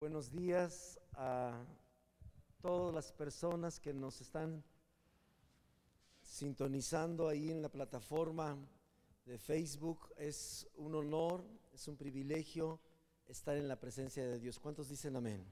Buenos 0.00 0.32
días 0.32 0.98
a 1.12 1.62
todas 2.62 2.94
las 2.94 3.12
personas 3.12 3.78
que 3.78 3.92
nos 3.92 4.22
están 4.22 4.64
sintonizando 6.22 7.28
ahí 7.28 7.50
en 7.50 7.60
la 7.60 7.68
plataforma 7.68 8.56
de 9.26 9.36
Facebook. 9.36 10.08
Es 10.16 10.66
un 10.76 10.94
honor, 10.94 11.44
es 11.74 11.86
un 11.86 11.98
privilegio 11.98 12.80
estar 13.26 13.58
en 13.58 13.68
la 13.68 13.78
presencia 13.78 14.26
de 14.26 14.38
Dios. 14.38 14.58
¿Cuántos 14.58 14.88
dicen 14.88 15.16
amén? 15.16 15.44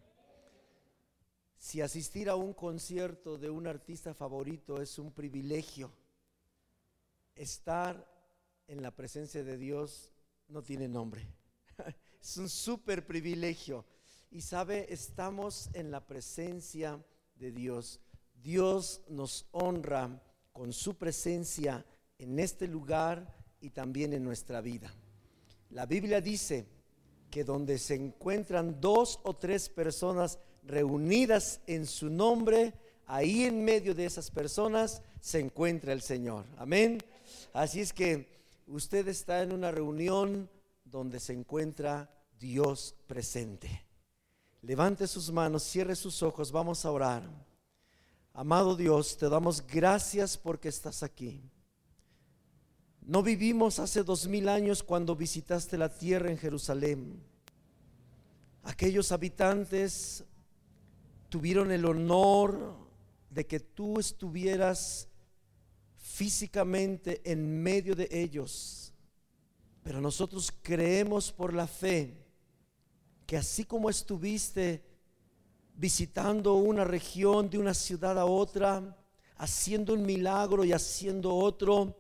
Si 1.58 1.82
asistir 1.82 2.30
a 2.30 2.34
un 2.34 2.54
concierto 2.54 3.36
de 3.36 3.50
un 3.50 3.66
artista 3.66 4.14
favorito 4.14 4.80
es 4.80 4.98
un 4.98 5.12
privilegio, 5.12 5.92
estar 7.34 8.10
en 8.66 8.80
la 8.80 8.96
presencia 8.96 9.44
de 9.44 9.58
Dios 9.58 10.14
no 10.48 10.62
tiene 10.62 10.88
nombre. 10.88 11.28
Es 12.20 12.36
un 12.36 12.48
súper 12.48 13.06
privilegio 13.06 13.84
y 14.30 14.40
sabe, 14.42 14.92
estamos 14.92 15.70
en 15.72 15.90
la 15.90 16.06
presencia 16.06 17.02
de 17.36 17.52
Dios. 17.52 18.00
Dios 18.34 19.02
nos 19.08 19.46
honra 19.52 20.22
con 20.52 20.72
su 20.72 20.96
presencia 20.96 21.84
en 22.18 22.38
este 22.38 22.66
lugar 22.66 23.34
y 23.60 23.70
también 23.70 24.12
en 24.12 24.24
nuestra 24.24 24.60
vida. 24.60 24.92
La 25.70 25.86
Biblia 25.86 26.20
dice 26.20 26.66
que 27.30 27.44
donde 27.44 27.78
se 27.78 27.94
encuentran 27.94 28.80
dos 28.80 29.20
o 29.24 29.36
tres 29.36 29.68
personas 29.68 30.38
reunidas 30.62 31.60
en 31.66 31.86
su 31.86 32.10
nombre, 32.10 32.74
ahí 33.06 33.44
en 33.44 33.64
medio 33.64 33.94
de 33.94 34.06
esas 34.06 34.30
personas 34.30 35.02
se 35.20 35.40
encuentra 35.40 35.92
el 35.92 36.02
Señor. 36.02 36.44
Amén. 36.56 36.98
Así 37.52 37.80
es 37.80 37.92
que 37.92 38.28
usted 38.66 39.08
está 39.08 39.42
en 39.42 39.52
una 39.52 39.70
reunión 39.70 40.50
donde 40.84 41.20
se 41.20 41.32
encuentra 41.32 42.10
Dios 42.38 42.94
presente. 43.06 43.87
Levante 44.62 45.06
sus 45.06 45.30
manos, 45.30 45.62
cierre 45.62 45.94
sus 45.94 46.22
ojos, 46.22 46.50
vamos 46.50 46.84
a 46.84 46.90
orar. 46.90 47.22
Amado 48.32 48.76
Dios, 48.76 49.16
te 49.16 49.28
damos 49.28 49.64
gracias 49.66 50.36
porque 50.36 50.68
estás 50.68 51.02
aquí. 51.02 51.42
No 53.00 53.22
vivimos 53.22 53.78
hace 53.78 54.02
dos 54.02 54.26
mil 54.26 54.48
años 54.48 54.82
cuando 54.82 55.16
visitaste 55.16 55.78
la 55.78 55.88
tierra 55.88 56.30
en 56.30 56.38
Jerusalén. 56.38 57.22
Aquellos 58.62 59.12
habitantes 59.12 60.24
tuvieron 61.28 61.70
el 61.70 61.84
honor 61.84 62.76
de 63.30 63.46
que 63.46 63.60
tú 63.60 63.98
estuvieras 63.98 65.08
físicamente 65.96 67.20
en 67.24 67.62
medio 67.62 67.94
de 67.94 68.08
ellos. 68.10 68.92
Pero 69.82 70.00
nosotros 70.00 70.52
creemos 70.62 71.32
por 71.32 71.54
la 71.54 71.66
fe 71.66 72.27
que 73.28 73.36
así 73.36 73.66
como 73.66 73.90
estuviste 73.90 74.82
visitando 75.74 76.54
una 76.54 76.82
región 76.82 77.50
de 77.50 77.58
una 77.58 77.74
ciudad 77.74 78.18
a 78.18 78.24
otra, 78.24 78.96
haciendo 79.36 79.92
un 79.92 80.06
milagro 80.06 80.64
y 80.64 80.72
haciendo 80.72 81.34
otro, 81.34 81.94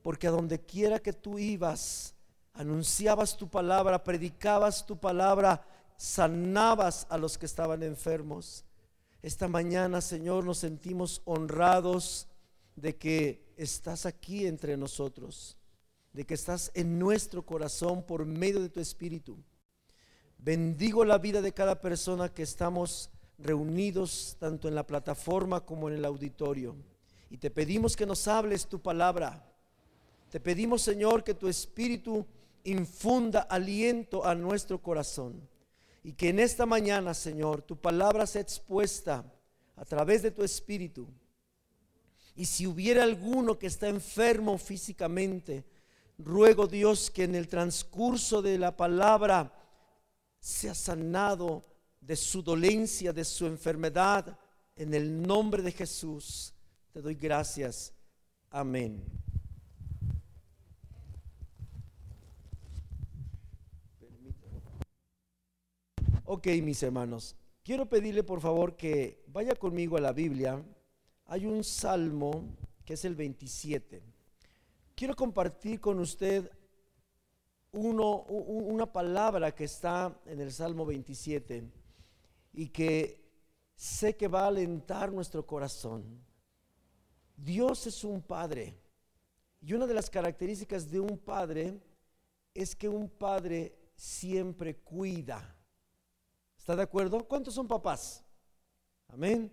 porque 0.00 0.26
a 0.26 0.30
donde 0.30 0.64
quiera 0.64 1.00
que 1.00 1.12
tú 1.12 1.38
ibas, 1.38 2.14
anunciabas 2.54 3.36
tu 3.36 3.46
palabra, 3.50 4.02
predicabas 4.02 4.86
tu 4.86 4.96
palabra, 4.96 5.66
sanabas 5.98 7.06
a 7.10 7.18
los 7.18 7.36
que 7.36 7.44
estaban 7.44 7.82
enfermos. 7.82 8.64
Esta 9.20 9.48
mañana, 9.48 10.00
Señor, 10.00 10.46
nos 10.46 10.56
sentimos 10.56 11.20
honrados 11.26 12.26
de 12.74 12.96
que 12.96 13.52
estás 13.58 14.06
aquí 14.06 14.46
entre 14.46 14.78
nosotros, 14.78 15.58
de 16.14 16.24
que 16.24 16.32
estás 16.32 16.70
en 16.72 16.98
nuestro 16.98 17.44
corazón 17.44 18.02
por 18.02 18.24
medio 18.24 18.62
de 18.62 18.70
tu 18.70 18.80
Espíritu. 18.80 19.36
Bendigo 20.44 21.06
la 21.06 21.16
vida 21.16 21.40
de 21.40 21.54
cada 21.54 21.80
persona 21.80 22.28
que 22.28 22.42
estamos 22.42 23.08
reunidos 23.38 24.36
tanto 24.38 24.68
en 24.68 24.74
la 24.74 24.86
plataforma 24.86 25.64
como 25.64 25.88
en 25.88 25.94
el 25.94 26.04
auditorio. 26.04 26.76
Y 27.30 27.38
te 27.38 27.50
pedimos 27.50 27.96
que 27.96 28.04
nos 28.04 28.28
hables 28.28 28.66
tu 28.66 28.78
palabra. 28.78 29.42
Te 30.28 30.40
pedimos, 30.40 30.82
Señor, 30.82 31.24
que 31.24 31.32
tu 31.32 31.48
espíritu 31.48 32.26
infunda 32.62 33.40
aliento 33.40 34.26
a 34.26 34.34
nuestro 34.34 34.82
corazón. 34.82 35.48
Y 36.02 36.12
que 36.12 36.28
en 36.28 36.38
esta 36.38 36.66
mañana, 36.66 37.14
Señor, 37.14 37.62
tu 37.62 37.78
palabra 37.78 38.26
sea 38.26 38.42
expuesta 38.42 39.24
a 39.76 39.84
través 39.86 40.22
de 40.22 40.30
tu 40.30 40.44
espíritu. 40.44 41.08
Y 42.36 42.44
si 42.44 42.66
hubiera 42.66 43.02
alguno 43.02 43.58
que 43.58 43.68
está 43.68 43.88
enfermo 43.88 44.58
físicamente, 44.58 45.64
ruego 46.18 46.66
Dios 46.66 47.10
que 47.10 47.24
en 47.24 47.34
el 47.34 47.48
transcurso 47.48 48.42
de 48.42 48.58
la 48.58 48.76
palabra 48.76 49.63
sea 50.44 50.74
sanado 50.74 51.64
de 52.02 52.16
su 52.16 52.42
dolencia, 52.42 53.14
de 53.14 53.24
su 53.24 53.46
enfermedad. 53.46 54.38
En 54.76 54.92
el 54.92 55.22
nombre 55.22 55.62
de 55.62 55.72
Jesús 55.72 56.52
te 56.92 57.00
doy 57.00 57.14
gracias. 57.14 57.94
Amén. 58.50 59.02
Ok, 66.26 66.48
mis 66.62 66.82
hermanos, 66.82 67.36
quiero 67.62 67.88
pedirle 67.88 68.22
por 68.22 68.42
favor 68.42 68.76
que 68.76 69.24
vaya 69.28 69.54
conmigo 69.54 69.96
a 69.96 70.02
la 70.02 70.12
Biblia. 70.12 70.62
Hay 71.24 71.46
un 71.46 71.64
salmo 71.64 72.54
que 72.84 72.94
es 72.94 73.04
el 73.06 73.14
27. 73.14 74.02
Quiero 74.94 75.16
compartir 75.16 75.80
con 75.80 76.00
usted 76.00 76.50
uno, 77.74 78.22
una 78.22 78.90
palabra 78.90 79.54
que 79.54 79.64
está 79.64 80.16
en 80.26 80.40
el 80.40 80.52
Salmo 80.52 80.86
27 80.86 81.64
y 82.52 82.68
que 82.68 83.24
sé 83.74 84.16
que 84.16 84.28
va 84.28 84.44
a 84.44 84.48
alentar 84.48 85.12
nuestro 85.12 85.44
corazón. 85.44 86.24
Dios 87.36 87.86
es 87.86 88.04
un 88.04 88.22
padre 88.22 88.78
y 89.60 89.72
una 89.72 89.86
de 89.86 89.94
las 89.94 90.08
características 90.08 90.90
de 90.90 91.00
un 91.00 91.18
padre 91.18 91.80
es 92.52 92.76
que 92.76 92.88
un 92.88 93.08
padre 93.08 93.76
siempre 93.96 94.76
cuida. 94.76 95.56
¿Está 96.56 96.76
de 96.76 96.82
acuerdo? 96.82 97.26
¿Cuántos 97.26 97.54
son 97.54 97.66
papás? 97.66 98.24
Amén. 99.08 99.52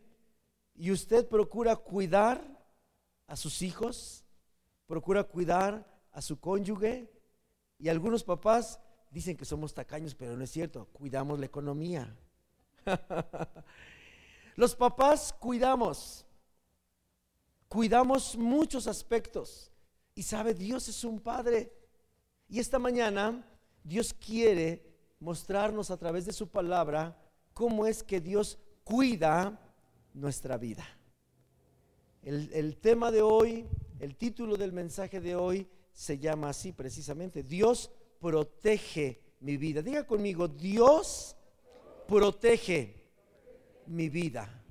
¿Y 0.76 0.92
usted 0.92 1.28
procura 1.28 1.76
cuidar 1.76 2.42
a 3.28 3.36
sus 3.36 3.62
hijos? 3.62 4.24
¿Procura 4.86 5.24
cuidar 5.24 5.86
a 6.12 6.22
su 6.22 6.40
cónyuge? 6.40 7.12
Y 7.82 7.90
algunos 7.90 8.24
papás 8.24 8.80
dicen 9.10 9.36
que 9.36 9.44
somos 9.44 9.74
tacaños, 9.74 10.14
pero 10.14 10.38
no 10.38 10.44
es 10.44 10.52
cierto, 10.52 10.86
cuidamos 10.94 11.40
la 11.40 11.48
economía. 11.48 12.16
Los 14.56 14.76
papás 14.76 15.34
cuidamos, 15.34 16.24
cuidamos 17.68 18.38
muchos 18.38 18.86
aspectos. 18.86 19.72
Y 20.14 20.22
sabe, 20.22 20.54
Dios 20.54 20.88
es 20.90 21.04
un 21.04 21.20
padre. 21.20 21.74
Y 22.48 22.60
esta 22.60 22.78
mañana 22.78 23.44
Dios 23.84 24.14
quiere 24.14 24.86
mostrarnos 25.20 25.90
a 25.90 25.98
través 25.98 26.28
de 26.28 26.34
su 26.34 26.50
palabra 26.50 27.20
cómo 27.52 27.88
es 27.88 28.04
que 28.04 28.22
Dios 28.22 28.60
cuida 28.84 29.60
nuestra 30.14 30.56
vida. 30.60 30.86
El, 32.22 32.52
el 32.54 32.78
tema 32.78 33.10
de 33.10 33.24
hoy, 33.24 33.66
el 34.00 34.16
título 34.16 34.56
del 34.56 34.72
mensaje 34.72 35.20
de 35.20 35.36
hoy 35.36 35.68
se 35.92 36.18
llama 36.18 36.50
así 36.50 36.72
precisamente. 36.72 37.44
Dios 37.44 37.92
protege 38.20 39.22
mi 39.40 39.58
vida. 39.58 39.82
Diga 39.82 40.06
conmigo, 40.06 40.48
Dios 40.48 41.36
protege 42.08 43.10
mi 43.88 44.10
vida. 44.10 44.64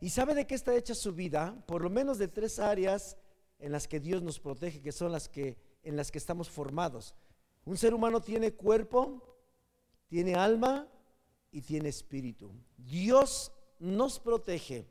¿Y 0.00 0.10
sabe 0.10 0.34
de 0.34 0.46
qué 0.46 0.54
está 0.54 0.74
hecha 0.74 0.94
su 0.94 1.12
vida? 1.12 1.62
Por 1.66 1.82
lo 1.82 1.90
menos 1.90 2.18
de 2.18 2.28
tres 2.28 2.58
áreas 2.58 3.16
en 3.58 3.72
las 3.72 3.86
que 3.86 4.00
Dios 4.00 4.22
nos 4.22 4.40
protege, 4.40 4.80
que 4.80 4.92
son 4.92 5.12
las 5.12 5.28
que 5.28 5.58
en 5.82 5.96
las 5.96 6.10
que 6.10 6.18
estamos 6.18 6.48
formados. 6.50 7.14
Un 7.64 7.76
ser 7.76 7.94
humano 7.94 8.20
tiene 8.20 8.52
cuerpo, 8.52 9.38
tiene 10.06 10.34
alma 10.34 10.88
y 11.50 11.62
tiene 11.62 11.88
espíritu. 11.88 12.52
Dios 12.76 13.52
nos 13.78 14.18
protege 14.18 14.86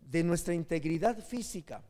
de 0.00 0.22
nuestra 0.22 0.54
integridad 0.54 1.18
física 1.18 1.84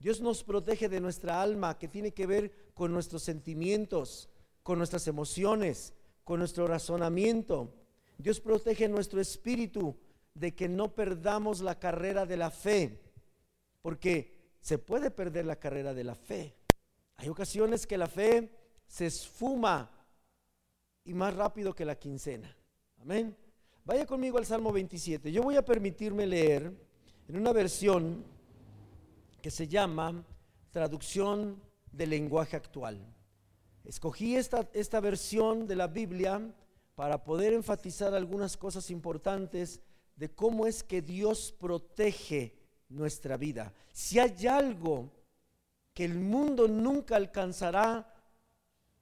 Dios 0.00 0.22
nos 0.22 0.42
protege 0.42 0.88
de 0.88 0.98
nuestra 0.98 1.42
alma, 1.42 1.78
que 1.78 1.86
tiene 1.86 2.12
que 2.12 2.26
ver 2.26 2.72
con 2.72 2.90
nuestros 2.90 3.22
sentimientos, 3.22 4.30
con 4.62 4.78
nuestras 4.78 5.06
emociones, 5.06 5.92
con 6.24 6.38
nuestro 6.38 6.66
razonamiento. 6.66 7.74
Dios 8.16 8.40
protege 8.40 8.88
nuestro 8.88 9.20
espíritu 9.20 9.94
de 10.32 10.54
que 10.54 10.68
no 10.70 10.94
perdamos 10.94 11.60
la 11.60 11.78
carrera 11.78 12.24
de 12.24 12.38
la 12.38 12.50
fe, 12.50 12.98
porque 13.82 14.40
se 14.60 14.78
puede 14.78 15.10
perder 15.10 15.44
la 15.44 15.56
carrera 15.56 15.92
de 15.92 16.04
la 16.04 16.14
fe. 16.14 16.56
Hay 17.16 17.28
ocasiones 17.28 17.86
que 17.86 17.98
la 17.98 18.06
fe 18.06 18.50
se 18.86 19.06
esfuma 19.06 19.90
y 21.04 21.12
más 21.12 21.34
rápido 21.34 21.74
que 21.74 21.84
la 21.84 21.98
quincena. 21.98 22.56
Amén. 23.02 23.36
Vaya 23.84 24.06
conmigo 24.06 24.38
al 24.38 24.46
Salmo 24.46 24.72
27. 24.72 25.30
Yo 25.30 25.42
voy 25.42 25.56
a 25.56 25.64
permitirme 25.64 26.26
leer 26.26 26.72
en 27.28 27.36
una 27.36 27.52
versión 27.52 28.24
que 29.40 29.50
se 29.50 29.68
llama 29.68 30.24
Traducción 30.70 31.60
del 31.90 32.10
lenguaje 32.10 32.56
actual. 32.56 33.00
Escogí 33.84 34.36
esta, 34.36 34.68
esta 34.72 35.00
versión 35.00 35.66
de 35.66 35.76
la 35.76 35.86
Biblia 35.86 36.40
para 36.94 37.24
poder 37.24 37.52
enfatizar 37.52 38.14
algunas 38.14 38.56
cosas 38.56 38.90
importantes 38.90 39.80
de 40.16 40.30
cómo 40.30 40.66
es 40.66 40.82
que 40.82 41.00
Dios 41.00 41.54
protege 41.58 42.54
nuestra 42.88 43.36
vida. 43.36 43.72
Si 43.92 44.18
hay 44.18 44.46
algo 44.46 45.10
que 45.94 46.04
el 46.04 46.18
mundo 46.18 46.68
nunca 46.68 47.16
alcanzará 47.16 48.14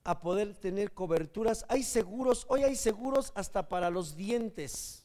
a 0.05 0.21
poder 0.21 0.55
tener 0.55 0.93
coberturas, 0.93 1.67
hay 1.69 1.83
seguros, 1.83 2.47
hoy 2.49 2.63
hay 2.63 2.77
seguros 2.77 3.33
hasta 3.35 3.69
para 3.69 3.91
los 3.91 4.17
dientes. 4.17 5.05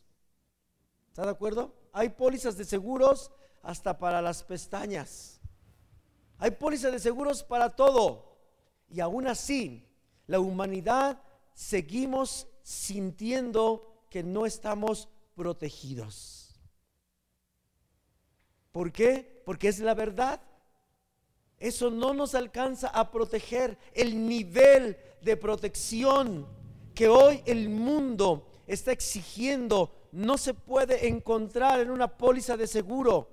¿Está 1.09 1.24
de 1.24 1.31
acuerdo? 1.31 1.74
Hay 1.91 2.09
pólizas 2.09 2.57
de 2.57 2.65
seguros 2.65 3.31
hasta 3.63 3.98
para 3.98 4.21
las 4.21 4.44
pestañas. 4.44 5.39
Hay 6.38 6.51
pólizas 6.51 6.92
de 6.92 7.00
seguros 7.00 7.42
para 7.42 7.69
todo. 7.69 8.38
Y 8.89 9.00
aún 9.00 9.25
así, 9.27 9.88
la 10.27 10.39
humanidad 10.39 11.21
seguimos 11.54 12.48
sintiendo 12.62 14.06
que 14.10 14.21
no 14.21 14.45
estamos 14.45 15.07
protegidos. 15.36 16.62
¿Por 18.71 18.92
qué? 18.92 19.42
Porque 19.45 19.69
es 19.69 19.80
la 19.80 19.94
verdad. 19.94 20.42
Eso 21.57 21.89
no 21.89 22.13
nos 22.13 22.36
alcanza 22.36 22.89
a 22.89 23.09
proteger 23.09 23.77
el 23.94 24.27
nivel 24.27 24.98
de 25.21 25.38
protección 25.38 26.45
que 26.94 27.07
hoy 27.07 27.42
el 27.45 27.69
mundo 27.69 28.50
está 28.68 28.92
exigiendo. 28.92 29.95
No 30.12 30.38
se 30.38 30.54
puede 30.54 31.07
encontrar 31.07 31.80
en 31.80 31.89
una 31.89 32.18
póliza 32.18 32.57
de 32.57 32.68
seguro 32.68 33.32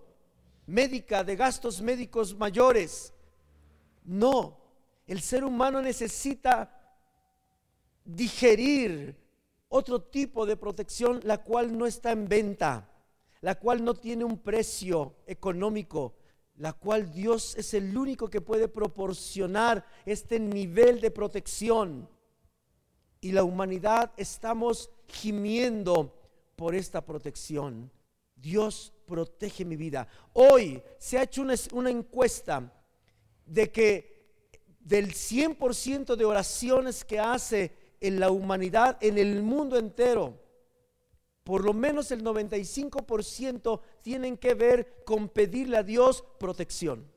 médica 0.70 1.24
de 1.24 1.34
gastos 1.36 1.82
médicos 1.82 2.36
mayores. 2.36 3.12
No, 4.04 4.56
el 5.06 5.20
ser 5.20 5.44
humano 5.44 5.82
necesita 5.82 6.76
digerir 8.04 9.16
otro 9.68 10.00
tipo 10.02 10.46
de 10.46 10.56
protección, 10.56 11.20
la 11.24 11.38
cual 11.38 11.76
no 11.76 11.86
está 11.86 12.12
en 12.12 12.28
venta, 12.28 12.88
la 13.40 13.56
cual 13.56 13.84
no 13.84 13.94
tiene 13.94 14.24
un 14.24 14.38
precio 14.38 15.16
económico, 15.26 16.14
la 16.56 16.72
cual 16.72 17.12
Dios 17.12 17.56
es 17.56 17.74
el 17.74 17.96
único 17.96 18.28
que 18.28 18.40
puede 18.40 18.68
proporcionar 18.68 19.84
este 20.06 20.38
nivel 20.38 21.00
de 21.00 21.10
protección. 21.10 22.08
Y 23.20 23.32
la 23.32 23.42
humanidad 23.42 24.12
estamos 24.16 24.90
gimiendo 25.08 26.16
por 26.56 26.74
esta 26.74 27.04
protección. 27.04 27.90
Dios 28.36 28.92
protege 29.10 29.64
mi 29.64 29.76
vida. 29.76 30.06
Hoy 30.32 30.82
se 30.98 31.18
ha 31.18 31.24
hecho 31.24 31.42
una, 31.42 31.90
encuesta 31.90 32.72
de 33.44 33.70
que 33.70 34.20
del 34.78 35.12
100% 35.12 36.14
de 36.14 36.24
oraciones 36.24 37.04
que 37.04 37.18
hace 37.18 37.72
en 38.00 38.20
la 38.20 38.30
humanidad, 38.30 38.96
en 39.02 39.18
el 39.18 39.42
mundo 39.42 39.76
entero, 39.76 40.40
por 41.42 41.64
lo 41.64 41.74
menos 41.74 42.12
el 42.12 42.22
95% 42.22 43.80
tienen 44.00 44.36
que 44.36 44.54
ver 44.54 45.02
con 45.04 45.28
pedirle 45.28 45.76
a 45.76 45.82
Dios 45.82 46.24
protección. 46.38 47.10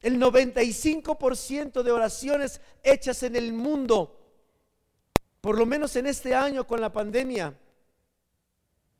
El 0.00 0.18
95% 0.18 1.82
de 1.82 1.92
oraciones 1.92 2.60
hechas 2.82 3.22
en 3.22 3.36
el 3.36 3.52
mundo, 3.52 4.18
por 5.40 5.58
lo 5.58 5.66
menos 5.66 5.94
en 5.94 6.06
este 6.06 6.34
año 6.34 6.66
con 6.66 6.80
la 6.80 6.92
pandemia, 6.92 7.56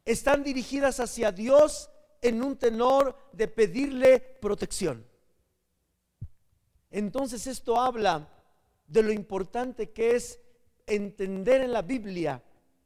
están 0.05 0.43
dirigidas 0.43 1.01
hacia 1.01 1.33
Dios 1.33 1.91
en 2.21 2.43
un 2.43 2.57
tenor 2.57 3.17
de 3.33 3.49
pedirle 3.49 4.21
protección. 4.21 5.07
Entonces 6.91 7.47
esto 7.47 7.81
habla 7.81 8.29
de 8.87 9.03
lo 9.03 9.13
importante 9.13 9.91
que 9.91 10.17
es 10.17 10.39
entender 10.87 11.63
en 11.63 11.73
la 11.73 11.83
Biblia 11.83 12.43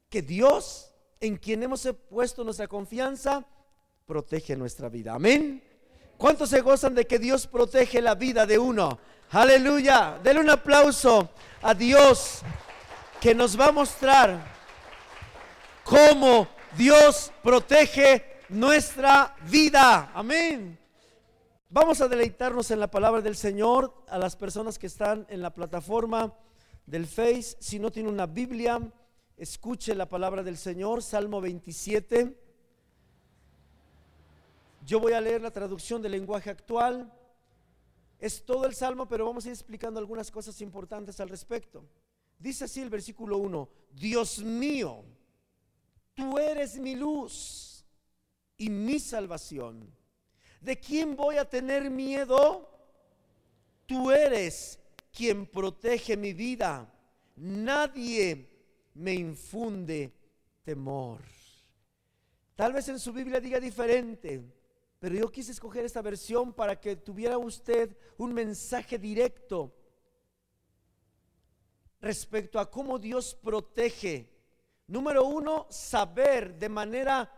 que 0.09 0.21
Dios, 0.21 0.93
en 1.19 1.37
quien 1.37 1.63
hemos 1.63 1.87
puesto 2.09 2.43
nuestra 2.43 2.67
confianza, 2.67 3.45
protege 4.05 4.55
nuestra 4.55 4.87
vida. 4.87 5.13
Amén. 5.13 5.63
¿Cuántos 6.17 6.49
se 6.49 6.61
gozan 6.61 6.95
de 6.95 7.05
que 7.05 7.19
Dios 7.19 7.45
protege 7.45 8.01
la 8.01 8.15
vida 8.15 8.45
de 8.45 8.57
uno? 8.57 8.97
Aleluya. 9.31 10.19
Denle 10.23 10.41
un 10.41 10.49
aplauso 10.49 11.29
a 11.61 11.73
Dios 11.73 12.41
que 13.19 13.35
nos 13.35 13.59
va 13.59 13.67
a 13.67 13.71
mostrar 13.71 14.55
cómo 15.83 16.47
Dios 16.75 17.31
protege 17.41 18.41
nuestra 18.49 19.35
vida. 19.49 20.11
Amén. 20.13 20.77
Vamos 21.69 22.01
a 22.01 22.07
deleitarnos 22.07 22.71
en 22.71 22.79
la 22.79 22.89
palabra 22.89 23.21
del 23.21 23.35
Señor 23.35 23.93
a 24.07 24.17
las 24.17 24.35
personas 24.35 24.77
que 24.77 24.87
están 24.87 25.25
en 25.29 25.41
la 25.41 25.53
plataforma 25.53 26.33
del 26.85 27.07
Face. 27.07 27.57
Si 27.59 27.79
no 27.79 27.91
tiene 27.91 28.09
una 28.09 28.25
Biblia, 28.25 28.79
escuche 29.37 29.95
la 29.95 30.09
palabra 30.09 30.43
del 30.43 30.57
Señor, 30.57 31.01
Salmo 31.03 31.41
27. 31.41 32.37
Yo 34.85 34.99
voy 34.99 35.13
a 35.13 35.21
leer 35.21 35.41
la 35.41 35.51
traducción 35.51 36.01
del 36.01 36.13
lenguaje 36.13 36.49
actual. 36.49 37.11
Es 38.19 38.45
todo 38.45 38.65
el 38.65 38.73
Salmo, 38.73 39.07
pero 39.07 39.25
vamos 39.25 39.45
a 39.45 39.49
ir 39.49 39.53
explicando 39.53 39.99
algunas 39.99 40.31
cosas 40.31 40.59
importantes 40.61 41.19
al 41.19 41.29
respecto. 41.29 41.85
Dice 42.39 42.65
así 42.65 42.81
el 42.81 42.89
versículo 42.89 43.37
1, 43.37 43.69
Dios 43.91 44.39
mío, 44.39 45.03
tú 46.17 46.39
eres 46.39 46.79
mi 46.79 46.95
luz 46.95 47.85
y 48.57 48.69
mi 48.71 48.99
salvación. 48.99 49.95
¿De 50.59 50.79
quién 50.79 51.15
voy 51.15 51.37
a 51.37 51.47
tener 51.47 51.91
miedo? 51.91 52.67
Tú 53.85 54.11
eres 54.11 54.79
quien 55.13 55.45
protege 55.45 56.17
mi 56.17 56.33
vida. 56.33 56.91
Nadie 57.35 58.49
me 58.95 59.13
infunde 59.13 60.11
temor. 60.63 61.21
Tal 62.55 62.73
vez 62.73 62.89
en 62.89 62.99
su 62.99 63.13
Biblia 63.13 63.39
diga 63.39 63.59
diferente, 63.59 64.43
pero 64.97 65.13
yo 65.13 65.31
quise 65.31 65.51
escoger 65.51 65.85
esta 65.85 66.01
versión 66.01 66.51
para 66.51 66.81
que 66.81 66.95
tuviera 66.95 67.37
usted 67.37 67.95
un 68.17 68.33
mensaje 68.33 68.97
directo 68.97 69.71
respecto 72.01 72.59
a 72.59 72.71
cómo 72.71 72.97
Dios 72.97 73.35
protege. 73.35 74.36
Número 74.87 75.25
uno, 75.25 75.67
saber 75.69 76.57
de 76.57 76.69
manera 76.69 77.29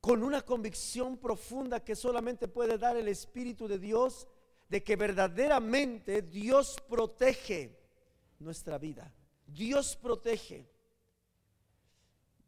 con 0.00 0.22
una 0.22 0.42
convicción 0.42 1.16
profunda 1.16 1.84
que 1.84 1.94
solamente 1.94 2.48
puede 2.48 2.76
dar 2.76 2.96
el 2.96 3.08
Espíritu 3.08 3.68
de 3.68 3.78
Dios, 3.78 4.26
de 4.68 4.82
que 4.82 4.96
verdaderamente 4.96 6.20
Dios 6.20 6.76
protege 6.88 7.78
nuestra 8.40 8.76
vida. 8.76 9.14
Dios 9.46 9.96
protege. 9.96 10.68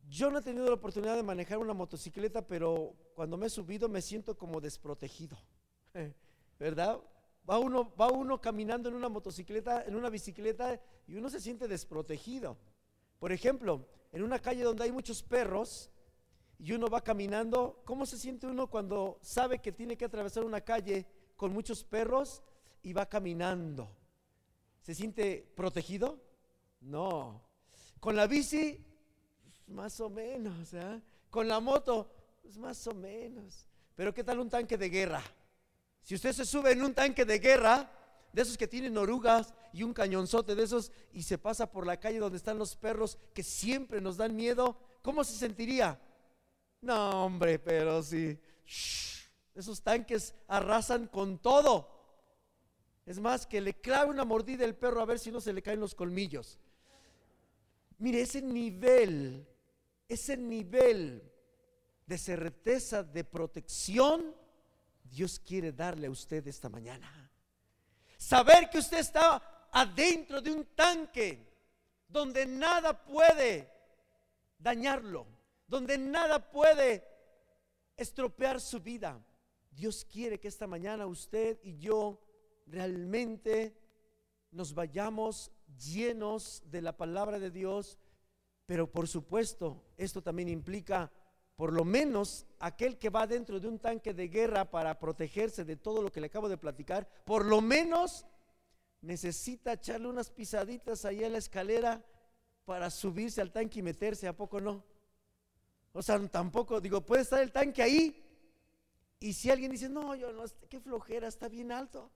Yo 0.09 0.31
no 0.31 0.39
he 0.39 0.43
tenido 0.43 0.67
la 0.67 0.75
oportunidad 0.75 1.15
de 1.15 1.23
manejar 1.23 1.59
una 1.59 1.73
motocicleta, 1.73 2.47
pero 2.47 2.95
cuando 3.15 3.37
me 3.37 3.47
he 3.47 3.51
subido 3.51 3.89
me 3.89 4.03
siento 4.03 4.37
como 4.37 4.61
desprotegido. 4.61 5.39
¿Verdad? 6.59 7.01
Va 7.49 7.59
uno, 7.61 7.95
va 7.95 8.11
uno 8.11 8.41
caminando 8.41 8.89
en 8.89 8.97
una 8.97 9.09
motocicleta, 9.09 9.85
en 9.85 9.95
una 9.95 10.11
bicicleta, 10.11 10.81
y 11.07 11.15
uno 11.15 11.31
se 11.31 11.41
siente 11.41 11.69
desprotegido. 11.69 12.57
Por 13.19 13.33
ejemplo, 13.33 13.87
en 14.13 14.23
una 14.23 14.39
calle 14.39 14.63
donde 14.63 14.85
hay 14.85 14.93
muchos 14.93 15.23
perros, 15.23 15.91
y 16.59 16.73
uno 16.73 16.89
va 16.89 17.03
caminando, 17.03 17.83
¿cómo 17.85 18.07
se 18.07 18.17
siente 18.17 18.47
uno 18.47 18.69
cuando 18.69 19.19
sabe 19.23 19.59
que 19.59 19.73
tiene 19.73 19.97
que 19.97 20.07
atravesar 20.07 20.45
una 20.45 20.61
calle 20.61 21.07
con 21.37 21.53
muchos 21.53 21.85
perros 21.85 22.43
y 22.83 22.93
va 22.93 23.07
caminando? 23.07 23.91
¿Se 24.81 24.95
siente 24.95 25.47
protegido? 25.55 26.19
No. 26.81 27.43
Con 28.01 28.17
la 28.17 28.27
bici, 28.27 28.83
más 29.67 30.01
o 30.01 30.09
menos. 30.09 30.73
¿eh? 30.73 31.03
Con 31.29 31.49
la 31.49 31.61
moto, 31.61 32.11
pues 32.43 32.57
más 32.57 32.87
o 32.87 32.95
menos. 32.95 33.67
Pero 33.95 34.15
¿qué 34.15 34.25
tal 34.25 34.39
un 34.39 34.49
tanque 34.49 34.79
de 34.79 34.89
guerra? 34.89 35.23
Si 36.03 36.15
usted 36.15 36.33
se 36.33 36.45
sube 36.45 36.73
en 36.73 36.83
un 36.83 36.95
tanque 36.95 37.25
de 37.25 37.39
guerra, 37.39 37.91
de 38.37 38.43
esos 38.43 38.59
que 38.59 38.69
tienen 38.69 38.99
orugas 38.99 39.55
y 39.73 39.83
un 39.83 39.95
cañonzote 39.95 40.55
de 40.55 40.63
esos, 40.63 40.93
y 41.11 41.23
se 41.23 41.39
pasa 41.39 41.73
por 41.73 41.87
la 41.87 41.99
calle 41.99 42.19
donde 42.19 42.37
están 42.37 42.59
los 42.59 42.77
perros 42.77 43.17
que 43.33 43.43
siempre 43.43 43.99
nos 43.99 44.19
dan 44.19 44.37
miedo, 44.37 44.77
¿cómo 45.01 45.25
se 45.25 45.33
sentiría? 45.39 45.99
No, 46.83 47.25
hombre, 47.25 47.59
pero 47.59 48.03
sí. 48.03 48.39
esos 49.55 49.81
tanques 49.81 50.35
arrasan 50.49 51.07
con 51.07 51.39
todo. 51.39 51.89
Es 53.07 53.19
más, 53.19 53.47
que 53.47 53.63
le 53.63 53.73
clave 53.73 54.11
una 54.11 54.27
mordida 54.27 54.67
el 54.67 54.77
perro 54.77 55.01
a 55.01 55.07
ver 55.07 55.19
si 55.19 55.33
no 55.33 55.41
se 55.41 55.55
le 55.55 55.63
caen 55.63 55.81
los 55.81 55.95
colmillos. 55.95 56.59
Mire, 57.97 58.21
ese 58.21 58.43
nivel, 58.43 59.49
ese 60.07 60.37
nivel 60.37 61.23
de 62.05 62.19
certeza, 62.19 63.03
de 63.03 63.25
protección, 63.25 64.35
Dios 65.05 65.41
quiere 65.41 65.73
darle 65.73 66.09
a 66.09 66.11
usted 66.11 66.47
esta 66.47 66.69
mañana. 66.69 67.26
Saber 68.27 68.69
que 68.71 68.79
usted 68.79 68.99
está 68.99 69.69
adentro 69.71 70.41
de 70.41 70.51
un 70.51 70.65
tanque 70.75 71.29
donde 72.09 72.47
nada 72.47 72.93
puede 73.05 73.71
dañarlo 74.59 75.27
donde 75.67 75.99
nada 75.99 76.51
puede 76.51 77.05
estropear 77.97 78.61
su 78.61 78.81
vida. 78.81 79.21
Dios 79.71 80.05
quiere 80.05 80.39
que 80.39 80.49
esta 80.49 80.67
mañana 80.67 81.07
usted 81.07 81.59
y 81.63 81.79
yo 81.79 82.21
realmente 82.67 83.77
nos 84.51 84.75
vayamos 84.75 85.51
llenos 85.79 86.63
de 86.67 86.83
la 86.83 86.97
palabra 86.97 87.39
de 87.39 87.51
Dios, 87.51 87.99
pero 88.65 88.91
por 88.91 89.09
supuesto 89.09 89.85
esto 89.97 90.23
también 90.23 90.49
implica 90.49 91.11
por 91.57 91.73
lo 91.73 91.85
menos 91.85 92.47
aquel 92.59 92.99
que 92.99 93.09
va 93.09 93.27
dentro 93.27 93.59
de 93.59 93.67
un 93.67 93.79
tanque 93.79 94.13
de 94.13 94.29
guerra 94.29 94.71
para 94.71 94.99
protegerse 94.99 95.65
de 95.65 95.77
todo 95.77 96.03
lo 96.03 96.13
que 96.13 96.21
le 96.21 96.27
acabo 96.27 96.49
de 96.49 96.59
platicar, 96.59 97.09
por 97.25 97.47
lo 97.47 97.63
menos 97.63 98.27
necesita 99.01 99.73
echarle 99.73 100.09
unas 100.09 100.31
pisaditas 100.31 101.05
ahí 101.07 101.25
a 101.25 101.31
la 101.31 101.39
escalera 101.39 102.05
para 102.67 102.91
subirse 102.91 103.41
al 103.41 103.53
tanque 103.53 103.79
y 103.79 103.83
meterse, 103.83 104.29
¿a 104.29 104.37
poco 104.37 104.61
no? 104.61 104.85
O 105.93 106.03
sea, 106.03 106.19
tampoco, 106.29 106.79
digo, 106.81 107.01
puede 107.01 107.23
estar 107.23 107.41
el 107.41 107.53
tanque 107.53 107.83
ahí. 107.83 108.23
Y 109.19 109.33
si 109.33 109.51
alguien 109.51 109.71
dice, 109.71 109.89
no, 109.89 110.15
yo 110.15 110.31
no, 110.33 110.45
qué 110.69 110.79
flojera, 110.79 111.27
está 111.27 111.49
bien 111.49 111.73
alto. 111.73 112.11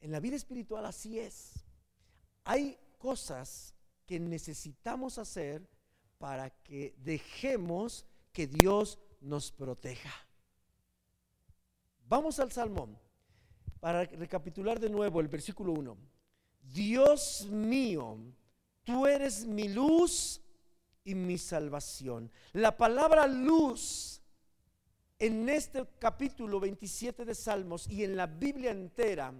En 0.00 0.10
la 0.10 0.18
vida 0.18 0.34
espiritual 0.34 0.84
así 0.86 1.20
es. 1.20 1.64
Hay 2.42 2.78
cosas 2.98 3.74
que 4.06 4.18
necesitamos 4.18 5.18
hacer 5.18 5.68
para 6.18 6.50
que 6.50 6.94
dejemos 6.98 8.06
que 8.32 8.46
Dios 8.46 8.98
nos 9.20 9.50
proteja. 9.50 10.12
Vamos 12.08 12.38
al 12.38 12.52
Salmón 12.52 12.98
para 13.80 14.04
recapitular 14.04 14.78
de 14.78 14.90
nuevo 14.90 15.20
el 15.20 15.28
versículo 15.28 15.72
1. 15.72 15.96
Dios 16.62 17.46
mío, 17.50 18.18
tú 18.84 19.06
eres 19.06 19.46
mi 19.46 19.68
luz 19.68 20.40
y 21.04 21.14
mi 21.14 21.38
salvación. 21.38 22.30
La 22.52 22.76
palabra 22.76 23.26
luz 23.26 24.20
en 25.18 25.48
este 25.48 25.86
capítulo 25.98 26.60
27 26.60 27.24
de 27.24 27.34
Salmos 27.34 27.88
y 27.88 28.04
en 28.04 28.16
la 28.16 28.26
Biblia 28.26 28.70
entera 28.70 29.32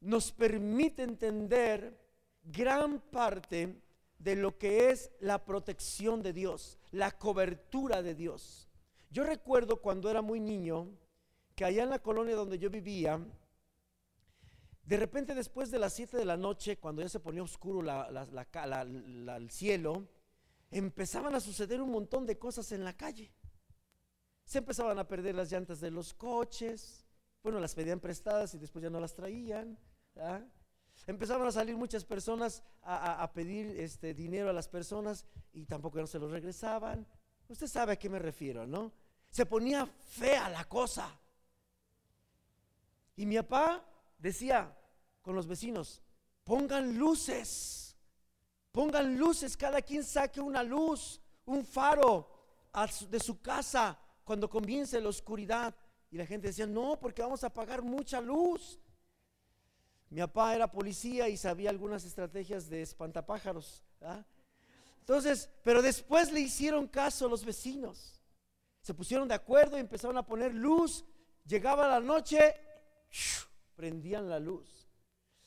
nos 0.00 0.32
permite 0.32 1.02
entender 1.02 1.98
gran 2.42 3.00
parte 3.00 3.82
de 4.20 4.36
lo 4.36 4.58
que 4.58 4.90
es 4.90 5.10
la 5.18 5.44
protección 5.44 6.22
de 6.22 6.32
Dios, 6.32 6.78
la 6.92 7.10
cobertura 7.10 8.02
de 8.02 8.14
Dios. 8.14 8.68
Yo 9.10 9.24
recuerdo 9.24 9.80
cuando 9.80 10.10
era 10.10 10.22
muy 10.22 10.40
niño 10.40 10.88
que 11.54 11.64
allá 11.64 11.82
en 11.82 11.90
la 11.90 11.98
colonia 11.98 12.36
donde 12.36 12.58
yo 12.58 12.70
vivía, 12.70 13.18
de 14.84 14.96
repente 14.96 15.34
después 15.34 15.70
de 15.70 15.78
las 15.78 15.94
7 15.94 16.18
de 16.18 16.24
la 16.26 16.36
noche, 16.36 16.78
cuando 16.78 17.00
ya 17.00 17.08
se 17.08 17.18
ponía 17.18 17.42
oscuro 17.42 17.80
el 17.80 19.50
cielo, 19.50 20.06
empezaban 20.70 21.34
a 21.34 21.40
suceder 21.40 21.80
un 21.80 21.90
montón 21.90 22.26
de 22.26 22.38
cosas 22.38 22.72
en 22.72 22.84
la 22.84 22.96
calle. 22.96 23.32
Se 24.44 24.58
empezaban 24.58 24.98
a 24.98 25.08
perder 25.08 25.34
las 25.34 25.50
llantas 25.50 25.80
de 25.80 25.90
los 25.90 26.12
coches, 26.12 27.06
bueno, 27.42 27.58
las 27.58 27.74
pedían 27.74 28.00
prestadas 28.00 28.52
y 28.52 28.58
después 28.58 28.82
ya 28.82 28.90
no 28.90 29.00
las 29.00 29.14
traían. 29.14 29.78
Empezaban 31.10 31.48
a 31.48 31.50
salir 31.50 31.76
muchas 31.76 32.04
personas 32.04 32.62
a, 32.82 33.28
pedir 33.32 33.80
este 33.80 34.14
dinero 34.14 34.48
a 34.48 34.52
las 34.52 34.68
personas 34.68 35.26
y 35.52 35.66
tampoco 35.66 35.98
no 35.98 36.06
se 36.06 36.20
los 36.20 36.30
regresaban. 36.30 37.04
Usted 37.48 37.66
sabe 37.66 37.94
a 37.94 37.96
qué 37.96 38.08
me 38.08 38.20
refiero, 38.20 38.64
¿no? 38.64 38.92
Se 39.28 39.44
ponía 39.44 39.86
fea 39.86 40.48
la 40.50 40.66
cosa. 40.66 41.18
Y 43.16 43.26
mi 43.26 43.34
papá 43.38 43.84
decía 44.18 44.72
con 45.20 45.34
los 45.34 45.48
vecinos, 45.48 46.00
pongan 46.44 46.96
luces, 46.96 47.96
pongan 48.70 49.18
luces, 49.18 49.56
cada 49.56 49.82
quien 49.82 50.04
saque 50.04 50.40
una 50.40 50.62
luz, 50.62 51.20
un 51.46 51.64
faro 51.64 52.70
de 53.08 53.18
su 53.18 53.40
casa 53.40 53.98
cuando 54.22 54.48
comience 54.48 55.00
la 55.00 55.08
oscuridad. 55.08 55.74
Y 56.08 56.18
la 56.18 56.24
gente 56.24 56.46
decía, 56.46 56.68
no, 56.68 57.00
porque 57.00 57.20
vamos 57.20 57.42
a 57.42 57.52
pagar 57.52 57.82
mucha 57.82 58.20
luz. 58.20 58.78
Mi 60.10 60.20
papá 60.20 60.56
era 60.56 60.70
policía 60.70 61.28
y 61.28 61.36
sabía 61.36 61.70
algunas 61.70 62.04
estrategias 62.04 62.68
de 62.68 62.82
espantapájaros. 62.82 63.84
Entonces, 64.98 65.48
pero 65.62 65.82
después 65.82 66.32
le 66.32 66.40
hicieron 66.40 66.88
caso 66.88 67.28
los 67.28 67.44
vecinos. 67.44 68.20
Se 68.82 68.92
pusieron 68.92 69.28
de 69.28 69.34
acuerdo 69.34 69.76
y 69.76 69.80
empezaron 69.80 70.18
a 70.18 70.26
poner 70.26 70.52
luz. 70.52 71.04
Llegaba 71.46 71.86
la 71.86 72.00
noche, 72.00 72.56
prendían 73.76 74.28
la 74.28 74.40
luz. 74.40 74.88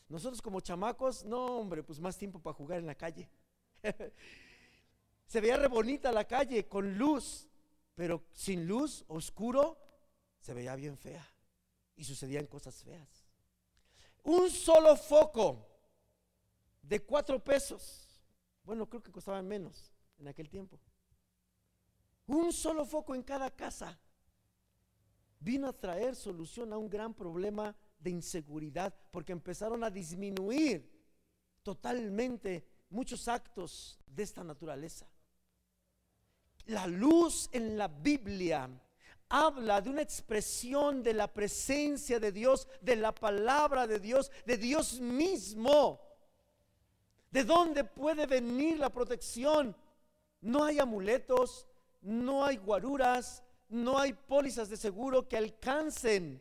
Nosotros 0.07 0.41
como 0.41 0.61
chamacos, 0.61 1.25
no 1.25 1.57
hombre, 1.57 1.83
pues 1.83 1.99
más 1.99 2.17
tiempo 2.17 2.39
para 2.39 2.53
jugar 2.53 2.79
en 2.79 2.87
la 2.87 2.95
calle. 2.95 3.29
se 5.27 5.41
veía 5.41 5.57
re 5.57 5.67
bonita 5.67 6.09
la 6.13 6.25
calle 6.25 6.69
con 6.69 6.97
luz, 6.97 7.49
pero 7.95 8.23
sin 8.31 8.65
luz, 8.65 9.03
oscuro, 9.09 9.77
se 10.39 10.53
veía 10.53 10.73
bien 10.77 10.97
fea. 10.97 11.27
Y 11.97 12.05
sucedían 12.05 12.45
cosas 12.45 12.81
feas 12.81 13.22
un 14.23 14.49
solo 14.49 14.95
foco 14.95 15.67
de 16.81 16.99
cuatro 17.01 17.43
pesos. 17.43 18.07
Bueno, 18.63 18.89
creo 18.89 19.03
que 19.03 19.11
costaban 19.11 19.47
menos 19.47 19.91
en 20.17 20.27
aquel 20.27 20.49
tiempo. 20.49 20.79
Un 22.27 22.53
solo 22.53 22.85
foco 22.85 23.13
en 23.15 23.23
cada 23.23 23.51
casa 23.51 23.99
vino 25.39 25.67
a 25.67 25.73
traer 25.73 26.15
solución 26.15 26.71
a 26.71 26.77
un 26.77 26.89
gran 26.89 27.13
problema 27.13 27.75
de 27.99 28.11
inseguridad 28.11 28.93
porque 29.11 29.33
empezaron 29.33 29.83
a 29.83 29.89
disminuir 29.89 30.89
totalmente 31.63 32.65
muchos 32.89 33.27
actos 33.27 33.99
de 34.07 34.23
esta 34.23 34.43
naturaleza. 34.43 35.07
La 36.65 36.87
luz 36.87 37.49
en 37.51 37.77
la 37.77 37.89
Biblia 37.89 38.69
habla 39.33 39.81
de 39.81 39.89
una 39.89 40.03
expresión 40.03 41.01
de 41.01 41.11
la 41.11 41.27
presencia 41.27 42.19
de 42.19 42.31
Dios, 42.31 42.67
de 42.81 42.95
la 42.95 43.11
palabra 43.11 43.87
de 43.87 43.97
Dios, 43.97 44.31
de 44.45 44.57
Dios 44.57 44.99
mismo. 44.99 45.99
¿De 47.31 47.43
dónde 47.43 47.83
puede 47.83 48.27
venir 48.27 48.77
la 48.77 48.91
protección? 48.91 49.75
No 50.39 50.63
hay 50.63 50.77
amuletos, 50.77 51.67
no 52.03 52.45
hay 52.45 52.57
guaruras, 52.57 53.41
no 53.69 53.97
hay 53.97 54.13
pólizas 54.13 54.69
de 54.69 54.77
seguro 54.77 55.27
que 55.27 55.37
alcancen 55.37 56.39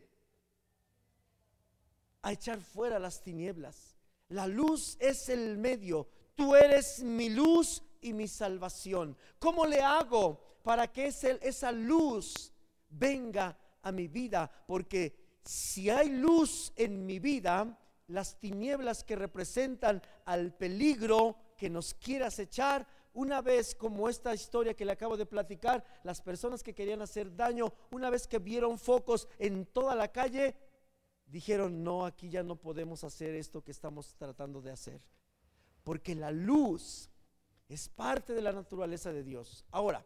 a 2.21 2.33
echar 2.33 2.61
fuera 2.61 2.99
las 2.99 3.23
tinieblas. 3.23 3.97
La 4.29 4.47
luz 4.47 4.99
es 5.01 5.31
el 5.31 5.57
medio. 5.57 6.09
Tú 6.35 6.55
eres 6.55 7.03
mi 7.03 7.31
luz 7.31 7.83
y 8.03 8.13
mi 8.13 8.29
salvación. 8.29 9.17
¿Cómo 9.39 9.65
le 9.65 9.81
hago 9.81 10.59
para 10.63 10.93
que 10.93 11.07
esa 11.07 11.73
luz 11.73 12.52
venga 12.93 13.59
a 13.83 13.93
mi 13.93 14.09
vida, 14.09 14.51
porque 14.67 15.41
si 15.45 15.91
hay 15.91 16.11
luz 16.11 16.73
en 16.77 17.05
mi 17.05 17.19
vida, 17.19 17.79
las 18.09 18.39
tinieblas 18.39 19.05
que 19.05 19.17
representan 19.17 20.03
al 20.25 20.55
peligro 20.55 21.37
que 21.57 21.71
nos 21.71 21.95
quiere 21.95 22.25
acechar, 22.25 22.87
una 23.15 23.43
vez 23.43 23.75
como 23.75 24.09
esta 24.09 24.35
historia 24.35 24.75
que 24.75 24.85
le 24.85 24.93
acabo 24.93 25.17
de 25.17 25.27
platicar, 25.27 25.85
las 26.03 26.21
personas 26.21 26.63
que 26.63 26.75
querían 26.75 27.03
hacer 27.03 27.35
daño, 27.35 27.73
una 27.91 28.09
vez 28.11 28.27
que 28.27 28.39
vieron 28.39 28.79
focos 28.79 29.29
en 29.39 29.67
toda 29.67 29.95
la 29.95 30.09
calle, 30.09 30.57
dijeron, 31.27 31.83
no, 31.83 32.07
aquí 32.07 32.31
ya 32.31 32.43
no 32.43 32.57
podemos 32.57 33.05
hacer 33.05 33.35
esto 33.35 33.63
que 33.63 33.71
estamos 33.71 34.15
tratando 34.15 34.63
de 34.63 34.71
hacer. 34.71 35.03
Porque 35.85 36.15
la 36.15 36.31
luz 36.31 37.11
es 37.69 37.89
parte 37.89 38.35
de 38.35 38.43
la 38.43 38.53
naturaleza 38.53 39.13
de 39.13 39.25
Dios. 39.25 39.65
Ahora, 39.71 40.05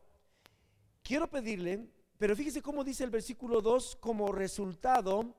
quiero 1.03 1.29
pedirle 1.29 1.89
pero 2.19 2.35
fíjese 2.35 2.63
cómo 2.63 2.83
dice 2.83 3.05
el 3.05 3.11
versículo 3.11 3.61
2 3.61 3.97
como 3.97 4.33
resultado, 4.33 5.35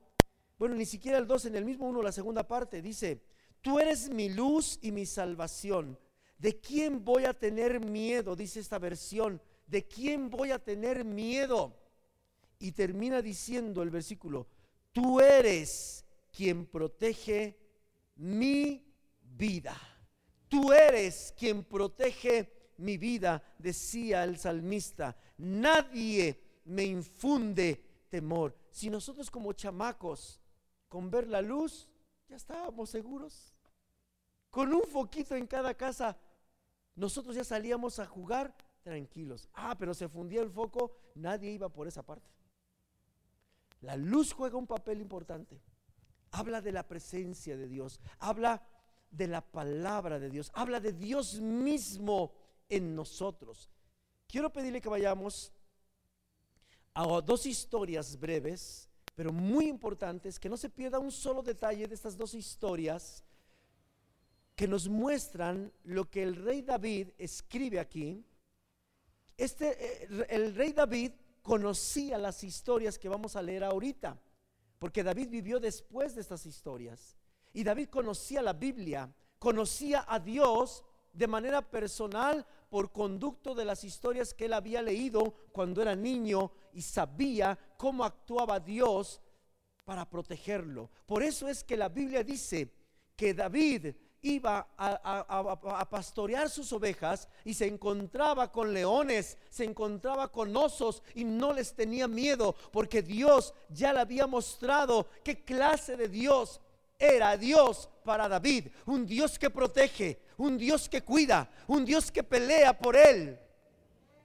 bueno, 0.58 0.74
ni 0.74 0.86
siquiera 0.86 1.18
el 1.18 1.26
2, 1.26 1.46
en 1.46 1.56
el 1.56 1.64
mismo 1.64 1.88
1, 1.88 2.02
la 2.02 2.12
segunda 2.12 2.46
parte, 2.46 2.82
dice, 2.82 3.22
tú 3.60 3.78
eres 3.78 4.10
mi 4.10 4.28
luz 4.28 4.78
y 4.82 4.92
mi 4.92 5.06
salvación. 5.06 5.98
¿De 6.38 6.60
quién 6.60 7.04
voy 7.04 7.24
a 7.24 7.34
tener 7.34 7.80
miedo? 7.80 8.36
Dice 8.36 8.60
esta 8.60 8.78
versión. 8.78 9.40
¿De 9.66 9.86
quién 9.86 10.30
voy 10.30 10.50
a 10.50 10.58
tener 10.58 11.04
miedo? 11.04 11.76
Y 12.58 12.72
termina 12.72 13.22
diciendo 13.22 13.82
el 13.82 13.90
versículo, 13.90 14.46
tú 14.92 15.20
eres 15.20 16.04
quien 16.32 16.66
protege 16.66 17.58
mi 18.16 18.84
vida. 19.22 19.76
Tú 20.48 20.72
eres 20.72 21.34
quien 21.36 21.64
protege 21.64 22.72
mi 22.78 22.96
vida, 22.96 23.42
decía 23.58 24.24
el 24.24 24.38
salmista. 24.38 25.16
Nadie 25.36 26.47
me 26.68 26.84
infunde 26.84 27.82
temor. 28.08 28.54
Si 28.70 28.90
nosotros 28.90 29.30
como 29.30 29.52
chamacos, 29.52 30.40
con 30.88 31.10
ver 31.10 31.26
la 31.26 31.42
luz, 31.42 31.88
ya 32.28 32.36
estábamos 32.36 32.90
seguros. 32.90 33.54
Con 34.50 34.72
un 34.72 34.82
foquito 34.82 35.34
en 35.34 35.46
cada 35.46 35.74
casa, 35.74 36.18
nosotros 36.94 37.34
ya 37.34 37.44
salíamos 37.44 37.98
a 37.98 38.06
jugar 38.06 38.54
tranquilos. 38.82 39.48
Ah, 39.54 39.76
pero 39.78 39.94
se 39.94 40.08
fundía 40.08 40.42
el 40.42 40.50
foco, 40.50 40.96
nadie 41.14 41.50
iba 41.50 41.68
por 41.68 41.88
esa 41.88 42.02
parte. 42.02 42.30
La 43.80 43.96
luz 43.96 44.32
juega 44.32 44.56
un 44.56 44.66
papel 44.66 45.00
importante. 45.00 45.60
Habla 46.30 46.60
de 46.60 46.72
la 46.72 46.86
presencia 46.86 47.56
de 47.56 47.68
Dios, 47.68 48.00
habla 48.18 48.62
de 49.10 49.26
la 49.26 49.40
palabra 49.40 50.18
de 50.18 50.28
Dios, 50.28 50.50
habla 50.54 50.80
de 50.80 50.92
Dios 50.92 51.40
mismo 51.40 52.34
en 52.68 52.94
nosotros. 52.94 53.70
Quiero 54.26 54.52
pedirle 54.52 54.82
que 54.82 54.90
vayamos 54.90 55.52
dos 56.94 57.46
historias 57.46 58.18
breves, 58.18 58.88
pero 59.14 59.32
muy 59.32 59.66
importantes, 59.66 60.38
que 60.38 60.48
no 60.48 60.56
se 60.56 60.70
pierda 60.70 60.98
un 60.98 61.10
solo 61.10 61.42
detalle 61.42 61.86
de 61.86 61.94
estas 61.94 62.16
dos 62.16 62.34
historias, 62.34 63.24
que 64.54 64.66
nos 64.66 64.88
muestran 64.88 65.72
lo 65.84 66.10
que 66.10 66.22
el 66.22 66.34
rey 66.34 66.62
David 66.62 67.10
escribe 67.16 67.78
aquí. 67.78 68.24
Este, 69.36 70.04
eh, 70.04 70.26
el 70.30 70.54
rey 70.54 70.72
David 70.72 71.12
conocía 71.42 72.18
las 72.18 72.42
historias 72.42 72.98
que 72.98 73.08
vamos 73.08 73.36
a 73.36 73.42
leer 73.42 73.62
ahorita, 73.62 74.20
porque 74.78 75.04
David 75.04 75.28
vivió 75.28 75.60
después 75.60 76.14
de 76.14 76.20
estas 76.20 76.44
historias. 76.44 77.16
Y 77.52 77.64
David 77.64 77.88
conocía 77.88 78.42
la 78.42 78.52
Biblia, 78.52 79.12
conocía 79.38 80.04
a 80.08 80.18
Dios 80.18 80.84
de 81.12 81.26
manera 81.26 81.62
personal 81.62 82.46
por 82.68 82.92
conducto 82.92 83.54
de 83.54 83.64
las 83.64 83.84
historias 83.84 84.34
que 84.34 84.46
él 84.46 84.52
había 84.52 84.82
leído 84.82 85.34
cuando 85.52 85.80
era 85.82 85.96
niño 85.96 86.50
y 86.72 86.82
sabía 86.82 87.58
cómo 87.76 88.04
actuaba 88.04 88.60
Dios 88.60 89.20
para 89.84 90.08
protegerlo. 90.08 90.90
Por 91.06 91.22
eso 91.22 91.48
es 91.48 91.64
que 91.64 91.76
la 91.76 91.88
Biblia 91.88 92.22
dice 92.22 92.70
que 93.16 93.32
David 93.32 93.94
iba 94.22 94.68
a, 94.76 95.88
pastorear 95.88 96.50
sus 96.50 96.72
ovejas 96.72 97.28
y 97.44 97.54
se 97.54 97.66
encontraba 97.66 98.50
con 98.50 98.72
leones, 98.74 99.38
se 99.48 99.64
encontraba 99.64 100.30
con 100.30 100.56
osos 100.56 101.02
y 101.14 101.24
no 101.24 101.52
les 101.52 101.74
tenía 101.74 102.08
miedo 102.08 102.54
porque 102.72 103.02
Dios 103.02 103.54
ya 103.68 103.92
le 103.92 104.00
había 104.00 104.26
mostrado 104.26 105.06
qué 105.22 105.44
clase 105.44 105.96
de 105.96 106.08
Dios 106.08 106.60
era 106.98 107.36
Dios 107.36 107.88
para 108.04 108.28
David, 108.28 108.68
un 108.86 109.06
Dios 109.06 109.38
que 109.38 109.50
protege, 109.50 110.20
un 110.38 110.56
Dios 110.56 110.88
que 110.88 111.02
cuida, 111.02 111.50
un 111.66 111.84
Dios 111.84 112.10
que 112.10 112.22
pelea 112.22 112.76
por 112.76 112.96
él. 112.96 113.38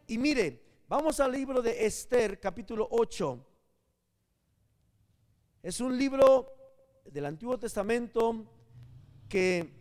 Y 0.07 0.17
mire, 0.17 0.63
vamos 0.87 1.19
al 1.19 1.31
libro 1.31 1.61
de 1.61 1.85
Esther, 1.85 2.39
capítulo 2.39 2.87
8. 2.89 3.45
Es 5.63 5.79
un 5.81 5.97
libro 5.97 6.53
del 7.05 7.25
Antiguo 7.25 7.57
Testamento 7.57 8.45
que 9.27 9.73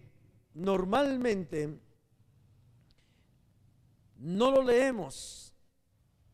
normalmente 0.55 1.79
no 4.17 4.51
lo 4.51 4.62
leemos. 4.62 5.55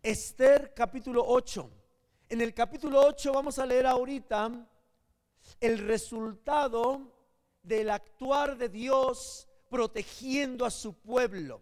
Esther 0.01 0.73
capítulo 0.75 1.25
8. 1.27 1.71
En 2.29 2.41
el 2.41 2.55
capítulo 2.55 3.01
8 3.05 3.33
vamos 3.33 3.59
a 3.59 3.67
leer 3.67 3.87
ahorita 3.87 4.65
el 5.61 5.79
resultado 5.79 7.01
del 7.63 7.91
actuar 7.91 8.57
de 8.57 8.69
Dios 8.69 9.48
protegiendo 9.69 10.65
a 10.65 10.71
su 10.71 10.95
pueblo. 10.95 11.61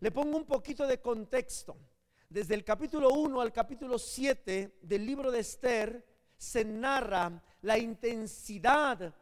Le 0.00 0.10
pongo 0.10 0.36
un 0.36 0.44
poquito 0.44 0.86
de 0.86 1.00
contexto. 1.00 1.76
Desde 2.28 2.54
el 2.54 2.64
capítulo 2.64 3.10
1 3.10 3.40
al 3.40 3.52
capítulo 3.52 3.98
7 3.98 4.78
del 4.82 5.06
libro 5.06 5.30
de 5.30 5.40
Esther 5.40 6.04
se 6.36 6.64
narra 6.64 7.42
la 7.62 7.78
intensidad 7.78 9.14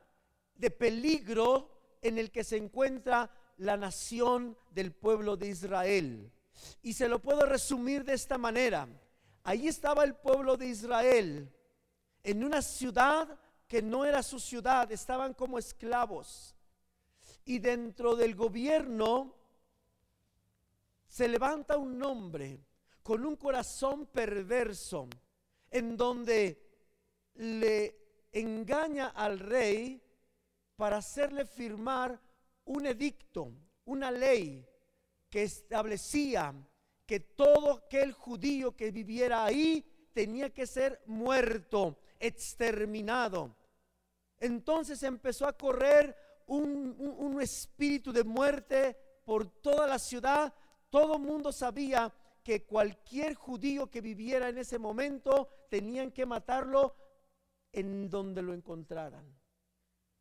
de 0.55 0.71
peligro 0.71 1.99
en 2.03 2.19
el 2.19 2.31
que 2.31 2.45
se 2.45 2.57
encuentra 2.57 3.31
la 3.59 3.77
nación 3.77 4.57
del 4.71 4.93
pueblo 4.93 5.37
de 5.37 5.49
Israel. 5.49 6.33
Y 6.83 6.93
se 6.93 7.09
lo 7.09 7.21
puedo 7.21 7.47
resumir 7.47 8.05
de 8.05 8.15
esta 8.15 8.39
manera. 8.39 8.89
Ahí 9.45 9.69
estaba 9.69 10.05
el 10.05 10.15
pueblo 10.15 10.57
de 10.57 10.67
Israel 10.67 11.53
en 12.27 12.43
una 12.43 12.61
ciudad 12.61 13.39
que 13.69 13.81
no 13.81 14.05
era 14.05 14.21
su 14.21 14.41
ciudad, 14.41 14.91
estaban 14.91 15.33
como 15.33 15.59
esclavos. 15.59 16.56
Y 17.47 17.59
dentro 17.59 18.15
del 18.15 18.35
gobierno 18.35 19.35
se 21.07 21.29
levanta 21.29 21.79
un 21.79 22.03
hombre 22.03 22.61
con 23.03 23.25
un 23.25 23.37
corazón 23.37 24.07
perverso, 24.07 25.09
en 25.71 25.97
donde 25.97 26.61
le 27.35 28.29
engaña 28.33 29.09
al 29.09 29.39
rey 29.39 30.03
para 30.75 30.99
hacerle 30.99 31.47
firmar 31.47 32.21
un 32.65 32.85
edicto, 32.87 33.53
una 33.85 34.11
ley 34.11 34.67
que 35.31 35.45
establecía 35.45 36.53
que 37.07 37.21
todo 37.21 37.75
aquel 37.75 38.13
judío 38.13 38.77
que 38.77 38.91
viviera 38.91 39.45
ahí 39.45 39.85
tenía 40.13 40.51
que 40.53 40.67
ser 40.67 41.01
muerto 41.07 42.01
exterminado. 42.19 43.55
Entonces 44.39 45.03
empezó 45.05 45.47
a 45.47 45.57
correr 45.57 46.26
un, 46.47 47.39
espíritu 47.41 48.13
de 48.13 48.25
muerte 48.25 48.97
por 49.25 49.47
toda 49.61 49.87
la 49.87 49.99
ciudad. 49.99 50.53
Todo 50.89 51.17
el 51.17 51.23
mundo 51.23 51.53
sabía 51.53 52.13
que 52.43 52.65
cualquier 52.65 53.35
judío 53.35 53.91
que 53.91 54.01
viviera 54.01 54.49
en 54.49 54.59
ese 54.59 54.79
momento 54.79 55.49
tenían 55.69 56.13
que 56.13 56.25
matarlo 56.25 56.97
en 57.73 58.09
donde 58.09 58.43
lo 58.43 58.55
encontraran. 58.55 59.37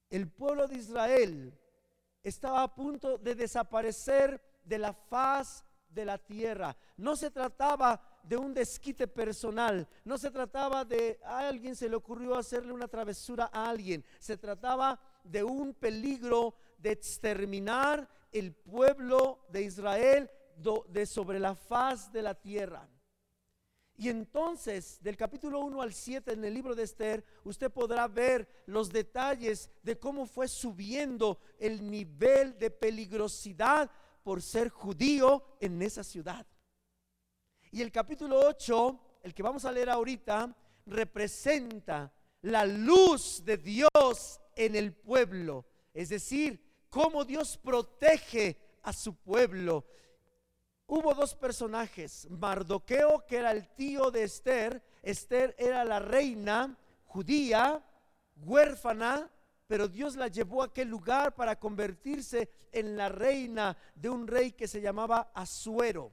El 0.10 0.30
pueblo 0.30 0.68
de 0.68 0.76
Israel 0.76 1.58
estaba 2.24 2.64
a 2.64 2.74
punto 2.74 3.18
de 3.18 3.36
desaparecer 3.36 4.42
de 4.64 4.80
la 4.80 4.94
faz 4.94 5.64
de 5.88 6.06
la 6.06 6.18
tierra. 6.18 6.76
No 6.98 7.16
se 7.16 7.32
trataba 7.32 8.02
de 8.24 8.38
un 8.38 8.54
desquite 8.54 9.08
personal, 9.08 9.88
no 10.04 10.18
se 10.18 10.32
trataba 10.32 10.84
de 10.84 11.20
a 11.24 11.48
alguien 11.48 11.76
se 11.76 11.88
le 11.88 11.96
ocurrió 11.96 12.36
hacerle 12.36 12.74
una 12.74 12.88
travesura 12.88 13.50
a 13.54 13.70
alguien, 13.70 14.04
se 14.20 14.36
trataba 14.38 15.00
de 15.26 15.44
un 15.44 15.74
peligro 15.74 16.56
de 16.78 16.92
exterminar 16.92 18.08
el 18.32 18.54
pueblo 18.54 19.46
de 19.50 19.64
Israel 19.64 20.30
de 20.90 21.06
sobre 21.06 21.40
la 21.40 21.56
faz 21.56 22.12
de 22.12 22.22
la 22.22 22.36
tierra. 22.36 22.88
Y 23.98 24.10
entonces, 24.10 25.02
del 25.02 25.16
capítulo 25.16 25.62
1 25.62 25.82
al 25.82 25.94
7 25.94 26.34
en 26.34 26.44
el 26.44 26.54
libro 26.54 26.76
de 26.76 26.84
Esther, 26.84 27.24
usted 27.46 27.72
podrá 27.72 28.08
ver 28.08 28.64
los 28.66 28.90
detalles 28.90 29.70
de 29.84 29.98
cómo 29.98 30.26
fue 30.26 30.50
subiendo 30.50 31.40
el 31.58 31.90
nivel 31.90 32.58
de 32.58 32.72
peligrosidad 32.72 33.90
por 34.22 34.42
ser 34.42 34.70
judío 34.70 35.44
en 35.62 35.82
esa 35.82 36.04
ciudad. 36.04 36.46
Y 37.72 37.82
el 37.82 37.92
capítulo 37.92 38.40
8, 38.48 39.00
el 39.24 39.34
que 39.34 39.44
vamos 39.44 39.64
a 39.64 39.72
leer 39.72 39.90
ahorita, 39.90 40.54
representa 40.86 42.12
la 42.42 42.66
luz 42.66 43.44
de 43.46 43.58
Dios 43.58 44.42
en 44.56 44.76
el 44.76 44.94
pueblo. 44.94 45.66
Es 45.94 46.10
decir, 46.10 46.62
cómo 46.90 47.26
Dios 47.26 47.58
protege 47.58 48.58
a 48.84 48.94
su 48.94 49.16
pueblo. 49.16 49.86
Hubo 50.88 51.14
dos 51.14 51.34
personajes, 51.34 52.28
Mardoqueo, 52.30 53.26
que 53.26 53.38
era 53.38 53.52
el 53.52 53.68
tío 53.76 54.12
de 54.12 54.24
Esther, 54.24 54.84
Esther 55.02 55.56
era 55.58 55.84
la 55.84 56.00
reina 56.00 56.78
judía, 57.06 57.84
huérfana, 58.36 59.32
pero 59.68 59.88
Dios 59.88 60.16
la 60.16 60.28
llevó 60.28 60.62
a 60.62 60.68
aquel 60.68 60.90
lugar 60.90 61.34
para 61.34 61.60
convertirse 61.60 62.50
en 62.72 62.96
la 62.96 63.10
reina 63.10 63.76
de 63.96 64.10
un 64.10 64.28
rey 64.28 64.52
que 64.52 64.68
se 64.68 64.82
llamaba 64.82 65.32
Asuero. 65.34 66.12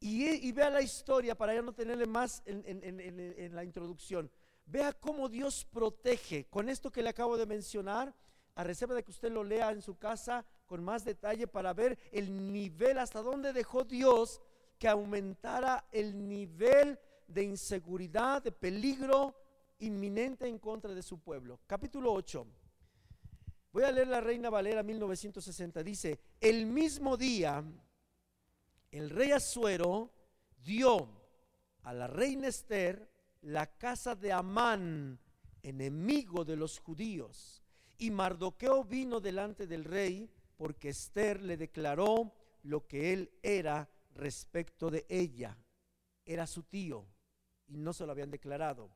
Y, 0.00 0.52
vea 0.52 0.70
la 0.70 0.82
historia 0.82 1.34
para 1.36 1.54
ya 1.54 1.62
no 1.62 1.72
tenerle 1.72 2.06
más 2.06 2.42
en, 2.44 2.62
en 2.66 3.54
la 3.54 3.64
introducción. 3.64 4.30
Vea 4.66 4.92
cómo 4.92 5.28
Dios 5.28 5.64
protege. 5.64 6.46
Con 6.46 6.68
esto 6.68 6.90
que 6.90 7.02
le 7.02 7.10
acabo 7.10 7.36
de 7.36 7.46
mencionar, 7.46 8.14
a 8.56 8.64
reserva 8.64 8.94
de 8.94 9.04
que 9.04 9.10
usted 9.10 9.30
lo 9.30 9.44
lea 9.44 9.70
en 9.70 9.82
su 9.82 9.96
casa 9.96 10.44
con 10.66 10.82
más 10.82 11.04
detalle 11.04 11.46
para 11.46 11.72
ver 11.72 11.98
el 12.10 12.52
nivel, 12.52 12.98
hasta 12.98 13.22
dónde 13.22 13.52
dejó 13.52 13.84
Dios 13.84 14.40
que 14.78 14.88
aumentara 14.88 15.86
el 15.92 16.28
nivel 16.28 16.98
de 17.26 17.42
inseguridad, 17.44 18.42
de 18.42 18.52
peligro 18.52 19.34
inminente 19.78 20.48
en 20.48 20.58
contra 20.58 20.92
de 20.94 21.02
su 21.02 21.18
pueblo. 21.20 21.60
Capítulo 21.66 22.12
8. 22.12 22.46
Voy 23.72 23.84
a 23.84 23.92
leer 23.92 24.08
la 24.08 24.20
Reina 24.20 24.48
Valera 24.48 24.82
1960. 24.82 25.82
Dice, 25.82 26.18
el 26.40 26.66
mismo 26.66 27.16
día, 27.16 27.62
el 28.90 29.10
rey 29.10 29.32
Azuero 29.32 30.10
dio 30.64 31.08
a 31.82 31.92
la 31.92 32.06
reina 32.06 32.48
Esther 32.48 33.15
la 33.42 33.66
casa 33.66 34.14
de 34.14 34.32
Amán, 34.32 35.18
enemigo 35.62 36.44
de 36.44 36.56
los 36.56 36.78
judíos. 36.78 37.62
Y 37.98 38.10
Mardoqueo 38.10 38.84
vino 38.84 39.20
delante 39.20 39.66
del 39.66 39.84
rey 39.84 40.30
porque 40.56 40.90
Esther 40.90 41.42
le 41.42 41.56
declaró 41.56 42.34
lo 42.62 42.86
que 42.86 43.12
él 43.12 43.30
era 43.42 43.88
respecto 44.14 44.90
de 44.90 45.06
ella. 45.08 45.56
Era 46.24 46.46
su 46.46 46.64
tío 46.64 47.06
y 47.68 47.76
no 47.76 47.92
se 47.92 48.04
lo 48.06 48.12
habían 48.12 48.30
declarado. 48.30 48.90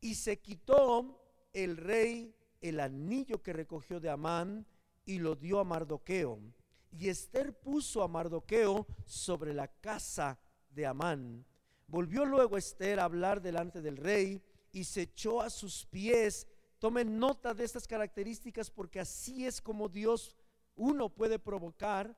Y 0.00 0.14
se 0.14 0.40
quitó 0.40 1.22
el 1.52 1.76
rey 1.76 2.34
el 2.60 2.80
anillo 2.80 3.42
que 3.42 3.52
recogió 3.52 4.00
de 4.00 4.10
Amán 4.10 4.66
y 5.04 5.18
lo 5.18 5.34
dio 5.34 5.60
a 5.60 5.64
Mardoqueo. 5.64 6.40
Y 6.90 7.08
Esther 7.08 7.58
puso 7.58 8.02
a 8.02 8.08
Mardoqueo 8.08 8.86
sobre 9.04 9.52
la 9.52 9.68
casa 9.68 10.38
de 10.70 10.86
Amán. 10.86 11.44
Volvió 11.86 12.24
luego 12.24 12.56
Esther 12.56 13.00
a 13.00 13.04
hablar 13.04 13.40
delante 13.40 13.80
del 13.80 13.96
rey 13.96 14.42
y 14.72 14.84
se 14.84 15.02
echó 15.02 15.40
a 15.40 15.50
sus 15.50 15.86
pies. 15.86 16.46
Tomen 16.78 17.18
nota 17.18 17.54
de 17.54 17.64
estas 17.64 17.86
características 17.86 18.70
porque 18.70 19.00
así 19.00 19.46
es 19.46 19.60
como 19.60 19.88
Dios, 19.88 20.34
uno 20.74 21.08
puede 21.08 21.38
provocar 21.38 22.16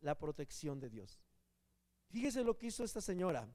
la 0.00 0.18
protección 0.18 0.80
de 0.80 0.90
Dios. 0.90 1.20
Fíjese 2.10 2.44
lo 2.44 2.58
que 2.58 2.66
hizo 2.66 2.84
esta 2.84 3.00
señora. 3.00 3.48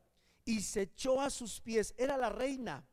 Y 0.46 0.62
se 0.62 0.84
echó 0.84 1.22
a 1.22 1.30
sus 1.30 1.62
pies. 1.62 1.94
Era 1.98 2.18
la 2.18 2.30
reina 2.30 2.88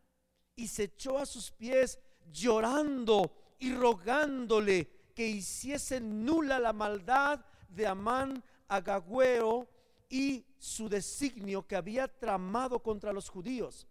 y 0.54 0.68
se 0.68 0.84
echó 0.84 1.18
a 1.18 1.26
sus 1.26 1.50
pies 1.50 1.98
llorando 2.30 3.56
y 3.58 3.72
rogándole 3.72 4.90
que 5.14 5.26
hiciese 5.26 6.00
nula 6.00 6.58
la 6.58 6.72
maldad 6.72 7.44
de 7.68 7.86
Amán 7.86 8.44
Agagüeo 8.68 9.68
y 10.08 10.44
su 10.58 10.88
designio 10.88 11.66
que 11.66 11.76
había 11.76 12.08
tramado 12.08 12.82
contra 12.82 13.12
los 13.12 13.28
judíos. 13.28 13.86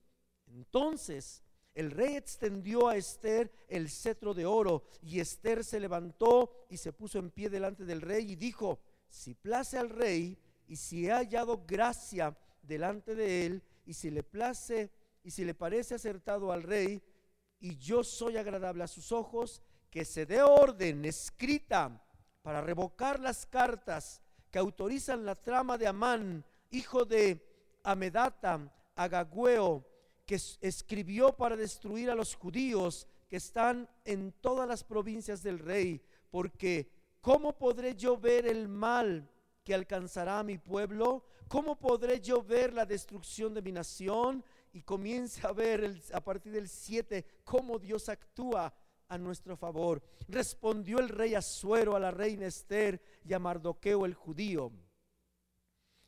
Entonces 0.48 1.44
el 1.74 1.92
rey 1.92 2.16
extendió 2.16 2.88
a 2.88 2.96
Esther 2.96 3.52
el 3.68 3.90
cetro 3.90 4.34
de 4.34 4.46
oro 4.46 4.84
y 5.02 5.20
Esther 5.20 5.64
se 5.64 5.80
levantó 5.80 6.66
y 6.70 6.78
se 6.78 6.94
puso 6.94 7.20
en 7.20 7.32
pie 7.32 7.50
delante 7.50 7.84
del 7.84 8.02
rey 8.02 8.32
y 8.32 8.36
dijo, 8.36 8.80
si 9.10 9.34
place 9.34 9.78
al 9.78 9.90
rey 9.90 10.38
y 10.68 10.78
si 10.78 11.06
he 11.06 11.12
hallado 11.12 11.66
gracia 11.68 12.36
delante 12.62 13.14
de 13.14 13.46
él 13.46 13.64
y 13.86 13.94
si 13.94 14.10
le 14.10 14.24
place 14.24 14.90
y 15.24 15.32
si 15.32 15.44
le 15.44 15.54
parece 15.54 15.96
acertado 15.96 16.52
al 16.52 16.64
rey 16.64 17.04
y 17.60 17.76
yo 17.78 18.04
soy 18.04 18.38
agradable 18.38 18.84
a 18.84 18.88
sus 18.88 19.12
ojos, 19.12 19.62
que 19.90 20.06
se 20.06 20.26
dé 20.26 20.42
orden 20.42 21.04
escrita 21.06 22.02
para 22.42 22.62
revocar 22.62 23.20
las 23.20 23.46
cartas 23.46 24.22
que 24.56 24.60
autorizan 24.60 25.26
la 25.26 25.36
trama 25.36 25.78
de 25.78 25.86
Amán, 25.86 26.42
hijo 26.72 27.04
de 27.04 27.46
Amedata, 27.84 28.74
Agagüeo, 28.96 29.86
que 30.26 30.40
escribió 30.62 31.36
para 31.36 31.58
destruir 31.58 32.10
a 32.10 32.16
los 32.16 32.36
judíos 32.36 33.06
que 33.28 33.36
están 33.36 33.86
en 34.06 34.32
todas 34.40 34.66
las 34.66 34.82
provincias 34.82 35.44
del 35.44 35.60
rey, 35.60 36.02
porque 36.32 36.90
¿cómo 37.20 37.58
podré 37.58 37.96
yo 37.96 38.18
ver 38.18 38.48
el 38.48 38.70
mal 38.70 39.30
que 39.66 39.74
alcanzará 39.74 40.40
a 40.40 40.44
mi 40.44 40.58
pueblo? 40.58 41.26
¿Cómo 41.50 41.78
podré 41.78 42.22
yo 42.22 42.42
ver 42.42 42.74
la 42.74 42.86
destrucción 42.86 43.54
de 43.54 43.62
mi 43.62 43.74
nación? 43.74 44.42
Y 44.72 44.84
comienza 44.84 45.50
a 45.50 45.52
ver 45.52 46.02
a 46.14 46.22
partir 46.22 46.54
del 46.54 46.70
7 46.70 47.26
cómo 47.44 47.78
Dios 47.78 48.08
actúa 48.08 48.74
a 49.08 49.18
nuestro 49.18 49.56
favor. 49.58 50.02
Respondió 50.28 51.00
el 51.00 51.10
rey 51.10 51.36
Asuero 51.36 51.96
a 51.96 52.00
la 52.00 52.12
reina 52.12 52.46
Esther 52.46 53.02
y 53.24 53.34
a 53.34 53.40
Mardoqueo 53.40 54.06
el 54.06 54.14
judío. 54.14 54.72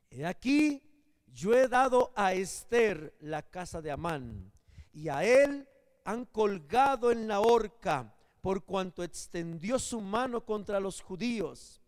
He 0.10 0.26
aquí, 0.26 0.82
yo 1.28 1.54
he 1.54 1.68
dado 1.68 2.12
a 2.16 2.34
Esther 2.34 3.16
la 3.20 3.42
casa 3.42 3.82
de 3.82 3.92
Amán 3.92 4.52
y 4.94 5.10
a 5.10 5.24
él 5.24 5.68
han 6.06 6.26
colgado 6.26 7.12
en 7.12 7.28
la 7.28 7.42
horca 7.42 8.16
por 8.42 8.64
cuanto 8.64 9.04
extendió 9.04 9.78
su 9.78 10.00
mano 10.00 10.46
contra 10.46 10.80
los 10.80 11.02
judíos. 11.02 11.82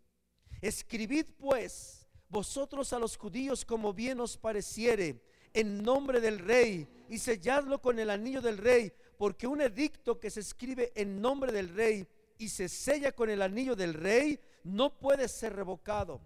Escribid 0.61 1.25
pues 1.37 2.07
vosotros 2.27 2.91
a 2.93 2.99
los 2.99 3.17
judíos 3.17 3.63
como 3.63 3.93
bien 3.93 4.19
os 4.19 4.37
pareciere 4.37 5.23
en 5.53 5.81
nombre 5.81 6.19
del 6.19 6.39
rey 6.39 6.87
y 7.09 7.17
selladlo 7.17 7.81
con 7.81 7.97
el 7.97 8.09
anillo 8.09 8.41
del 8.41 8.57
rey, 8.57 8.93
porque 9.19 9.47
un 9.47 9.59
edicto 9.59 10.17
que 10.17 10.29
se 10.29 10.39
escribe 10.39 10.93
en 10.95 11.19
nombre 11.19 11.51
del 11.51 11.67
rey 11.75 12.07
y 12.37 12.47
se 12.47 12.69
sella 12.69 13.11
con 13.11 13.29
el 13.29 13.41
anillo 13.41 13.75
del 13.75 13.93
rey 13.93 14.39
no 14.63 14.97
puede 14.97 15.27
ser 15.27 15.57
revocado. 15.57 16.21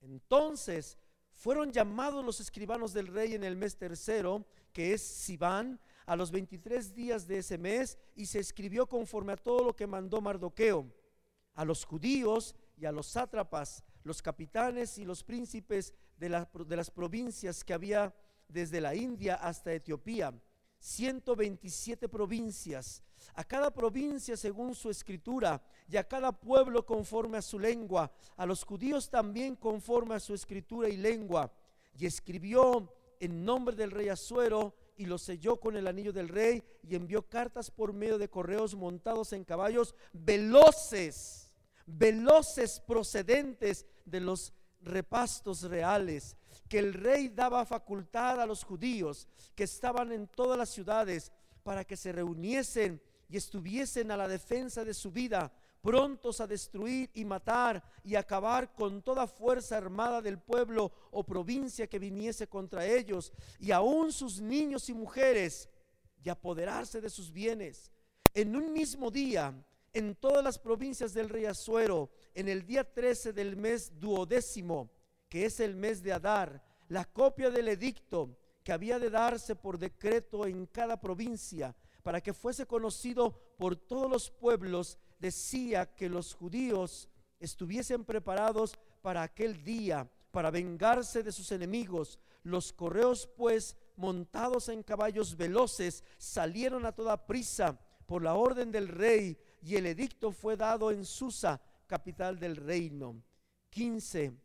Entonces 0.00 0.96
fueron 1.34 1.70
llamados 1.70 2.24
los 2.24 2.40
escribanos 2.40 2.94
del 2.94 3.08
rey 3.08 3.34
en 3.34 3.44
el 3.44 3.56
mes 3.56 3.76
tercero, 3.76 4.46
que 4.72 4.94
es 4.94 5.02
Sibán, 5.02 5.78
a 6.06 6.16
los 6.16 6.30
23 6.30 6.94
días 6.94 7.26
de 7.26 7.40
ese 7.40 7.58
mes, 7.58 7.98
y 8.16 8.24
se 8.24 8.38
escribió 8.38 8.86
conforme 8.86 9.34
a 9.34 9.36
todo 9.36 9.62
lo 9.62 9.76
que 9.76 9.86
mandó 9.86 10.22
Mardoqueo, 10.22 10.90
a 11.52 11.64
los 11.66 11.84
judíos 11.84 12.56
y 12.78 12.86
a 12.86 12.92
los 12.92 13.06
sátrapas, 13.06 13.84
los 14.02 14.22
capitanes 14.22 14.96
y 14.96 15.04
los 15.04 15.22
príncipes 15.22 15.92
de, 16.16 16.46
de 16.66 16.76
las 16.76 16.90
provincias 16.90 17.62
que 17.62 17.74
había 17.74 18.14
desde 18.48 18.80
la 18.80 18.94
India 18.94 19.34
hasta 19.34 19.74
Etiopía, 19.74 20.32
127 20.84 22.10
provincias, 22.10 23.02
a 23.32 23.42
cada 23.42 23.70
provincia 23.72 24.36
según 24.36 24.74
su 24.74 24.90
escritura, 24.90 25.62
y 25.88 25.96
a 25.96 26.06
cada 26.06 26.30
pueblo 26.30 26.84
conforme 26.84 27.38
a 27.38 27.42
su 27.42 27.58
lengua, 27.58 28.12
a 28.36 28.44
los 28.44 28.64
judíos 28.64 29.08
también 29.08 29.56
conforme 29.56 30.14
a 30.14 30.20
su 30.20 30.34
escritura 30.34 30.90
y 30.90 30.98
lengua. 30.98 31.50
Y 31.98 32.04
escribió 32.04 32.92
en 33.18 33.46
nombre 33.46 33.74
del 33.74 33.92
rey 33.92 34.10
Asuero 34.10 34.74
y 34.98 35.06
lo 35.06 35.16
selló 35.16 35.58
con 35.58 35.74
el 35.76 35.86
anillo 35.86 36.12
del 36.12 36.28
rey 36.28 36.62
y 36.82 36.94
envió 36.94 37.22
cartas 37.22 37.70
por 37.70 37.94
medio 37.94 38.18
de 38.18 38.28
correos 38.28 38.74
montados 38.74 39.32
en 39.32 39.44
caballos 39.44 39.94
veloces, 40.12 41.50
veloces 41.86 42.80
procedentes 42.80 43.86
de 44.04 44.20
los 44.20 44.52
repastos 44.82 45.62
reales, 45.62 46.36
que 46.68 46.78
el 46.78 46.94
rey 46.94 47.28
daba 47.28 47.64
facultad 47.64 48.40
a 48.40 48.46
los 48.46 48.64
judíos 48.64 49.28
que 49.54 49.64
estaban 49.64 50.12
en 50.12 50.26
todas 50.28 50.58
las 50.58 50.70
ciudades 50.70 51.32
para 51.62 51.84
que 51.84 51.96
se 51.96 52.12
reuniesen 52.12 53.00
y 53.28 53.36
estuviesen 53.36 54.10
a 54.10 54.16
la 54.16 54.28
defensa 54.28 54.84
de 54.84 54.94
su 54.94 55.10
vida, 55.10 55.52
prontos 55.80 56.40
a 56.40 56.46
destruir 56.46 57.10
y 57.14 57.24
matar 57.24 57.82
y 58.02 58.14
acabar 58.14 58.74
con 58.74 59.02
toda 59.02 59.26
fuerza 59.26 59.76
armada 59.76 60.22
del 60.22 60.38
pueblo 60.38 60.92
o 61.10 61.24
provincia 61.24 61.86
que 61.86 61.98
viniese 61.98 62.46
contra 62.46 62.86
ellos, 62.86 63.32
y 63.58 63.70
aún 63.70 64.12
sus 64.12 64.40
niños 64.40 64.88
y 64.88 64.94
mujeres, 64.94 65.68
y 66.22 66.28
apoderarse 66.30 67.00
de 67.00 67.10
sus 67.10 67.32
bienes. 67.32 67.90
En 68.32 68.56
un 68.56 68.72
mismo 68.72 69.10
día, 69.10 69.54
en 69.92 70.14
todas 70.16 70.42
las 70.42 70.58
provincias 70.58 71.14
del 71.14 71.28
rey 71.28 71.44
Azuero, 71.44 72.10
en 72.34 72.48
el 72.48 72.66
día 72.66 72.84
13 72.84 73.32
del 73.32 73.56
mes 73.56 73.92
duodécimo, 74.00 74.90
que 75.34 75.46
es 75.46 75.58
el 75.58 75.74
mes 75.74 76.00
de 76.00 76.12
Adar, 76.12 76.62
la 76.86 77.06
copia 77.06 77.50
del 77.50 77.66
edicto 77.66 78.38
que 78.62 78.72
había 78.72 79.00
de 79.00 79.10
darse 79.10 79.56
por 79.56 79.78
decreto 79.78 80.46
en 80.46 80.66
cada 80.66 81.00
provincia, 81.00 81.74
para 82.04 82.20
que 82.20 82.32
fuese 82.32 82.66
conocido 82.66 83.32
por 83.58 83.74
todos 83.74 84.08
los 84.08 84.30
pueblos, 84.30 84.96
decía 85.18 85.92
que 85.92 86.08
los 86.08 86.34
judíos 86.34 87.08
estuviesen 87.40 88.04
preparados 88.04 88.78
para 89.02 89.24
aquel 89.24 89.64
día, 89.64 90.08
para 90.30 90.52
vengarse 90.52 91.24
de 91.24 91.32
sus 91.32 91.50
enemigos. 91.50 92.20
Los 92.44 92.72
correos, 92.72 93.28
pues, 93.36 93.76
montados 93.96 94.68
en 94.68 94.84
caballos 94.84 95.36
veloces, 95.36 96.04
salieron 96.16 96.86
a 96.86 96.92
toda 96.92 97.26
prisa 97.26 97.76
por 98.06 98.22
la 98.22 98.34
orden 98.34 98.70
del 98.70 98.86
rey, 98.86 99.36
y 99.62 99.74
el 99.74 99.86
edicto 99.86 100.30
fue 100.30 100.56
dado 100.56 100.92
en 100.92 101.04
Susa, 101.04 101.60
capital 101.88 102.38
del 102.38 102.54
reino. 102.54 103.20
15. 103.70 104.43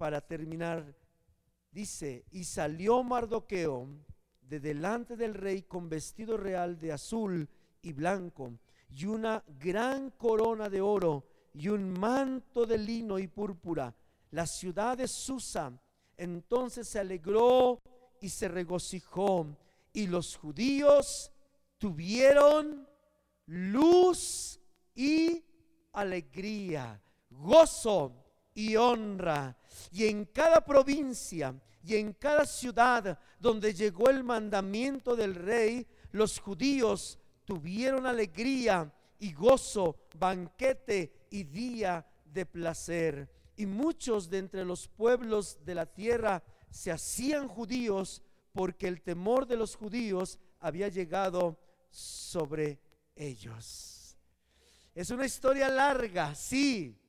Para 0.00 0.22
terminar, 0.22 0.96
dice, 1.70 2.24
y 2.30 2.44
salió 2.44 3.02
Mardoqueo 3.02 3.86
de 4.40 4.58
delante 4.58 5.14
del 5.14 5.34
rey 5.34 5.60
con 5.64 5.90
vestido 5.90 6.38
real 6.38 6.78
de 6.78 6.92
azul 6.92 7.46
y 7.82 7.92
blanco 7.92 8.50
y 8.88 9.04
una 9.04 9.44
gran 9.58 10.08
corona 10.12 10.70
de 10.70 10.80
oro 10.80 11.26
y 11.52 11.68
un 11.68 11.92
manto 11.92 12.64
de 12.64 12.78
lino 12.78 13.18
y 13.18 13.26
púrpura. 13.26 13.94
La 14.30 14.46
ciudad 14.46 14.96
de 14.96 15.06
Susa 15.06 15.70
entonces 16.16 16.88
se 16.88 16.98
alegró 16.98 17.78
y 18.22 18.30
se 18.30 18.48
regocijó 18.48 19.54
y 19.92 20.06
los 20.06 20.34
judíos 20.34 21.30
tuvieron 21.76 22.88
luz 23.44 24.58
y 24.94 25.44
alegría, 25.92 27.02
gozo 27.28 28.19
y 28.60 28.76
honra. 28.76 29.56
Y 29.90 30.06
en 30.06 30.26
cada 30.26 30.64
provincia 30.64 31.54
y 31.82 31.96
en 31.96 32.12
cada 32.12 32.44
ciudad 32.44 33.18
donde 33.38 33.72
llegó 33.72 34.10
el 34.10 34.22
mandamiento 34.22 35.16
del 35.16 35.34
rey, 35.34 35.86
los 36.12 36.38
judíos 36.38 37.18
tuvieron 37.46 38.06
alegría 38.06 38.92
y 39.18 39.32
gozo, 39.32 39.96
banquete 40.18 41.26
y 41.30 41.44
día 41.44 42.06
de 42.24 42.44
placer. 42.44 43.30
Y 43.56 43.64
muchos 43.66 44.28
de 44.28 44.38
entre 44.38 44.64
los 44.64 44.88
pueblos 44.88 45.58
de 45.64 45.74
la 45.74 45.86
tierra 45.86 46.42
se 46.70 46.92
hacían 46.92 47.48
judíos 47.48 48.22
porque 48.52 48.88
el 48.88 49.00
temor 49.00 49.46
de 49.46 49.56
los 49.56 49.74
judíos 49.74 50.38
había 50.60 50.88
llegado 50.88 51.58
sobre 51.88 52.78
ellos. 53.14 54.18
Es 54.94 55.10
una 55.10 55.24
historia 55.24 55.68
larga, 55.68 56.34
sí, 56.34 56.99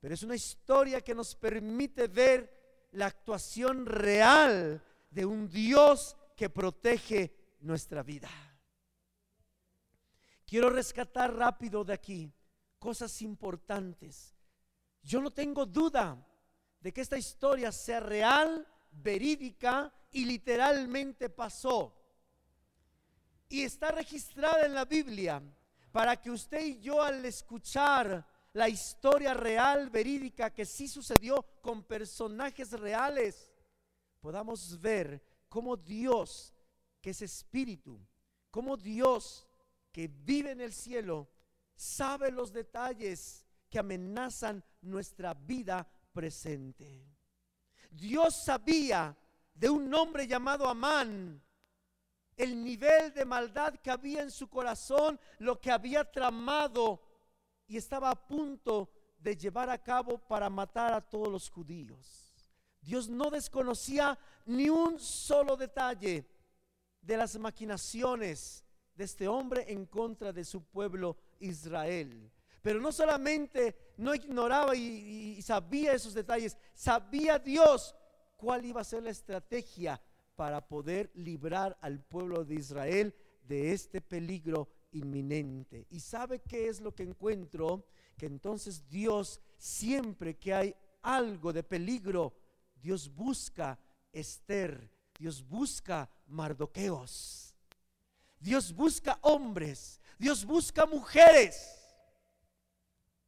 pero 0.00 0.14
es 0.14 0.22
una 0.22 0.34
historia 0.34 1.02
que 1.02 1.14
nos 1.14 1.34
permite 1.34 2.08
ver 2.08 2.88
la 2.92 3.06
actuación 3.06 3.84
real 3.84 4.82
de 5.10 5.24
un 5.26 5.48
Dios 5.48 6.16
que 6.36 6.48
protege 6.48 7.56
nuestra 7.60 8.02
vida. 8.02 8.30
Quiero 10.46 10.70
rescatar 10.70 11.34
rápido 11.34 11.84
de 11.84 11.92
aquí 11.92 12.32
cosas 12.78 13.20
importantes. 13.22 14.34
Yo 15.02 15.20
no 15.20 15.30
tengo 15.30 15.66
duda 15.66 16.26
de 16.80 16.92
que 16.92 17.02
esta 17.02 17.18
historia 17.18 17.70
sea 17.70 18.00
real, 18.00 18.66
verídica 18.90 19.92
y 20.10 20.24
literalmente 20.24 21.28
pasó. 21.28 21.96
Y 23.48 23.62
está 23.62 23.92
registrada 23.92 24.64
en 24.64 24.74
la 24.74 24.86
Biblia 24.86 25.42
para 25.92 26.20
que 26.20 26.30
usted 26.30 26.64
y 26.64 26.80
yo 26.80 27.02
al 27.02 27.24
escuchar 27.24 28.26
la 28.52 28.68
historia 28.68 29.34
real, 29.34 29.90
verídica, 29.90 30.50
que 30.50 30.64
sí 30.64 30.88
sucedió 30.88 31.42
con 31.60 31.84
personajes 31.84 32.72
reales, 32.72 33.52
podamos 34.20 34.80
ver 34.80 35.22
cómo 35.48 35.76
Dios, 35.76 36.54
que 37.00 37.10
es 37.10 37.22
espíritu, 37.22 38.00
cómo 38.50 38.76
Dios 38.76 39.46
que 39.92 40.08
vive 40.08 40.52
en 40.52 40.60
el 40.60 40.72
cielo, 40.72 41.28
sabe 41.74 42.30
los 42.30 42.52
detalles 42.52 43.46
que 43.68 43.78
amenazan 43.78 44.64
nuestra 44.82 45.34
vida 45.34 45.88
presente. 46.12 47.06
Dios 47.90 48.44
sabía 48.44 49.16
de 49.54 49.70
un 49.70 49.92
hombre 49.94 50.26
llamado 50.26 50.68
Amán 50.68 51.42
el 52.36 52.64
nivel 52.64 53.12
de 53.12 53.24
maldad 53.24 53.74
que 53.74 53.90
había 53.90 54.22
en 54.22 54.30
su 54.30 54.48
corazón, 54.48 55.20
lo 55.38 55.60
que 55.60 55.70
había 55.70 56.10
tramado 56.10 57.02
y 57.70 57.76
estaba 57.76 58.10
a 58.10 58.26
punto 58.26 58.90
de 59.20 59.36
llevar 59.36 59.70
a 59.70 59.80
cabo 59.80 60.18
para 60.18 60.50
matar 60.50 60.92
a 60.92 61.00
todos 61.00 61.28
los 61.28 61.48
judíos. 61.48 62.34
Dios 62.80 63.08
no 63.08 63.30
desconocía 63.30 64.18
ni 64.44 64.68
un 64.68 64.98
solo 64.98 65.56
detalle 65.56 66.26
de 67.00 67.16
las 67.16 67.38
maquinaciones 67.38 68.64
de 68.96 69.04
este 69.04 69.28
hombre 69.28 69.66
en 69.68 69.86
contra 69.86 70.32
de 70.32 70.44
su 70.44 70.64
pueblo 70.64 71.16
Israel. 71.38 72.32
Pero 72.60 72.80
no 72.80 72.90
solamente 72.90 73.94
no 73.98 74.16
ignoraba 74.16 74.74
y, 74.74 75.40
sabía 75.40 75.92
esos 75.92 76.12
detalles, 76.12 76.58
sabía 76.74 77.38
Dios 77.38 77.94
cuál 78.36 78.64
iba 78.64 78.80
a 78.80 78.84
ser 78.84 79.04
la 79.04 79.10
estrategia 79.10 80.02
para 80.34 80.66
poder 80.66 81.12
librar 81.14 81.78
al 81.82 82.00
pueblo 82.00 82.44
de 82.44 82.56
Israel 82.56 83.14
de 83.44 83.72
este 83.72 84.00
peligro 84.00 84.68
inminente. 84.92 85.86
¿Y 85.90 86.00
sabe 86.00 86.40
qué 86.40 86.68
es 86.68 86.80
lo 86.80 86.94
que 86.94 87.02
encuentro? 87.02 87.86
Que 88.16 88.26
entonces 88.26 88.88
Dios, 88.88 89.40
siempre 89.56 90.36
que 90.36 90.54
hay 90.54 90.74
algo 91.02 91.52
de 91.52 91.62
peligro, 91.62 92.34
Dios 92.82 93.12
busca 93.14 93.78
Esther, 94.12 94.90
Dios 95.18 95.46
busca 95.46 96.08
Mardoqueos, 96.26 97.54
Dios 98.38 98.74
busca 98.74 99.18
hombres, 99.22 100.00
Dios 100.18 100.44
busca 100.44 100.86
mujeres 100.86 101.76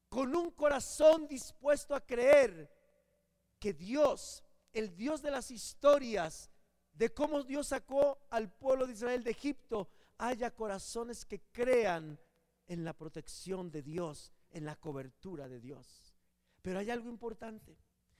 con 0.08 0.34
un 0.36 0.50
corazón 0.50 1.26
dispuesto 1.26 1.94
a 1.94 2.04
creer 2.04 2.70
que 3.58 3.72
Dios, 3.72 4.42
el 4.72 4.94
Dios 4.94 5.22
de 5.22 5.30
las 5.30 5.50
historias, 5.50 6.50
de 6.92 7.12
cómo 7.12 7.42
Dios 7.42 7.68
sacó 7.68 8.18
al 8.28 8.50
pueblo 8.50 8.86
de 8.86 8.92
Israel 8.92 9.24
de 9.24 9.30
Egipto, 9.30 9.88
haya 10.22 10.54
corazones 10.54 11.24
que 11.24 11.40
crean 11.50 12.16
en 12.68 12.84
la 12.84 12.92
protección 12.96 13.72
de 13.72 13.82
Dios, 13.82 14.32
en 14.50 14.64
la 14.64 14.76
cobertura 14.76 15.48
de 15.48 15.60
Dios. 15.60 16.14
Pero 16.62 16.78
hay 16.78 16.90
algo 16.90 17.08
importante. 17.08 17.76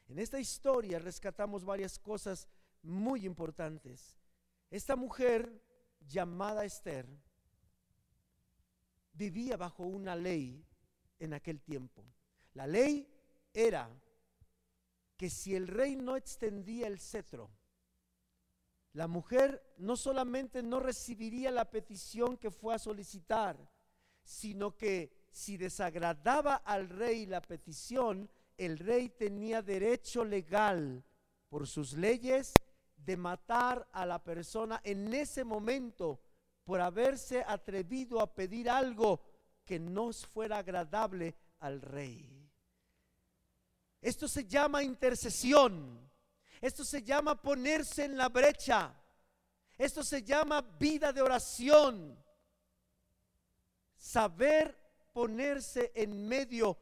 En 0.09 0.19
esta 0.19 0.41
historia 0.41 0.99
rescatamos 0.99 1.65
varias 1.65 2.01
cosas 2.01 2.49
muy 2.83 3.25
importantes. 3.25 4.19
Esta 4.69 4.97
mujer 4.97 5.63
llamada 6.01 6.65
Esther 6.65 7.09
vivía 9.13 9.57
bajo 9.57 9.85
una 9.85 10.17
ley 10.17 10.67
en 11.21 11.35
aquel 11.35 11.61
tiempo. 11.61 12.05
La 12.55 12.67
ley 12.67 13.09
era 13.55 13.89
que 15.17 15.31
si 15.31 15.55
el 15.55 15.69
rey 15.69 15.95
no 15.95 16.17
extendía 16.17 16.89
el 16.89 16.99
cetro, 16.99 17.49
la 18.95 19.09
mujer 19.09 19.75
no 19.79 19.97
solamente 19.97 20.63
no 20.63 20.81
recibiría 20.81 21.51
la 21.51 21.71
petición 21.71 22.37
que 22.37 22.51
fue 22.51 22.75
a 22.75 22.79
solicitar, 22.79 23.57
sino 24.23 24.77
que 24.77 25.27
si 25.31 25.57
desagradaba 25.57 26.57
al 26.57 26.89
rey 26.89 27.27
la 27.27 27.41
petición, 27.41 28.31
el 28.59 28.79
rey 28.79 29.09
tenía 29.09 29.63
derecho 29.63 30.25
legal 30.25 31.03
por 31.49 31.67
sus 31.67 31.95
leyes 31.95 32.55
de 32.97 33.17
matar 33.17 33.89
a 33.93 34.05
la 34.07 34.23
persona 34.23 34.81
en 34.85 35.13
ese 35.13 35.43
momento 35.43 36.21
por 36.65 36.81
haberse 36.81 37.43
atrevido 37.47 38.21
a 38.21 38.35
pedir 38.35 38.69
algo 38.71 39.21
que 39.65 39.81
no 39.81 40.13
fuera 40.13 40.59
agradable 40.59 41.35
al 41.61 41.81
rey. 41.81 42.51
Esto 44.01 44.29
se 44.29 44.45
llama 44.45 44.83
intercesión. 44.83 46.12
Esto 46.63 46.85
se 46.85 47.03
llama 47.03 47.43
ponerse 47.43 48.05
en 48.05 48.17
la 48.17 48.29
brecha. 48.29 48.95
Esto 49.77 50.05
se 50.05 50.23
llama 50.23 50.63
vida 50.63 51.13
de 51.13 51.21
oración. 51.21 52.17
Saber 53.97 54.79
ponerse 55.13 55.91
en 55.97 56.29
medio 56.29 56.79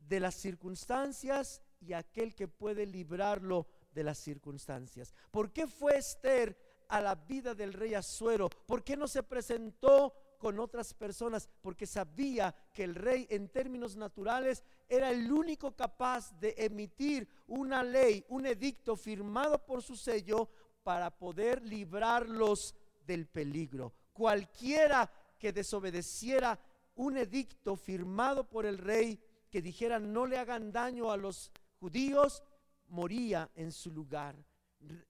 de 0.00 0.18
las 0.18 0.34
circunstancias 0.34 1.62
y 1.80 1.92
aquel 1.92 2.34
que 2.34 2.48
puede 2.48 2.84
librarlo 2.86 3.68
de 3.92 4.02
las 4.02 4.18
circunstancias. 4.18 5.14
¿Por 5.30 5.52
qué 5.52 5.68
fue 5.68 5.96
Esther 5.96 6.58
a 6.88 7.00
la 7.00 7.14
vida 7.14 7.54
del 7.54 7.72
rey 7.72 7.94
Azuero? 7.94 8.50
¿Por 8.50 8.82
qué 8.82 8.96
no 8.96 9.06
se 9.06 9.22
presentó 9.22 10.12
con 10.38 10.58
otras 10.58 10.92
personas? 10.92 11.48
Porque 11.62 11.86
sabía 11.86 12.52
que 12.74 12.82
el 12.82 12.96
rey 12.96 13.28
en 13.30 13.48
términos 13.48 13.94
naturales 13.96 14.64
era 14.90 15.10
el 15.10 15.30
único 15.32 15.74
capaz 15.76 16.38
de 16.40 16.52
emitir 16.58 17.28
una 17.46 17.84
ley, 17.84 18.24
un 18.28 18.44
edicto 18.44 18.96
firmado 18.96 19.64
por 19.64 19.82
su 19.82 19.96
sello 19.96 20.50
para 20.82 21.16
poder 21.16 21.62
librarlos 21.62 22.74
del 23.06 23.28
peligro. 23.28 23.94
Cualquiera 24.12 25.08
que 25.38 25.52
desobedeciera 25.52 26.58
un 26.96 27.16
edicto 27.16 27.76
firmado 27.76 28.48
por 28.50 28.66
el 28.66 28.78
rey 28.78 29.18
que 29.48 29.62
dijera 29.62 30.00
no 30.00 30.26
le 30.26 30.38
hagan 30.38 30.72
daño 30.72 31.12
a 31.12 31.16
los 31.16 31.52
judíos, 31.78 32.42
moría 32.88 33.48
en 33.54 33.70
su 33.70 33.92
lugar. 33.92 34.36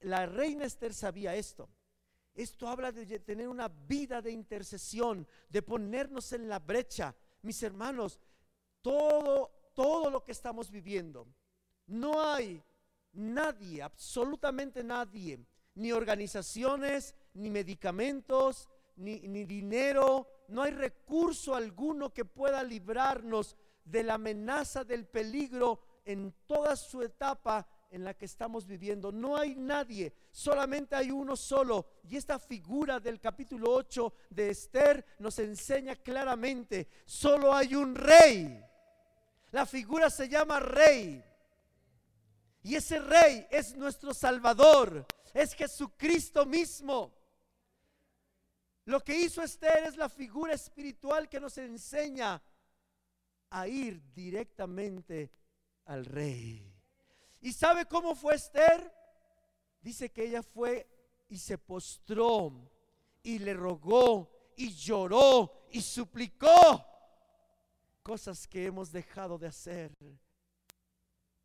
La 0.01 0.27
reina 0.27 0.67
Esther 0.67 0.93
sabía 0.93 1.35
esto. 1.35 1.71
Esto 2.35 2.69
habla 2.69 2.93
de 2.93 3.19
tener 3.21 3.49
una 3.49 3.69
vida 3.69 4.21
de 4.21 4.31
intercesión, 4.31 5.27
de 5.49 5.63
ponernos 5.63 6.33
en 6.33 6.49
la 6.49 6.59
brecha. 6.59 7.15
Mis 7.43 7.63
hermanos, 7.63 8.21
todo, 8.83 9.60
todo 9.81 10.11
lo 10.11 10.23
que 10.23 10.33
estamos 10.33 10.71
viviendo, 10.71 11.27
no 11.87 12.23
hay 12.23 12.63
nadie, 13.15 13.83
absolutamente 13.83 14.85
nadie, 14.85 15.41
ni 15.75 15.91
organizaciones, 15.91 17.15
ni 17.33 17.49
medicamentos, 17.49 18.69
ni, 18.97 19.21
ni 19.21 19.45
dinero, 19.45 20.29
no 20.49 20.61
hay 20.61 20.73
recurso 20.73 21.55
alguno 21.55 22.13
que 22.13 22.27
pueda 22.27 22.63
librarnos 22.63 23.57
de 23.83 24.03
la 24.03 24.15
amenaza 24.15 24.85
del 24.85 25.07
peligro 25.07 25.81
en 26.05 26.35
toda 26.47 26.77
su 26.77 27.01
etapa 27.01 27.67
en 27.91 28.05
la 28.05 28.13
que 28.13 28.27
estamos 28.27 28.67
viviendo. 28.67 29.11
No 29.11 29.39
hay 29.39 29.55
nadie, 29.55 30.13
solamente 30.31 30.95
hay 30.95 31.11
uno 31.11 31.37
solo. 31.37 31.87
Y 32.07 32.19
esta 32.19 32.39
figura 32.39 33.01
del 33.01 33.19
capítulo 33.19 33.73
8 33.73 34.13
de 34.29 34.51
Esther 34.51 35.07
nos 35.19 35.39
enseña 35.39 35.97
claramente, 35.97 36.87
solo 37.07 37.55
hay 37.55 37.75
un 37.75 37.95
rey. 37.95 38.63
La 39.53 39.67
figura 39.67 40.11
se 40.11 40.29
llama 40.29 40.61
rey. 40.61 41.25
Y 42.63 42.75
ese 42.75 42.99
rey 42.99 43.47
es 43.51 43.75
nuestro 43.75 44.13
Salvador, 44.13 45.07
es 45.33 45.55
Jesucristo 45.55 46.45
mismo. 46.45 47.13
Lo 48.85 49.03
que 49.03 49.17
hizo 49.17 49.43
Esther 49.43 49.85
es 49.85 49.97
la 49.97 50.09
figura 50.09 50.53
espiritual 50.53 51.29
que 51.29 51.41
nos 51.41 51.57
enseña 51.59 52.43
a 53.51 53.67
ir 53.67 54.13
directamente 54.13 55.31
al 55.87 56.05
rey. 56.05 56.71
¿Y 57.41 57.53
sabe 57.53 57.87
cómo 57.87 58.15
fue 58.15 58.35
Esther? 58.35 58.93
Dice 59.81 60.11
que 60.11 60.25
ella 60.25 60.43
fue 60.43 60.87
y 61.29 61.39
se 61.39 61.57
postró 61.57 62.71
y 63.23 63.39
le 63.39 63.55
rogó 63.55 64.53
y 64.57 64.75
lloró 64.75 65.67
y 65.71 65.81
suplicó 65.81 66.85
cosas 68.03 68.47
que 68.47 68.67
hemos 68.67 68.93
dejado 68.93 69.39
de 69.39 69.47
hacer. 69.47 69.93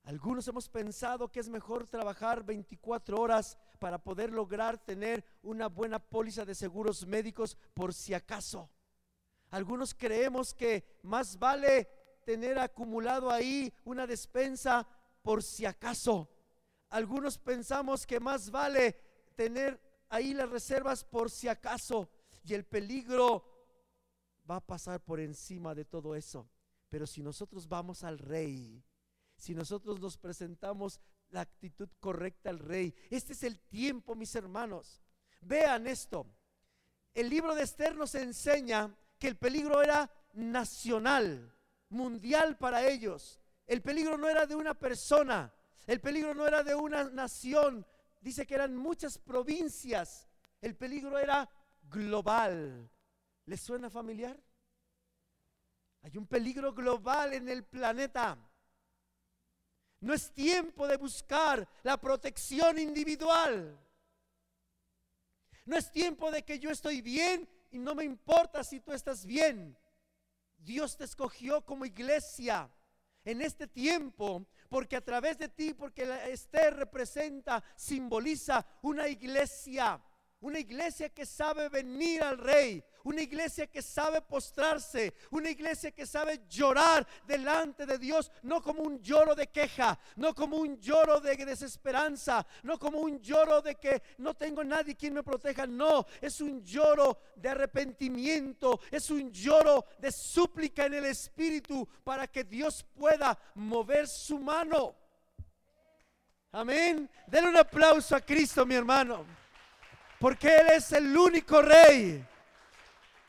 Algunos 0.03 0.47
hemos 0.47 0.69
pensado 0.69 1.31
que 1.31 1.39
es 1.39 1.49
mejor 1.49 1.87
trabajar 1.87 2.43
24 2.43 3.19
horas 3.19 3.57
para 3.79 3.97
poder 3.97 4.31
lograr 4.31 4.77
tener 4.77 5.25
una 5.41 5.67
buena 5.67 5.99
póliza 5.99 6.45
de 6.45 6.53
seguros 6.53 7.07
médicos 7.07 7.57
por 7.73 7.93
si 7.93 8.13
acaso. 8.13 8.69
Algunos 9.49 9.93
creemos 9.93 10.53
que 10.53 10.99
más 11.01 11.39
vale 11.39 11.89
tener 12.23 12.59
acumulado 12.59 13.31
ahí 13.31 13.73
una 13.83 14.05
despensa 14.05 14.87
por 15.21 15.41
si 15.41 15.65
acaso. 15.65 16.29
Algunos 16.89 17.37
pensamos 17.39 18.05
que 18.05 18.19
más 18.19 18.51
vale 18.51 18.93
tener 19.35 19.79
ahí 20.09 20.33
las 20.33 20.49
reservas 20.49 21.03
por 21.03 21.31
si 21.31 21.47
acaso. 21.47 22.09
Y 22.43 22.53
el 22.53 22.63
peligro 22.63 23.54
va 24.49 24.57
a 24.57 24.65
pasar 24.65 25.03
por 25.03 25.19
encima 25.19 25.73
de 25.75 25.85
todo 25.85 26.15
eso. 26.15 26.49
Pero 26.89 27.07
si 27.07 27.21
nosotros 27.21 27.67
vamos 27.67 28.03
al 28.03 28.19
rey, 28.19 28.83
si 29.35 29.53
nosotros 29.53 29.99
nos 29.99 30.17
presentamos 30.17 30.99
la 31.29 31.41
actitud 31.41 31.89
correcta 31.99 32.49
al 32.49 32.59
rey, 32.59 32.93
este 33.09 33.33
es 33.33 33.43
el 33.43 33.59
tiempo, 33.59 34.15
mis 34.15 34.35
hermanos. 34.35 35.01
Vean 35.41 35.87
esto. 35.87 36.25
El 37.13 37.29
libro 37.29 37.55
de 37.55 37.63
Esther 37.63 37.95
nos 37.95 38.15
enseña 38.15 38.95
que 39.17 39.27
el 39.27 39.37
peligro 39.37 39.81
era 39.81 40.11
nacional, 40.33 41.53
mundial 41.89 42.57
para 42.57 42.87
ellos. 42.87 43.39
El 43.65 43.81
peligro 43.81 44.17
no 44.17 44.29
era 44.29 44.45
de 44.45 44.55
una 44.55 44.73
persona, 44.77 45.53
el 45.87 46.01
peligro 46.01 46.33
no 46.33 46.47
era 46.47 46.63
de 46.63 46.75
una 46.75 47.05
nación. 47.05 47.85
Dice 48.21 48.45
que 48.45 48.55
eran 48.55 48.75
muchas 48.75 49.17
provincias. 49.17 50.27
El 50.61 50.75
peligro 50.75 51.17
era 51.17 51.49
global. 51.83 52.89
¿Les 53.45 53.61
suena 53.61 53.89
familiar? 53.89 54.39
Hay 56.01 56.17
un 56.17 56.27
peligro 56.27 56.73
global 56.73 57.33
en 57.33 57.49
el 57.49 57.63
planeta. 57.63 58.37
No 59.99 60.13
es 60.13 60.31
tiempo 60.31 60.87
de 60.87 60.97
buscar 60.97 61.67
la 61.83 61.99
protección 61.99 62.77
individual. 62.77 63.79
No 65.65 65.77
es 65.77 65.91
tiempo 65.91 66.29
de 66.31 66.43
que 66.43 66.59
yo 66.59 66.69
estoy 66.69 67.01
bien 67.01 67.49
y 67.71 67.79
no 67.79 67.95
me 67.95 68.03
importa 68.03 68.63
si 68.63 68.79
tú 68.79 68.93
estás 68.93 69.25
bien. 69.25 69.77
Dios 70.57 70.97
te 70.97 71.05
escogió 71.05 71.65
como 71.65 71.85
iglesia 71.85 72.69
en 73.23 73.41
este 73.41 73.67
tiempo 73.67 74.45
porque 74.69 74.95
a 74.95 75.03
través 75.03 75.37
de 75.37 75.49
ti, 75.49 75.73
porque 75.73 76.03
Esther 76.31 76.75
representa, 76.75 77.63
simboliza 77.75 78.65
una 78.81 79.07
iglesia 79.07 80.01
una 80.41 80.59
iglesia 80.59 81.09
que 81.09 81.25
sabe 81.25 81.69
venir 81.69 82.21
al 82.21 82.37
rey. 82.37 82.83
Una 83.03 83.21
iglesia 83.21 83.67
que 83.67 83.81
sabe 83.81 84.21
postrarse. 84.21 85.13
Una 85.31 85.49
iglesia 85.49 85.91
que 85.91 86.05
sabe 86.05 86.41
llorar 86.47 87.07
delante 87.25 87.85
de 87.85 87.97
Dios. 87.97 88.31
No 88.43 88.61
como 88.61 88.81
un 88.81 89.01
lloro 89.01 89.33
de 89.33 89.47
queja. 89.47 89.97
No 90.15 90.33
como 90.35 90.57
un 90.57 90.79
lloro 90.79 91.19
de 91.19 91.35
desesperanza. 91.37 92.45
No 92.63 92.77
como 92.77 92.99
un 92.99 93.19
lloro 93.21 93.61
de 93.61 93.75
que 93.75 94.01
no 94.17 94.33
tengo 94.33 94.63
nadie 94.63 94.95
quien 94.95 95.13
me 95.13 95.23
proteja. 95.23 95.65
No, 95.65 96.05
es 96.21 96.41
un 96.41 96.63
lloro 96.63 97.19
de 97.35 97.49
arrepentimiento. 97.49 98.79
Es 98.91 99.09
un 99.09 99.31
lloro 99.31 99.85
de 99.99 100.11
súplica 100.11 100.85
en 100.85 100.95
el 100.95 101.05
Espíritu 101.05 101.87
para 102.03 102.27
que 102.27 102.43
Dios 102.43 102.83
pueda 102.95 103.37
mover 103.55 104.07
su 104.07 104.39
mano. 104.39 104.95
Amén. 106.51 107.09
Denle 107.27 107.49
un 107.49 107.57
aplauso 107.57 108.15
a 108.15 108.21
Cristo, 108.21 108.65
mi 108.65 108.75
hermano. 108.75 109.44
Porque 110.19 110.47
Él 110.47 110.67
es 110.69 110.91
el 110.91 111.15
único 111.15 111.61
rey. 111.61 112.25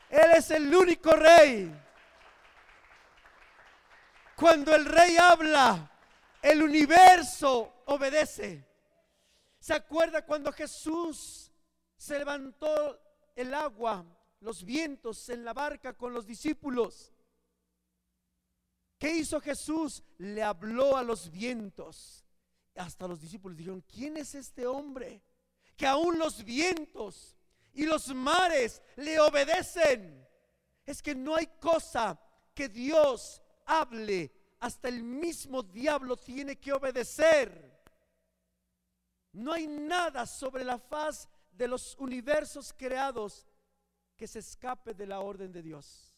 Él 0.09 0.31
es 0.35 0.51
el 0.51 0.73
único 0.73 1.11
rey. 1.11 1.73
Cuando 4.35 4.75
el 4.75 4.85
rey 4.85 5.17
habla, 5.17 5.91
el 6.41 6.63
universo 6.63 7.83
obedece. 7.85 8.65
¿Se 9.59 9.73
acuerda 9.73 10.25
cuando 10.25 10.51
Jesús 10.53 11.51
se 11.97 12.19
levantó 12.19 12.99
el 13.35 13.53
agua, 13.53 14.05
los 14.39 14.63
vientos 14.63 15.27
en 15.29 15.43
la 15.43 15.53
barca 15.53 15.93
con 15.93 16.13
los 16.13 16.25
discípulos? 16.25 17.11
¿Qué 18.97 19.09
hizo 19.09 19.41
Jesús? 19.41 20.03
Le 20.17 20.41
habló 20.41 20.95
a 20.97 21.03
los 21.03 21.29
vientos. 21.29 22.25
Hasta 22.75 23.07
los 23.07 23.19
discípulos 23.19 23.57
dijeron, 23.57 23.81
¿quién 23.81 24.17
es 24.17 24.35
este 24.35 24.65
hombre? 24.65 25.21
Que 25.77 25.85
aún 25.85 26.17
los 26.17 26.43
vientos 26.43 27.37
y 27.73 27.85
los 27.85 28.13
mares 28.13 28.81
le 28.95 29.19
obedecen. 29.19 30.27
Es 30.83 31.01
que 31.01 31.13
no 31.13 31.35
hay 31.35 31.47
cosa 31.59 32.19
que 32.53 32.67
Dios 32.67 33.41
hable, 33.65 34.31
hasta 34.59 34.87
el 34.87 35.03
mismo 35.03 35.61
diablo 35.61 36.17
tiene 36.17 36.57
que 36.57 36.73
obedecer. 36.73 37.67
No 39.33 39.53
hay 39.53 39.67
nada 39.67 40.25
sobre 40.25 40.63
la 40.63 40.79
faz 40.79 41.29
de 41.51 41.67
los 41.67 41.95
universos 41.99 42.73
creados 42.73 43.45
que 44.15 44.25
se 44.25 44.39
escape 44.39 44.95
de 44.95 45.05
la 45.05 45.19
orden 45.19 45.51
de 45.51 45.61
Dios. 45.61 46.15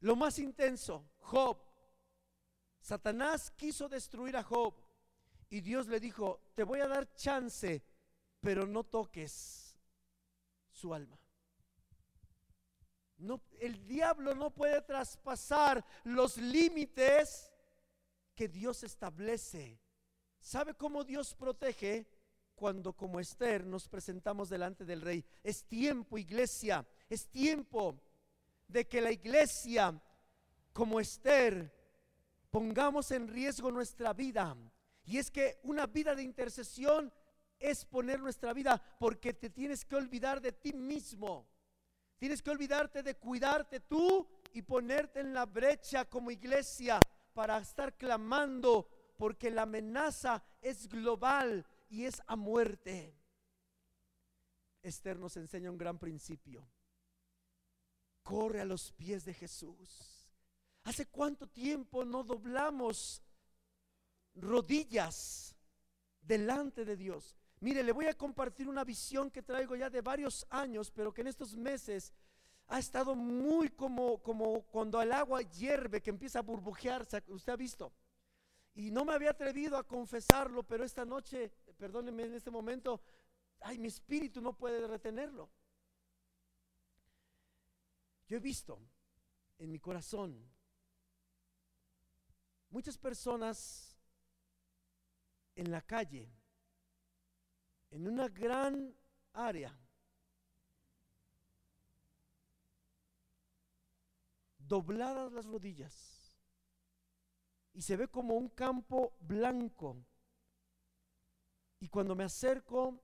Lo 0.00 0.16
más 0.16 0.38
intenso, 0.40 1.04
Job. 1.18 1.58
Satanás 2.80 3.52
quiso 3.52 3.88
destruir 3.88 4.36
a 4.36 4.42
Job. 4.42 4.74
Y 5.50 5.60
Dios 5.60 5.88
le 5.88 5.98
dijo, 5.98 6.40
te 6.54 6.62
voy 6.62 6.78
a 6.78 6.86
dar 6.86 7.12
chance, 7.14 7.82
pero 8.40 8.66
no 8.66 8.84
toques 8.84 9.76
su 10.70 10.94
alma. 10.94 11.18
No, 13.18 13.42
el 13.58 13.84
diablo 13.86 14.34
no 14.34 14.50
puede 14.54 14.80
traspasar 14.80 15.84
los 16.04 16.36
límites 16.36 17.52
que 18.34 18.46
Dios 18.48 18.84
establece. 18.84 19.80
¿Sabe 20.38 20.74
cómo 20.74 21.02
Dios 21.02 21.34
protege? 21.34 22.08
Cuando 22.54 22.92
como 22.92 23.18
Esther 23.18 23.66
nos 23.66 23.88
presentamos 23.88 24.48
delante 24.48 24.84
del 24.84 25.00
rey. 25.00 25.24
Es 25.42 25.64
tiempo, 25.64 26.16
iglesia, 26.16 26.86
es 27.08 27.28
tiempo 27.28 28.00
de 28.68 28.86
que 28.86 29.00
la 29.00 29.10
iglesia, 29.10 30.00
como 30.72 31.00
Esther, 31.00 31.74
pongamos 32.50 33.10
en 33.10 33.26
riesgo 33.28 33.70
nuestra 33.70 34.12
vida 34.12 34.56
y 35.04 35.18
es 35.18 35.30
que 35.30 35.58
una 35.62 35.86
vida 35.86 36.14
de 36.14 36.22
intercesión 36.22 37.12
es 37.58 37.84
poner 37.84 38.20
nuestra 38.20 38.52
vida 38.52 38.82
porque 38.98 39.34
te 39.34 39.50
tienes 39.50 39.84
que 39.84 39.96
olvidar 39.96 40.40
de 40.40 40.52
ti 40.52 40.72
mismo. 40.72 41.46
Tienes 42.18 42.42
que 42.42 42.50
olvidarte 42.50 43.02
de 43.02 43.16
cuidarte 43.16 43.80
tú 43.80 44.28
y 44.52 44.62
ponerte 44.62 45.20
en 45.20 45.32
la 45.32 45.46
brecha 45.46 46.04
como 46.04 46.30
iglesia 46.30 47.00
para 47.32 47.58
estar 47.58 47.96
clamando 47.96 48.88
porque 49.16 49.50
la 49.50 49.62
amenaza 49.62 50.42
es 50.60 50.88
global 50.88 51.66
y 51.88 52.04
es 52.04 52.22
a 52.26 52.36
muerte. 52.36 53.14
Esther 54.82 55.18
nos 55.18 55.36
enseña 55.36 55.70
un 55.70 55.78
gran 55.78 55.98
principio. 55.98 56.66
Corre 58.22 58.60
a 58.60 58.64
los 58.64 58.92
pies 58.92 59.24
de 59.24 59.34
Jesús. 59.34 60.30
¿Hace 60.84 61.06
cuánto 61.06 61.46
tiempo 61.46 62.04
no 62.04 62.24
doblamos 62.24 63.22
rodillas 64.34 65.56
delante 66.20 66.84
de 66.84 66.96
Dios. 66.96 67.36
Mire, 67.60 67.82
le 67.82 67.92
voy 67.92 68.06
a 68.06 68.14
compartir 68.14 68.68
una 68.68 68.84
visión 68.84 69.30
que 69.30 69.42
traigo 69.42 69.76
ya 69.76 69.90
de 69.90 70.00
varios 70.00 70.46
años, 70.50 70.90
pero 70.90 71.12
que 71.12 71.20
en 71.20 71.26
estos 71.26 71.56
meses 71.56 72.12
ha 72.68 72.78
estado 72.78 73.14
muy 73.14 73.70
como, 73.70 74.22
como 74.22 74.62
cuando 74.62 75.02
el 75.02 75.12
agua 75.12 75.42
hierve, 75.42 76.00
que 76.00 76.10
empieza 76.10 76.38
a 76.38 76.42
burbujear, 76.42 77.06
usted 77.28 77.52
ha 77.52 77.56
visto. 77.56 77.92
Y 78.74 78.90
no 78.90 79.04
me 79.04 79.12
había 79.12 79.30
atrevido 79.30 79.76
a 79.76 79.86
confesarlo, 79.86 80.62
pero 80.62 80.84
esta 80.84 81.04
noche, 81.04 81.50
perdóneme 81.76 82.24
en 82.24 82.34
este 82.34 82.50
momento, 82.50 83.02
ay, 83.60 83.78
mi 83.78 83.88
espíritu 83.88 84.40
no 84.40 84.56
puede 84.56 84.86
retenerlo. 84.86 85.50
Yo 88.28 88.36
he 88.36 88.40
visto 88.40 88.80
en 89.58 89.72
mi 89.72 89.80
corazón 89.80 90.48
muchas 92.70 92.96
personas 92.96 93.89
en 95.60 95.70
la 95.70 95.82
calle, 95.82 96.26
en 97.90 98.08
una 98.08 98.28
gran 98.28 98.96
área, 99.34 99.78
dobladas 104.56 105.30
las 105.32 105.44
rodillas, 105.44 106.34
y 107.74 107.82
se 107.82 107.94
ve 107.98 108.08
como 108.08 108.36
un 108.36 108.48
campo 108.48 109.14
blanco. 109.20 110.02
Y 111.78 111.90
cuando 111.90 112.16
me 112.16 112.24
acerco, 112.24 112.98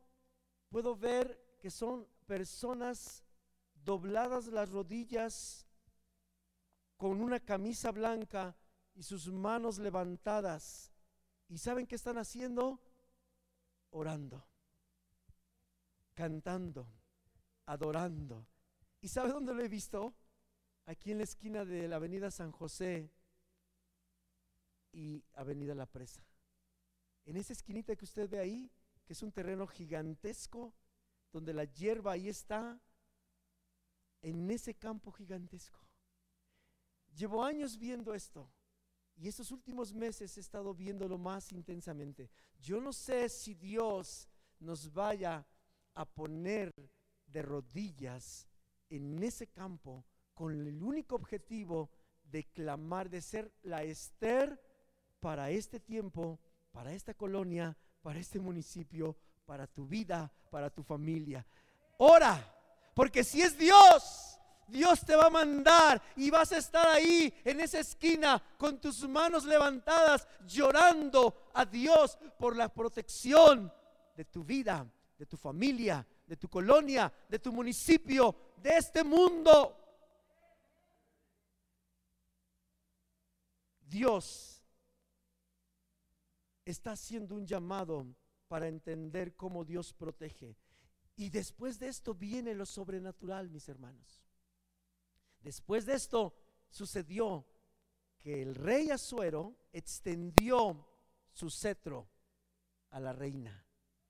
puedo 0.71 0.97
ver 0.97 1.59
que 1.61 1.71
son 1.71 2.09
personas 2.25 3.23
dobladas 3.75 4.47
las 4.47 4.71
rodillas 4.71 5.67
con 6.97 7.21
una 7.21 7.39
camisa 7.39 7.93
blanca 7.93 8.57
y 8.95 9.03
sus 9.03 9.31
manos 9.31 9.79
levantadas 9.79 10.96
¿Y 11.49 11.59
saben 11.59 11.87
qué 11.87 11.95
están 11.95 12.19
haciendo? 12.19 12.81
Orando, 13.91 14.45
cantando, 16.15 16.87
adorando. 17.67 18.47
¿Y 19.01 19.09
sabe 19.09 19.31
dónde 19.31 19.55
lo 19.55 19.63
he 19.63 19.69
visto? 19.69 20.15
Aquí 20.87 21.13
en 21.13 21.19
la 21.19 21.25
esquina 21.25 21.65
de 21.65 21.89
la 21.89 21.97
avenida 21.97 22.31
San 22.31 22.53
José 22.53 23.11
y 24.93 25.25
avenida 25.35 25.75
La 25.75 25.87
Presa. 25.87 26.25
En 27.25 27.37
esa 27.37 27.53
esquinita 27.53 27.95
que 27.97 28.05
usted 28.05 28.29
ve 28.29 28.39
ahí, 28.39 28.71
que 29.05 29.13
es 29.13 29.23
un 29.23 29.33
terreno 29.33 29.67
gigantesco, 29.67 30.75
donde 31.33 31.53
la 31.53 31.65
hierba 31.65 32.13
ahí 32.13 32.29
está, 32.29 32.81
en 34.23 34.51
ese 34.51 34.75
campo 34.75 35.13
gigantesco. 35.13 35.81
Llevo 37.15 37.45
años 37.45 37.79
viendo 37.79 38.15
esto. 38.15 38.51
Y 39.17 39.29
estos 39.29 39.51
últimos 39.51 39.95
meses 39.95 40.37
he 40.37 40.41
estado 40.41 40.75
viéndolo 40.75 41.17
más 41.17 41.53
intensamente. 41.53 42.31
Yo 42.61 42.81
no 42.81 42.93
sé 42.93 43.29
si 43.29 43.55
Dios 43.55 44.29
nos 44.61 44.93
vaya 44.93 45.47
a 45.95 46.05
poner 46.05 46.71
de 47.27 47.43
rodillas 47.43 48.47
en 48.91 49.23
ese 49.23 49.47
campo 49.47 50.05
con 50.35 50.67
el 50.67 50.83
único 50.83 51.15
objetivo 51.15 51.91
de 52.25 52.45
clamar, 52.45 53.09
de 53.09 53.23
ser 53.23 53.53
la 53.63 53.83
Esther 53.83 54.61
para 55.21 55.51
este 55.51 55.81
tiempo, 55.81 56.39
para 56.71 56.93
esta 56.93 57.15
colonia, 57.15 57.77
para 58.03 58.19
este 58.19 58.39
municipio, 58.39 59.17
para 59.47 59.67
tu 59.67 59.87
vida, 59.87 60.31
para 60.51 60.69
tu 60.69 60.83
familia. 60.83 61.47
Ora, 61.99 62.53
porque 62.95 63.25
si 63.25 63.41
es 63.41 63.57
Dios, 63.57 64.26
Dios 64.67 65.05
te 65.05 65.15
va 65.15 65.27
a 65.27 65.31
mandar 65.31 66.03
y 66.17 66.31
vas 66.31 66.53
a 66.53 66.59
estar 66.59 66.87
ahí 66.89 67.33
en 67.45 67.61
esa 67.61 67.79
esquina 67.79 68.43
con 68.59 68.81
tus 68.81 69.09
manos 69.09 69.45
levantadas 69.45 70.27
llorando 70.47 71.51
a 71.55 71.65
Dios 71.65 72.19
por 72.39 72.57
la 72.57 72.69
protección 72.69 73.73
de 74.17 74.25
tu 74.25 74.45
vida, 74.45 74.91
de 75.17 75.27
tu 75.27 75.37
familia, 75.37 76.07
de 76.27 76.37
tu 76.37 76.49
colonia, 76.49 77.13
de 77.29 77.39
tu 77.39 77.53
municipio, 77.53 78.35
de 78.57 78.77
este 78.77 79.05
mundo. 79.05 79.77
Dios 83.81 84.63
está 86.65 86.93
haciendo 86.93 87.37
un 87.37 87.47
llamado 87.47 88.07
para 88.49 88.67
entender 88.67 89.37
cómo 89.37 89.65
Dios 89.65 89.93
protege. 89.93 90.57
Y 91.15 91.31
después 91.31 91.79
de 91.79 91.89
esto 91.89 92.15
viene 92.15 92.55
lo 92.55 92.67
sobrenatural, 92.67 93.49
mis 93.49 93.69
hermanos. 93.69 94.26
Después 95.47 95.87
de 95.87 95.95
esto 95.95 96.35
sucedió 96.69 97.47
que 98.19 98.43
el 98.43 98.57
rey 98.57 98.91
Azuero 98.91 99.55
extendió 99.73 100.85
su 101.31 101.51
cetro 101.51 102.11
a 102.91 102.99
la 102.99 103.13
reina 103.13 103.65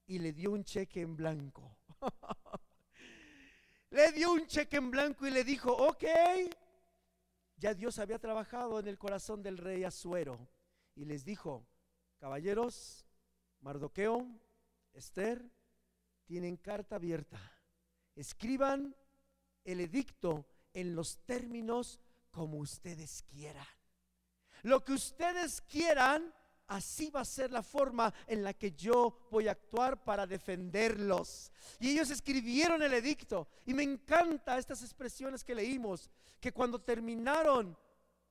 y 0.06 0.18
le 0.18 0.32
dio 0.32 0.52
un 0.52 0.64
cheque 0.64 1.02
en 1.02 1.14
blanco. 1.14 1.76
le 3.90 4.12
dio 4.12 4.32
un 4.32 4.46
cheque 4.46 4.78
en 4.78 4.90
blanco 4.90 5.26
y 5.26 5.30
le 5.30 5.44
dijo, 5.44 5.70
ok, 5.72 6.04
ya 7.58 7.74
Dios 7.74 7.98
había 7.98 8.18
trabajado 8.18 8.80
en 8.80 8.88
el 8.88 8.96
corazón 8.96 9.42
del 9.42 9.58
rey 9.58 9.84
Azuero 9.84 10.48
y 10.94 11.04
les 11.04 11.22
dijo, 11.22 11.68
caballeros, 12.16 13.04
Mardoqueo, 13.60 14.26
Esther, 14.94 15.44
tienen 16.24 16.56
carta 16.56 16.96
abierta. 16.96 17.38
Escriban 18.14 18.96
el 19.64 19.80
edicto 19.80 20.46
en 20.76 20.94
los 20.94 21.18
términos 21.24 21.98
como 22.30 22.58
ustedes 22.58 23.24
quieran. 23.30 23.66
Lo 24.62 24.84
que 24.84 24.92
ustedes 24.92 25.62
quieran, 25.62 26.34
así 26.66 27.08
va 27.08 27.20
a 27.22 27.24
ser 27.24 27.50
la 27.50 27.62
forma 27.62 28.12
en 28.26 28.44
la 28.44 28.52
que 28.52 28.72
yo 28.72 29.26
voy 29.30 29.48
a 29.48 29.52
actuar 29.52 30.04
para 30.04 30.26
defenderlos. 30.26 31.50
Y 31.80 31.92
ellos 31.92 32.10
escribieron 32.10 32.82
el 32.82 32.92
edicto. 32.92 33.48
Y 33.64 33.72
me 33.72 33.84
encanta 33.84 34.58
estas 34.58 34.82
expresiones 34.82 35.42
que 35.42 35.54
leímos, 35.54 36.10
que 36.40 36.52
cuando 36.52 36.78
terminaron 36.78 37.74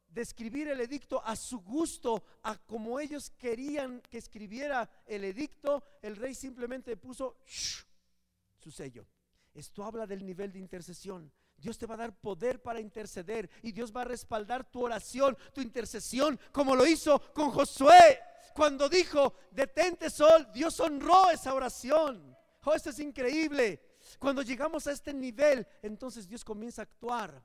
de 0.08 0.22
escribir 0.22 0.68
el 0.68 0.80
edicto 0.82 1.26
a 1.26 1.36
su 1.36 1.62
gusto, 1.62 2.24
a 2.43 2.58
como 2.60 3.00
ellos 3.00 3.32
querían 3.32 4.02
que 4.02 4.20
escribiera 4.20 4.88
el 5.08 5.24
edicto, 5.24 5.84
el 6.04 6.16
rey 6.16 6.36
simplemente 6.36 6.96
puso 6.96 7.39
su 7.48 8.70
sello. 8.70 9.08
Esto 9.56 9.84
habla 9.84 10.06
del 10.06 10.24
nivel 10.24 10.52
de 10.52 10.60
intercesión. 10.60 11.32
Dios 11.58 11.78
te 11.78 11.86
va 11.86 11.95
a 11.95 11.97
dar 11.97 12.16
poder 12.20 12.62
para 12.62 12.80
interceder 12.80 13.49
y 13.62 13.72
Dios 13.72 13.95
va 13.95 14.01
a 14.01 14.06
respaldar 14.06 14.70
tu 14.70 14.84
oración, 14.84 15.38
tu 15.53 15.62
intercesión, 15.62 16.39
como 16.51 16.76
lo 16.76 16.86
hizo 16.86 17.20
con 17.34 17.51
Josué. 17.51 18.20
Cuando 18.53 18.88
dijo, 18.88 19.34
detente 19.51 20.10
sol, 20.10 20.47
Dios 20.53 20.80
honró 20.80 21.30
esa 21.30 21.53
oración. 21.53 22.38
Oh, 22.64 22.74
esto 22.74 22.89
es 22.89 22.99
increíble. 22.99 23.97
Cuando 24.20 24.41
llegamos 24.41 24.88
a 24.88 24.91
este 24.91 25.14
nivel, 25.14 25.68
entonces 25.82 26.28
Dios 26.28 26.43
comienza 26.43 26.82
a 26.82 26.84
actuar. 26.84 27.43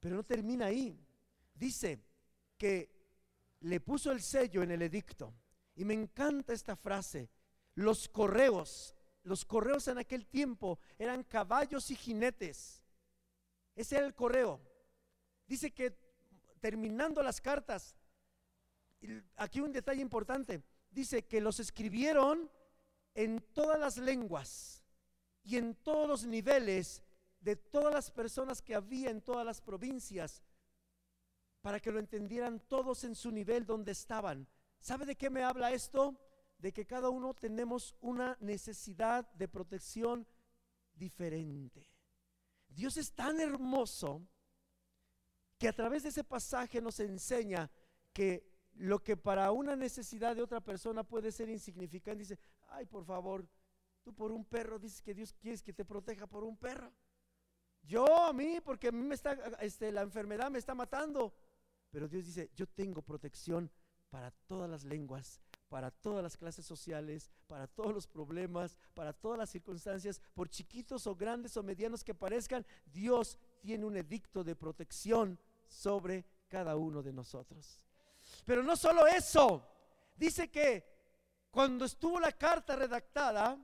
Pero 0.00 0.16
no 0.16 0.22
termina 0.24 0.66
ahí 0.66 0.98
dice 1.54 2.04
que 2.58 2.90
le 3.60 3.80
puso 3.80 4.12
el 4.12 4.20
sello 4.20 4.62
en 4.62 4.72
el 4.72 4.82
edicto. 4.82 5.34
Y 5.76 5.84
me 5.84 5.94
encanta 5.94 6.52
esta 6.52 6.76
frase. 6.76 7.30
Los 7.74 8.08
correos, 8.08 8.94
los 9.22 9.44
correos 9.44 9.88
en 9.88 9.98
aquel 9.98 10.26
tiempo 10.26 10.78
eran 10.98 11.24
caballos 11.24 11.90
y 11.90 11.96
jinetes. 11.96 12.83
Era 13.74 14.06
el 14.06 14.14
correo. 14.14 14.60
Dice 15.46 15.72
que 15.72 15.96
terminando 16.60 17.22
las 17.22 17.40
cartas, 17.40 17.96
aquí 19.36 19.60
un 19.60 19.72
detalle 19.72 20.00
importante, 20.00 20.62
dice 20.90 21.26
que 21.26 21.40
los 21.40 21.60
escribieron 21.60 22.50
en 23.14 23.40
todas 23.52 23.78
las 23.78 23.98
lenguas 23.98 24.82
y 25.42 25.56
en 25.56 25.74
todos 25.74 26.08
los 26.08 26.24
niveles 26.24 27.02
de 27.40 27.56
todas 27.56 27.92
las 27.92 28.10
personas 28.10 28.62
que 28.62 28.74
había 28.74 29.10
en 29.10 29.20
todas 29.20 29.44
las 29.44 29.60
provincias 29.60 30.42
para 31.60 31.80
que 31.80 31.92
lo 31.92 31.98
entendieran 31.98 32.60
todos 32.60 33.04
en 33.04 33.14
su 33.14 33.30
nivel 33.30 33.66
donde 33.66 33.92
estaban. 33.92 34.48
¿Sabe 34.80 35.06
de 35.06 35.16
qué 35.16 35.30
me 35.30 35.42
habla 35.42 35.72
esto? 35.72 36.18
De 36.58 36.72
que 36.72 36.86
cada 36.86 37.10
uno 37.10 37.34
tenemos 37.34 37.94
una 38.00 38.36
necesidad 38.40 39.30
de 39.32 39.48
protección 39.48 40.26
diferente. 40.94 41.93
Dios 42.74 42.96
es 42.96 43.12
tan 43.12 43.40
hermoso 43.40 44.26
que 45.58 45.68
a 45.68 45.72
través 45.72 46.02
de 46.02 46.08
ese 46.08 46.24
pasaje 46.24 46.80
nos 46.80 47.00
enseña 47.00 47.70
que 48.12 48.52
lo 48.74 49.02
que 49.02 49.16
para 49.16 49.50
una 49.52 49.76
necesidad 49.76 50.34
de 50.34 50.42
otra 50.42 50.60
persona 50.60 51.04
puede 51.04 51.30
ser 51.30 51.48
insignificante, 51.48 52.20
dice, 52.20 52.38
ay, 52.68 52.86
por 52.86 53.04
favor, 53.04 53.46
tú 54.02 54.12
por 54.12 54.32
un 54.32 54.44
perro 54.44 54.78
dices 54.78 55.00
que 55.00 55.14
Dios 55.14 55.32
quiere 55.32 55.58
que 55.62 55.72
te 55.72 55.84
proteja 55.84 56.26
por 56.26 56.44
un 56.44 56.56
perro. 56.56 56.92
Yo 57.82 58.24
a 58.24 58.32
mí, 58.32 58.60
porque 58.60 58.88
a 58.88 58.92
mí 58.92 59.02
me 59.02 59.14
está, 59.14 59.32
este, 59.60 59.92
la 59.92 60.02
enfermedad 60.02 60.50
me 60.50 60.58
está 60.58 60.74
matando. 60.74 61.34
Pero 61.90 62.08
Dios 62.08 62.26
dice, 62.26 62.50
yo 62.56 62.66
tengo 62.66 63.02
protección 63.02 63.70
para 64.10 64.30
todas 64.46 64.68
las 64.68 64.84
lenguas, 64.84 65.40
para 65.74 65.90
todas 65.90 66.22
las 66.22 66.36
clases 66.36 66.64
sociales, 66.64 67.32
para 67.48 67.66
todos 67.66 67.92
los 67.92 68.06
problemas, 68.06 68.78
para 68.94 69.12
todas 69.12 69.36
las 69.36 69.50
circunstancias, 69.50 70.20
por 70.32 70.48
chiquitos 70.48 71.04
o 71.08 71.16
grandes 71.16 71.56
o 71.56 71.64
medianos 71.64 72.04
que 72.04 72.14
parezcan, 72.14 72.64
Dios 72.86 73.36
tiene 73.60 73.84
un 73.84 73.96
edicto 73.96 74.44
de 74.44 74.54
protección 74.54 75.36
sobre 75.66 76.24
cada 76.46 76.76
uno 76.76 77.02
de 77.02 77.12
nosotros. 77.12 77.84
Pero 78.44 78.62
no 78.62 78.76
solo 78.76 79.04
eso, 79.08 79.66
dice 80.14 80.48
que 80.48 80.84
cuando 81.50 81.86
estuvo 81.86 82.20
la 82.20 82.30
carta 82.30 82.76
redactada, 82.76 83.58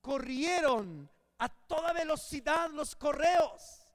corrieron 0.00 1.10
a 1.38 1.48
toda 1.48 1.92
velocidad 1.92 2.70
los 2.70 2.94
correos. 2.94 3.88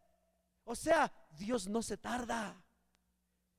O 0.66 0.76
sea, 0.76 1.10
Dios 1.32 1.70
no 1.70 1.82
se 1.82 1.96
tarda. 1.96 2.62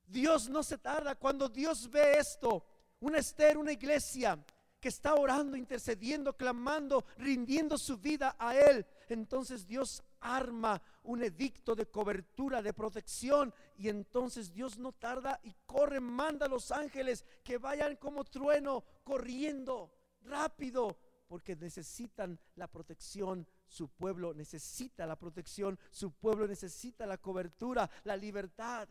Dios 0.05 0.49
no 0.49 0.61
se 0.61 0.77
tarda. 0.77 1.15
Cuando 1.15 1.49
Dios 1.49 1.89
ve 1.89 2.19
esto, 2.19 2.63
una 2.99 3.19
Esther, 3.19 3.57
una 3.57 3.71
iglesia 3.71 4.43
que 4.79 4.89
está 4.89 5.15
orando, 5.15 5.57
intercediendo, 5.57 6.35
clamando, 6.35 7.05
rindiendo 7.17 7.77
su 7.77 7.97
vida 7.97 8.35
a 8.37 8.55
Él, 8.55 8.85
entonces 9.09 9.65
Dios 9.65 10.03
arma 10.19 10.81
un 11.03 11.23
edicto 11.23 11.75
de 11.75 11.87
cobertura, 11.87 12.61
de 12.61 12.73
protección, 12.73 13.53
y 13.77 13.89
entonces 13.89 14.53
Dios 14.53 14.77
no 14.77 14.91
tarda 14.91 15.39
y 15.43 15.55
corre, 15.65 15.99
manda 15.99 16.45
a 16.45 16.49
los 16.49 16.71
ángeles 16.71 17.25
que 17.43 17.57
vayan 17.57 17.95
como 17.95 18.23
trueno, 18.23 18.83
corriendo 19.03 19.91
rápido, 20.21 20.97
porque 21.27 21.55
necesitan 21.55 22.39
la 22.55 22.67
protección. 22.67 23.47
Su 23.67 23.89
pueblo 23.89 24.33
necesita 24.33 25.05
la 25.05 25.17
protección, 25.17 25.77
su 25.91 26.11
pueblo 26.11 26.47
necesita 26.47 27.05
la 27.05 27.17
cobertura, 27.17 27.89
la 28.03 28.15
libertad. 28.15 28.87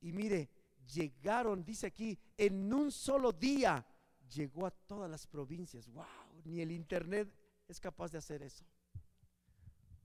Y 0.00 0.12
mire, 0.12 0.48
llegaron, 0.92 1.64
dice 1.64 1.86
aquí, 1.86 2.18
en 2.36 2.72
un 2.72 2.90
solo 2.90 3.32
día, 3.32 3.86
llegó 4.34 4.66
a 4.66 4.70
todas 4.70 5.10
las 5.10 5.26
provincias. 5.26 5.88
¡Wow! 5.88 6.04
Ni 6.44 6.60
el 6.60 6.72
Internet 6.72 7.32
es 7.68 7.80
capaz 7.80 8.12
de 8.12 8.18
hacer 8.18 8.42
eso. 8.42 8.64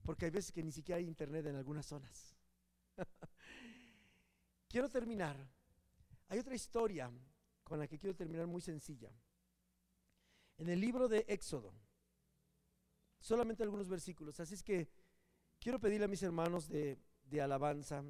Porque 0.02 0.26
hay 0.26 0.30
veces 0.30 0.52
que 0.52 0.62
ni 0.62 0.72
siquiera 0.72 0.98
hay 0.98 1.06
Internet 1.06 1.46
en 1.46 1.56
algunas 1.56 1.86
zonas. 1.86 2.36
quiero 4.68 4.88
terminar. 4.88 5.36
Hay 6.28 6.38
otra 6.38 6.54
historia 6.54 7.10
con 7.64 7.78
la 7.78 7.86
que 7.86 7.98
quiero 7.98 8.14
terminar 8.14 8.46
muy 8.46 8.60
sencilla. 8.60 9.10
En 10.58 10.68
el 10.68 10.80
libro 10.80 11.08
de 11.08 11.24
Éxodo, 11.28 11.72
solamente 13.20 13.62
algunos 13.62 13.88
versículos. 13.88 14.38
Así 14.40 14.54
es 14.54 14.62
que 14.62 14.88
quiero 15.58 15.78
pedirle 15.80 16.04
a 16.04 16.08
mis 16.08 16.22
hermanos 16.22 16.68
de, 16.68 16.98
alabanza 17.40 18.04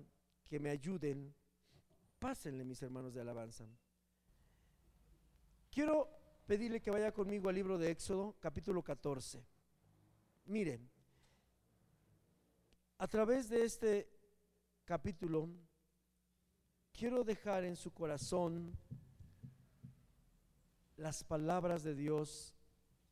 que 0.47 0.61
me 0.61 0.71
ayuden 0.71 1.35
Pásenle, 2.27 2.65
mis 2.65 2.83
hermanos 2.83 3.15
de 3.15 3.21
alabanza. 3.21 3.65
Quiero 5.71 6.09
pedirle 6.45 6.81
que 6.81 6.91
vaya 6.91 7.13
conmigo 7.13 7.49
al 7.49 7.55
libro 7.55 7.79
de 7.79 7.89
Éxodo, 7.89 8.35
capítulo 8.41 8.83
14. 8.83 9.47
Miren, 10.47 10.91
a 12.99 13.07
través 13.07 13.49
de 13.49 13.65
este 13.65 14.11
capítulo, 14.85 15.49
quiero 16.93 17.23
dejar 17.23 17.63
en 17.63 17.77
su 17.77 17.93
corazón 17.93 18.77
las 20.97 21.23
palabras 21.23 21.85
de 21.85 21.95
Dios 21.95 22.57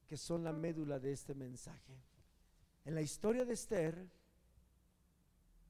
que 0.09 0.17
son 0.17 0.43
la 0.43 0.53
médula 0.53 0.99
de 0.99 1.12
este 1.12 1.37
mensaje. 1.37 2.03
En 2.85 2.97
la 2.97 3.01
historia 3.01 3.45
de 3.45 3.55
Esther 3.55 4.09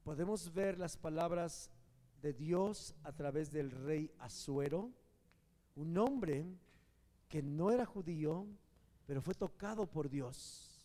podemos 0.03 0.51
ver 0.51 0.79
las 0.79 0.97
palabras 0.97 1.69
de 2.25 2.33
Dios 2.33 2.95
a 3.03 3.11
través 3.11 3.51
del 3.51 3.69
rey 3.69 4.11
Asuero, 4.17 4.91
un 5.75 5.95
hombre 5.99 6.57
que 7.29 7.43
no 7.43 7.69
era 7.69 7.85
judío, 7.85 8.47
pero 9.05 9.21
fue 9.21 9.35
tocado 9.35 9.85
por 9.85 10.09
Dios. 10.09 10.81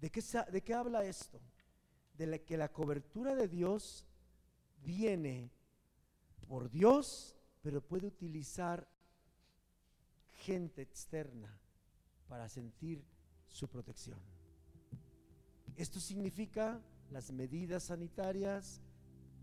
¿De 0.00 0.10
qué, 0.10 0.20
de 0.50 0.60
qué 0.60 0.74
habla 0.74 1.04
esto? 1.04 1.40
De 2.14 2.42
que 2.42 2.56
la 2.56 2.72
cobertura 2.72 3.36
de 3.36 3.46
Dios 3.46 4.04
viene 4.82 5.52
por 6.48 6.68
Dios, 6.68 7.36
pero 7.62 7.80
puede 7.80 8.08
utilizar 8.08 8.88
gente 10.32 10.82
externa 10.82 11.60
para 12.26 12.48
sentir 12.48 13.04
su 13.46 13.68
protección. 13.68 14.18
Esto 15.76 16.00
significa 16.00 16.82
las 17.12 17.30
medidas 17.30 17.84
sanitarias, 17.84 18.82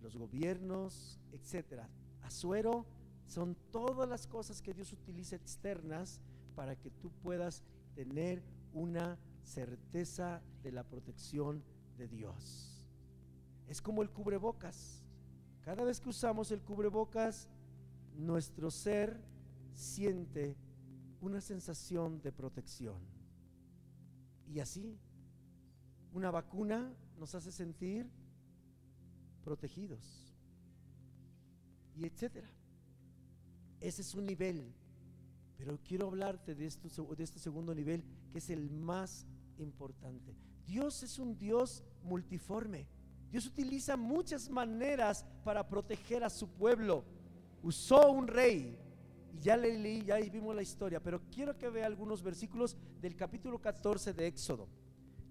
los 0.06 0.16
gobiernos, 0.16 1.20
etcétera. 1.32 1.90
Azuero 2.22 2.86
Son 3.26 3.56
todas 3.72 4.08
las 4.08 4.28
cosas 4.28 4.62
que 4.62 4.74
Dios 4.74 4.94
utiliza 4.94 5.36
externas 5.36 6.22
para 6.56 6.76
que 6.76 6.92
tú 6.92 7.10
puedas 7.24 7.64
tener 7.96 8.44
una 8.72 9.18
certeza 9.44 10.44
de 10.62 10.72
la 10.72 10.84
protección 10.84 11.64
de 11.98 12.08
Dios. 12.08 12.84
Es 13.68 13.82
como 13.82 14.04
el 14.04 14.12
cubrebocas. 14.12 15.04
Cada 15.64 15.84
vez 15.84 16.00
que 16.00 16.10
usamos 16.10 16.52
el 16.52 16.62
cubrebocas, 16.62 17.50
nuestro 18.16 18.70
ser 18.70 19.20
siente 19.74 20.56
una 21.20 21.42
sensación 21.42 22.22
de 22.22 22.32
protección. 22.32 23.02
Y 24.48 24.60
así, 24.60 25.00
una 26.14 26.30
vacuna 26.30 26.94
nos 27.18 27.34
hace 27.34 27.52
sentir 27.52 28.08
protegidos. 29.46 30.34
Y 31.96 32.06
etcétera. 32.06 32.50
Ese 33.80 34.02
es 34.02 34.14
un 34.16 34.26
nivel. 34.26 34.74
Pero 35.58 35.80
quiero 35.88 36.08
hablarte 36.08 36.56
de, 36.56 36.66
esto, 36.66 37.16
de 37.16 37.24
este 37.24 37.40
segundo 37.40 37.74
nivel, 37.74 38.04
que 38.34 38.40
es 38.40 38.50
el 38.50 38.70
más 38.70 39.26
importante. 39.58 40.36
Dios 40.66 41.04
es 41.04 41.18
un 41.20 41.38
Dios 41.38 41.86
multiforme. 42.04 42.88
Dios 43.32 43.46
utiliza 43.46 43.96
muchas 43.96 44.50
maneras 44.50 45.26
para 45.44 45.68
proteger 45.68 46.24
a 46.24 46.30
su 46.30 46.50
pueblo. 46.50 47.06
Usó 47.62 48.12
un 48.12 48.28
rey, 48.28 48.78
y 49.34 49.40
ya 49.40 49.56
le 49.56 49.78
leí, 49.78 50.04
ya 50.04 50.18
vimos 50.18 50.56
la 50.56 50.62
historia, 50.62 51.02
pero 51.02 51.22
quiero 51.32 51.58
que 51.58 51.70
vea 51.70 51.86
algunos 51.86 52.22
versículos 52.22 52.76
del 53.02 53.16
capítulo 53.16 53.60
14 53.60 54.14
de 54.14 54.28
Éxodo. 54.28 54.68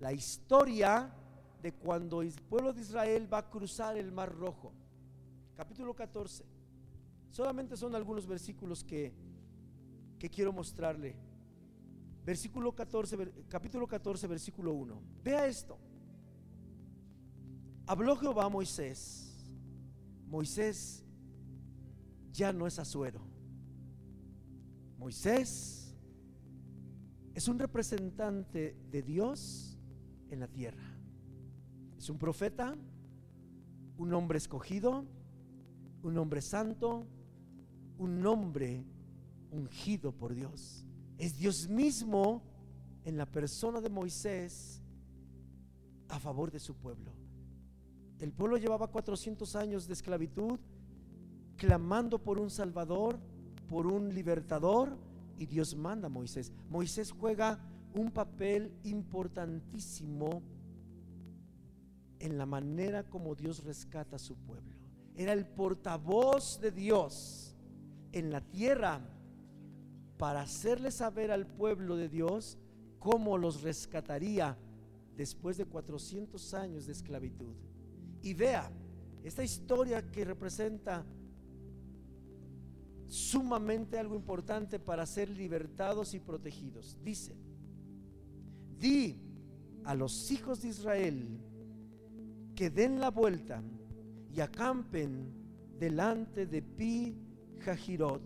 La 0.01 0.12
historia 0.12 1.12
de 1.65 1.73
cuando 1.73 2.21
el 2.21 2.31
pueblo 2.31 2.75
de 2.75 2.83
Israel 2.83 3.27
va 3.33 3.39
a 3.39 3.49
cruzar 3.49 3.97
el 3.97 4.12
Mar 4.12 4.31
Rojo. 4.37 4.71
Capítulo 5.57 5.95
14. 5.95 6.45
Solamente 7.31 7.75
son 7.75 7.95
algunos 7.95 8.27
versículos 8.27 8.85
que, 8.85 9.15
que 10.19 10.29
quiero 10.29 10.53
mostrarle. 10.53 11.17
Versículo 12.23 12.75
14, 12.75 13.47
capítulo 13.49 13.87
14, 13.87 14.27
versículo 14.27 14.75
1. 14.75 15.03
Vea 15.23 15.47
esto. 15.47 15.79
Habló 17.87 18.15
Jehová 18.17 18.45
a 18.45 18.51
Moisés. 18.51 19.49
Moisés 20.27 21.03
ya 22.31 22.53
no 22.53 22.67
es 22.67 22.79
asuero. 22.79 23.23
Moisés 24.99 25.97
es 27.33 27.49
un 27.49 27.59
representante 27.59 28.77
de 28.91 29.03
Dios 29.03 29.79
en 30.29 30.41
la 30.41 30.49
tierra. 30.49 30.94
Es 32.05 32.11
un 32.11 32.19
profeta, 32.19 32.77
un 33.97 34.13
hombre 34.13 34.37
escogido, 34.37 35.07
un 36.03 36.19
hombre 36.19 36.43
santo, 36.43 37.07
un 37.97 38.27
hombre 38.27 38.85
ungido 39.51 40.13
por 40.13 40.35
Dios. 40.35 40.85
Es 41.17 41.39
Dios 41.39 41.67
mismo 41.67 42.43
en 43.07 43.17
la 43.17 43.25
persona 43.25 43.81
de 43.81 43.89
Moisés 43.89 44.83
a 46.11 46.21
favor 46.21 46.51
de 46.51 46.61
su 46.61 46.75
pueblo. 46.75 47.11
El 48.19 48.35
pueblo 48.35 48.59
llevaba 48.59 48.89
400 48.89 49.57
años 49.57 49.87
de 49.87 49.95
esclavitud, 49.95 50.61
clamando 51.57 52.23
por 52.23 52.39
un 52.39 52.51
salvador, 52.51 53.19
por 53.67 53.87
un 53.87 54.13
libertador, 54.13 54.99
y 55.39 55.47
Dios 55.47 55.75
manda 55.75 56.09
a 56.09 56.11
Moisés. 56.11 56.53
Moisés 56.69 57.13
juega 57.13 57.59
un 57.95 58.11
papel 58.11 58.75
importantísimo 58.83 60.43
en 62.25 62.39
la 62.39 62.47
manera 62.47 63.03
como 63.03 63.35
Dios 63.35 63.64
rescata 63.64 64.16
a 64.16 64.18
su 64.18 64.35
pueblo. 64.37 64.75
Era 65.14 65.35
el 65.35 65.47
portavoz 65.47 66.59
de 66.59 66.70
Dios 66.70 67.55
en 68.12 68.31
la 68.31 68.41
tierra 68.41 69.03
para 70.16 70.41
hacerle 70.41 70.91
saber 70.91 71.31
al 71.31 71.47
pueblo 71.47 71.97
de 71.97 72.09
Dios 72.09 72.57
cómo 72.99 73.37
los 73.37 73.61
rescataría 73.61 74.57
después 75.14 75.59
de 75.59 75.66
400 75.66 76.55
años 76.55 76.87
de 76.87 76.93
esclavitud. 76.93 77.55
Y 78.22 78.33
vea, 78.33 78.70
esta 79.22 79.45
historia 79.45 80.11
que 80.11 80.25
representa 80.25 81.05
sumamente 83.07 83.99
algo 83.99 84.14
importante 84.14 84.79
para 84.79 85.05
ser 85.05 85.29
libertados 85.29 86.14
y 86.14 86.20
protegidos. 86.20 86.97
Dice, 87.05 87.37
di 88.79 89.20
a 89.85 89.95
los 89.95 90.31
hijos 90.31 90.62
de 90.62 90.68
Israel 90.68 91.39
que 92.55 92.71
den 92.71 93.01
la 93.01 93.11
vuelta 93.11 93.63
y 94.33 94.41
acampen 94.41 95.33
delante 95.79 96.47
de 96.47 96.63
Pi 96.63 97.17
Jajirot, 97.61 98.23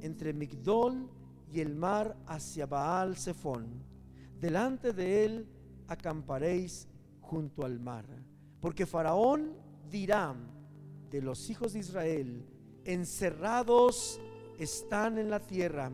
entre 0.00 0.32
Migdol 0.32 1.08
y 1.52 1.60
el 1.60 1.74
mar 1.74 2.16
hacia 2.26 2.66
Baal 2.66 3.16
Zephon. 3.16 3.66
Delante 4.40 4.92
de 4.92 5.24
él 5.24 5.48
acamparéis 5.88 6.88
junto 7.20 7.64
al 7.64 7.80
mar 7.80 8.06
porque 8.66 8.84
Faraón 8.84 9.52
dirá 9.90 10.34
de 11.08 11.22
los 11.22 11.50
hijos 11.50 11.74
de 11.74 11.78
Israel, 11.78 12.44
encerrados 12.84 14.20
están 14.58 15.18
en 15.18 15.30
la 15.30 15.40
tierra, 15.40 15.92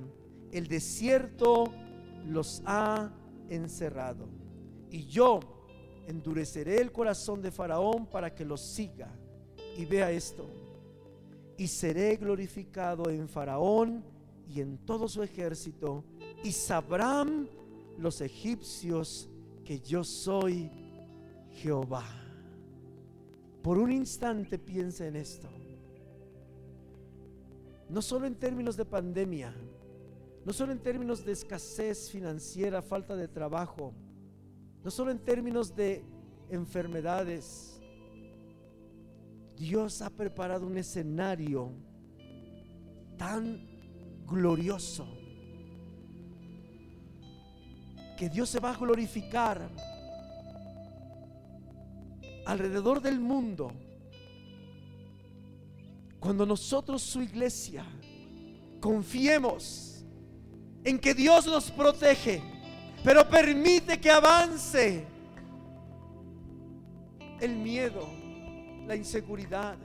el 0.53 0.69
desierto 0.69 1.65
los 2.27 2.63
ha 2.65 3.11
encerrado. 3.51 4.27
Y 4.91 5.05
yo 5.05 5.41
endureceré 6.07 6.81
el 6.81 6.93
corazón 6.93 7.43
de 7.43 7.51
Faraón 7.51 8.07
para 8.07 8.35
que 8.35 8.45
los 8.45 8.61
siga. 8.61 9.09
Y 9.77 9.85
vea 9.85 10.11
esto. 10.11 10.47
Y 11.57 11.69
seré 11.69 12.17
glorificado 12.17 13.09
en 13.11 13.29
Faraón 13.29 14.05
y 14.49 14.61
en 14.61 14.79
todo 14.79 15.09
su 15.09 15.23
ejército. 15.23 16.05
Y 16.43 16.53
sabrán 16.53 17.49
los 17.99 18.21
egipcios 18.21 19.29
que 19.65 19.81
yo 19.81 20.05
soy 20.05 20.71
Jehová. 21.53 22.05
Por 23.63 23.79
un 23.79 23.93
instante 23.93 24.59
piensa 24.59 25.07
en 25.07 25.17
esto. 25.17 25.49
No 27.89 28.03
solo 28.03 28.27
en 28.27 28.35
términos 28.35 28.77
de 28.77 28.85
pandemia, 28.85 29.55
no 30.45 30.53
solo 30.53 30.73
en 30.73 30.79
términos 30.79 31.25
de 31.25 31.33
escasez 31.33 32.11
financiera, 32.11 32.83
falta 32.83 33.15
de 33.15 33.29
trabajo, 33.29 33.93
no 34.85 34.91
solo 34.91 35.11
en 35.11 35.19
términos 35.19 35.75
de 35.75 36.05
enfermedades. 36.51 37.81
Dios 39.57 40.03
ha 40.03 40.11
preparado 40.11 40.67
un 40.67 40.77
escenario 40.77 41.73
tan 43.17 43.67
glorioso 44.27 45.07
que 48.17 48.29
Dios 48.29 48.49
se 48.49 48.61
va 48.61 48.71
a 48.71 48.77
glorificar 48.77 49.71
alrededor 52.47 53.01
del 53.01 53.21
mundo, 53.21 53.73
cuando 56.19 56.45
nosotros, 56.47 57.03
su 57.03 57.23
iglesia, 57.23 57.85
confiemos 58.81 60.05
en 60.85 60.99
que 60.99 61.15
Dios 61.15 61.47
nos 61.47 61.71
protege, 61.71 62.43
pero 63.05 63.29
permite 63.29 64.01
que 64.01 64.11
avance 64.11 65.05
el 67.41 67.57
miedo, 67.57 68.09
la 68.87 68.95
inseguridad, 68.95 69.77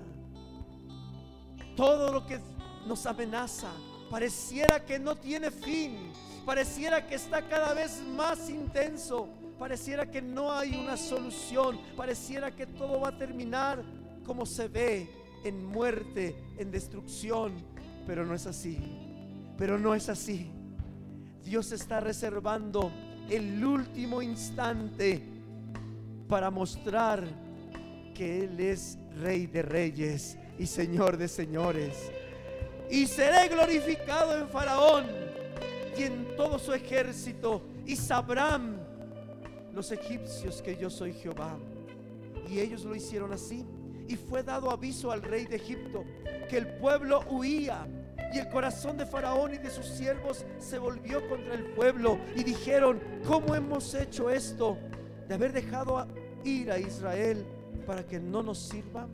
todo 1.76 2.12
lo 2.12 2.26
que 2.26 2.40
nos 2.86 3.06
amenaza, 3.06 3.72
pareciera 4.10 4.86
que 4.86 5.00
no 5.00 5.16
tiene 5.16 5.50
fin, 5.50 6.12
pareciera 6.46 7.08
que 7.08 7.16
está 7.16 7.48
cada 7.48 7.74
vez 7.74 8.02
más 8.16 8.50
intenso, 8.50 9.28
pareciera 9.58 10.10
que 10.10 10.22
no 10.22 10.52
hay 10.52 10.76
una 10.76 10.96
solución, 10.96 11.80
pareciera 11.96 12.56
que 12.56 12.68
todo 12.68 13.02
va 13.02 13.10
a 13.10 13.18
terminar 13.18 13.84
como 14.26 14.46
se 14.46 14.68
ve, 14.68 15.10
en 15.44 15.66
muerte, 15.66 16.36
en 16.58 16.72
destrucción, 16.72 17.54
pero 18.06 18.26
no 18.26 18.34
es 18.34 18.46
así, 18.46 18.78
pero 19.58 19.80
no 19.80 19.96
es 19.96 20.10
así. 20.10 20.52
Dios 21.44 21.72
está 21.72 22.00
reservando 22.02 22.92
el 23.30 23.64
último 23.64 24.22
instante 24.22 25.22
para 26.28 26.50
mostrar 26.52 27.24
que 28.14 28.46
Él 28.46 28.60
es 28.60 28.98
Rey 29.22 29.48
de 29.48 29.62
Reyes 29.62 30.38
y 30.58 30.66
Señor 30.66 31.18
de 31.18 31.28
Señores. 31.28 32.12
Y 32.90 33.06
seré 33.06 33.50
glorificado 33.50 34.38
en 34.38 34.48
Faraón 34.50 35.06
y 35.98 36.04
en 36.04 36.36
todo 36.36 36.58
su 36.58 36.74
ejército 36.74 37.62
y 37.86 37.96
sabrán 37.96 38.78
los 39.74 39.92
egipcios 39.92 40.62
que 40.62 40.76
yo 40.76 40.90
soy 40.90 41.14
Jehová. 41.14 41.58
Y 42.50 42.60
ellos 42.60 42.84
lo 42.84 42.96
hicieron 42.96 43.34
así. 43.34 43.66
Y 44.08 44.16
fue 44.16 44.42
dado 44.42 44.72
aviso 44.72 45.12
al 45.12 45.22
rey 45.22 45.46
de 45.46 45.58
Egipto 45.58 46.06
que 46.50 46.58
el 46.58 46.68
pueblo 46.78 47.26
huía. 47.30 47.86
Y 48.34 48.40
el 48.40 48.50
corazón 48.50 48.98
de 48.98 49.06
Faraón 49.06 49.54
y 49.54 49.58
de 49.58 49.70
sus 49.70 49.86
siervos 49.86 50.46
se 50.60 50.78
volvió 50.78 51.28
contra 51.30 51.54
el 51.54 51.66
pueblo. 51.74 52.20
Y 52.36 52.44
dijeron, 52.44 53.00
¿cómo 53.26 53.56
hemos 53.56 53.94
hecho 53.94 54.30
esto? 54.30 54.78
De 55.28 55.36
haber 55.36 55.54
dejado 55.54 56.08
ir 56.44 56.72
a 56.72 56.80
Israel 56.80 57.46
para 57.86 58.06
que 58.06 58.20
no 58.20 58.44
nos 58.44 58.60
sirva. 58.60 59.08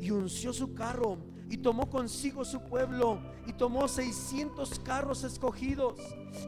Y 0.00 0.10
unció 0.10 0.52
su 0.52 0.74
carro 0.74 1.18
y 1.48 1.58
tomó 1.58 1.88
consigo 1.88 2.44
su 2.44 2.60
pueblo 2.60 3.20
y 3.46 3.52
tomó 3.52 3.86
600 3.86 4.80
carros 4.80 5.22
escogidos 5.24 5.94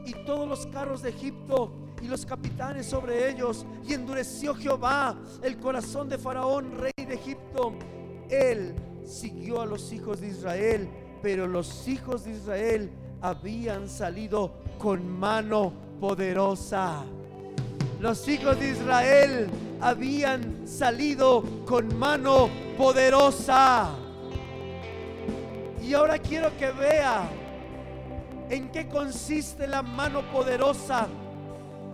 y 0.05 0.13
todos 0.25 0.47
los 0.47 0.67
carros 0.67 1.01
de 1.01 1.09
Egipto 1.09 1.71
y 2.01 2.07
los 2.07 2.25
capitanes 2.25 2.85
sobre 2.85 3.29
ellos 3.29 3.65
y 3.87 3.93
endureció 3.93 4.53
Jehová 4.55 5.17
el 5.41 5.57
corazón 5.57 6.09
de 6.09 6.17
Faraón, 6.17 6.77
rey 6.77 6.91
de 6.97 7.13
Egipto. 7.13 7.73
Él 8.29 8.75
siguió 9.05 9.61
a 9.61 9.65
los 9.65 9.91
hijos 9.91 10.19
de 10.19 10.27
Israel, 10.27 10.89
pero 11.21 11.47
los 11.47 11.87
hijos 11.87 12.25
de 12.25 12.31
Israel 12.31 12.89
habían 13.21 13.89
salido 13.89 14.51
con 14.77 15.07
mano 15.19 15.73
poderosa. 15.99 17.03
Los 17.99 18.27
hijos 18.29 18.59
de 18.59 18.69
Israel 18.69 19.49
habían 19.81 20.67
salido 20.67 21.43
con 21.65 21.97
mano 21.97 22.49
poderosa. 22.77 23.89
Y 25.83 25.93
ahora 25.93 26.17
quiero 26.19 26.55
que 26.57 26.71
vea 26.71 27.29
en 28.49 28.69
qué 28.71 28.87
consiste 28.87 29.67
la 29.67 29.81
mano 29.81 30.21
poderosa 30.31 31.07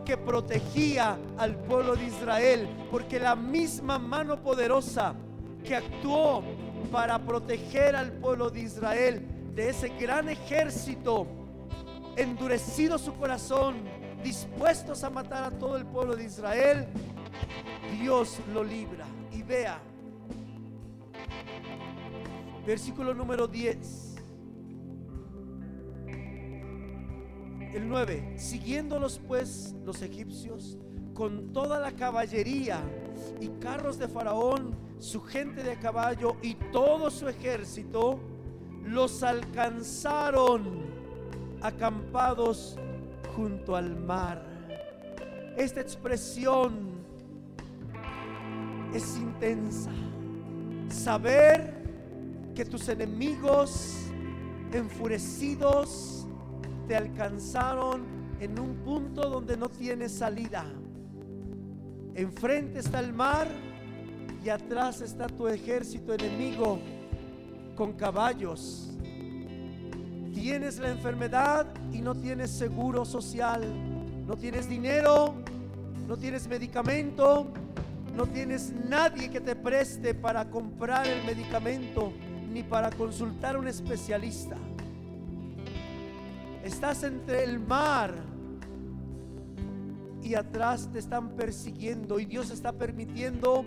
que 0.05 0.17
protegía 0.17 1.17
al 1.37 1.55
pueblo 1.55 1.95
de 1.95 2.05
Israel. 2.05 2.67
Porque 2.91 3.19
la 3.19 3.35
misma 3.35 3.97
mano 3.97 4.41
poderosa 4.41 5.15
que 5.63 5.75
actuó 5.75 6.43
para 6.91 7.19
proteger 7.19 7.95
al 7.95 8.11
pueblo 8.13 8.49
de 8.49 8.61
Israel 8.61 9.25
de 9.53 9.69
ese 9.69 9.89
gran 9.89 10.29
ejército, 10.29 11.27
endurecido 12.17 12.97
su 12.97 13.13
corazón, 13.13 13.75
dispuestos 14.23 15.03
a 15.03 15.09
matar 15.09 15.43
a 15.43 15.51
todo 15.51 15.77
el 15.77 15.85
pueblo 15.85 16.15
de 16.15 16.25
Israel, 16.25 16.87
Dios 17.99 18.39
lo 18.53 18.63
libra. 18.63 19.05
Y 19.31 19.43
vea, 19.43 19.79
Versículo 22.65 23.13
número 23.13 23.47
10. 23.47 24.15
El 27.75 27.87
9. 27.87 28.33
Siguiéndolos 28.37 29.21
pues 29.27 29.75
los 29.85 30.01
egipcios 30.01 30.77
con 31.15 31.53
toda 31.53 31.79
la 31.79 31.93
caballería 31.93 32.81
y 33.39 33.47
carros 33.59 33.97
de 33.97 34.07
Faraón, 34.07 34.75
su 34.99 35.21
gente 35.21 35.63
de 35.63 35.77
caballo 35.77 36.35
y 36.41 36.55
todo 36.55 37.09
su 37.09 37.27
ejército, 37.29 38.19
los 38.83 39.23
alcanzaron 39.23 40.85
acampados 41.61 42.77
junto 43.35 43.75
al 43.75 43.95
mar. 43.95 44.45
Esta 45.57 45.79
expresión 45.79 46.95
es 48.93 49.17
intensa. 49.17 49.91
Saber 50.89 51.73
que 52.53 52.65
tus 52.65 52.89
enemigos 52.89 53.95
enfurecidos 54.71 56.27
te 56.87 56.95
alcanzaron 56.95 58.03
en 58.41 58.59
un 58.59 58.75
punto 58.83 59.29
donde 59.29 59.55
no 59.55 59.69
tienes 59.69 60.11
salida. 60.11 60.65
Enfrente 62.15 62.79
está 62.79 63.01
el 63.01 63.11
mar 63.11 63.45
y 64.41 64.47
atrás 64.47 65.01
está 65.01 65.27
tu 65.27 65.49
ejército 65.49 66.13
enemigo 66.13 66.79
con 67.75 67.91
caballos. 67.91 68.91
Tienes 70.33 70.79
la 70.79 70.91
enfermedad 70.91 71.67
y 71.91 71.99
no 71.99 72.15
tienes 72.15 72.51
seguro 72.51 73.03
social. 73.03 73.61
No 74.25 74.37
tienes 74.37 74.69
dinero, 74.69 75.35
no 76.07 76.15
tienes 76.15 76.47
medicamento, 76.47 77.51
no 78.15 78.25
tienes 78.27 78.71
nadie 78.71 79.29
que 79.29 79.41
te 79.41 79.55
preste 79.57 80.13
para 80.13 80.49
comprar 80.49 81.05
el 81.05 81.21
medicamento 81.25 82.13
ni 82.49 82.63
para 82.63 82.91
consultar 82.91 83.57
a 83.57 83.59
un 83.59 83.67
especialista. 83.67 84.55
Estás 86.63 87.03
entre 87.03 87.43
el 87.43 87.59
mar 87.59 88.34
y 90.25 90.33
atrás 90.33 90.89
te 90.91 90.97
están 90.97 91.29
persiguiendo 91.35 92.19
y 92.19 92.25
Dios 92.25 92.49
está 92.49 92.71
permitiendo 92.71 93.63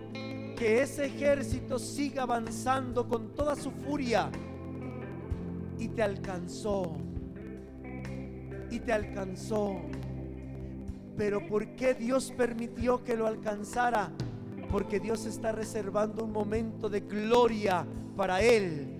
que 0.57 0.81
ese 0.81 1.05
ejército 1.05 1.79
siga 1.79 2.23
avanzando 2.23 3.07
con 3.07 3.33
toda 3.33 3.55
su 3.55 3.71
furia 3.71 4.29
y 5.77 5.87
te 5.87 6.03
alcanzó. 6.03 6.97
Y 8.69 8.81
te 8.81 8.91
alcanzó. 8.91 9.77
Pero 11.15 11.47
¿por 11.47 11.75
qué 11.77 11.93
Dios 11.93 12.33
permitió 12.35 13.05
que 13.05 13.15
lo 13.15 13.25
alcanzara? 13.25 14.11
Porque 14.69 14.99
Dios 14.99 15.25
está 15.25 15.53
reservando 15.53 16.25
un 16.25 16.33
momento 16.33 16.89
de 16.89 16.99
gloria 16.99 17.87
para 18.17 18.41
Él. 18.41 18.97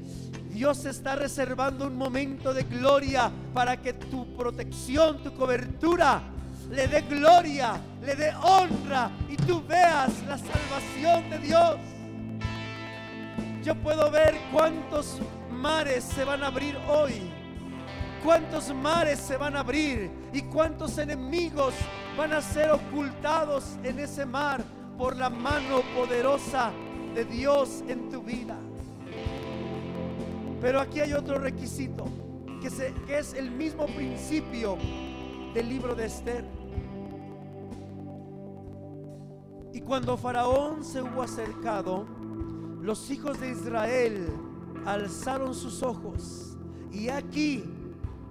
Dios 0.49 0.85
está 0.85 1.17
reservando 1.17 1.87
un 1.87 1.97
momento 1.97 2.53
de 2.53 2.63
gloria 2.63 3.29
para 3.53 3.81
que 3.81 3.91
tu 3.91 4.33
protección, 4.33 5.21
tu 5.21 5.33
cobertura, 5.33 6.23
le 6.69 6.87
dé 6.87 7.01
gloria, 7.01 7.81
le 8.01 8.15
dé 8.15 8.31
honra 8.35 9.11
y 9.27 9.35
tú 9.35 9.63
veas 9.67 10.11
la 10.27 10.37
salvación 10.37 11.29
de 11.29 11.39
Dios. 11.39 11.77
Yo 13.63 13.75
puedo 13.75 14.09
ver 14.11 14.35
cuántos 14.51 15.19
mares 15.51 16.03
se 16.03 16.23
van 16.23 16.43
a 16.43 16.47
abrir 16.47 16.77
hoy, 16.87 17.29
cuántos 18.23 18.73
mares 18.73 19.19
se 19.19 19.35
van 19.37 19.55
a 19.55 19.61
abrir 19.61 20.09
y 20.31 20.41
cuántos 20.43 20.97
enemigos 20.97 21.73
van 22.17 22.33
a 22.33 22.41
ser 22.41 22.71
ocultados 22.71 23.77
en 23.83 23.99
ese 23.99 24.25
mar 24.25 24.63
por 24.97 25.15
la 25.15 25.29
mano 25.29 25.81
poderosa 25.95 26.71
de 27.15 27.25
Dios 27.25 27.83
en 27.87 28.09
tu 28.09 28.21
vida. 28.21 28.57
Pero 30.61 30.81
aquí 30.81 30.99
hay 30.99 31.13
otro 31.13 31.39
requisito, 31.39 32.05
que, 32.61 33.17
es 33.17 33.33
el 33.33 33.49
mismo 33.49 33.85
principio 33.87 34.77
del 35.53 35.69
libro 35.69 35.95
de 35.95 36.05
Esther. 36.05 36.58
Y 39.73 39.81
cuando 39.81 40.17
Faraón 40.17 40.83
se 40.83 41.01
hubo 41.01 41.21
acercado, 41.21 42.05
los 42.81 43.09
hijos 43.11 43.39
de 43.39 43.51
Israel 43.51 44.27
alzaron 44.85 45.53
sus 45.53 45.83
ojos 45.83 46.57
y 46.91 47.09
aquí 47.09 47.63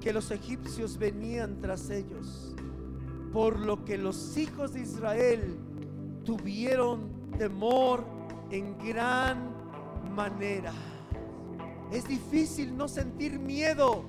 que 0.00 0.12
los 0.12 0.30
egipcios 0.30 0.96
venían 0.98 1.60
tras 1.60 1.90
ellos, 1.90 2.54
por 3.32 3.58
lo 3.58 3.84
que 3.84 3.98
los 3.98 4.36
hijos 4.36 4.72
de 4.72 4.80
Israel 4.80 5.56
tuvieron 6.24 7.08
temor 7.38 8.04
en 8.50 8.76
gran 8.78 9.50
manera. 10.14 10.72
Es 11.92 12.06
difícil 12.06 12.76
no 12.76 12.88
sentir 12.88 13.38
miedo. 13.38 14.04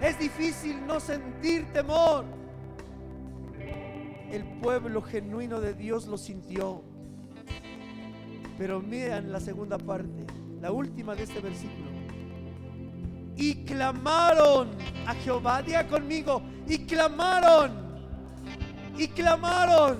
Es 0.00 0.18
difícil 0.18 0.86
no 0.86 1.00
sentir 1.00 1.66
temor. 1.72 2.24
El 4.34 4.42
pueblo 4.42 5.00
genuino 5.00 5.60
de 5.60 5.74
Dios 5.74 6.08
lo 6.08 6.18
sintió. 6.18 6.82
Pero 8.58 8.80
miren 8.80 9.30
la 9.30 9.38
segunda 9.38 9.78
parte, 9.78 10.26
la 10.60 10.72
última 10.72 11.14
de 11.14 11.22
este 11.22 11.38
versículo. 11.38 11.88
Y 13.36 13.64
clamaron 13.64 14.70
a 15.06 15.14
Jehová, 15.14 15.62
diga 15.62 15.86
conmigo, 15.86 16.42
y 16.66 16.78
clamaron, 16.78 17.70
y 18.98 19.06
clamaron 19.06 19.98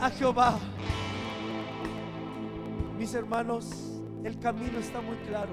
a 0.00 0.08
Jehová. 0.08 0.58
Mis 2.98 3.12
hermanos, 3.12 3.68
el 4.24 4.38
camino 4.38 4.78
está 4.78 5.02
muy 5.02 5.16
claro. 5.28 5.52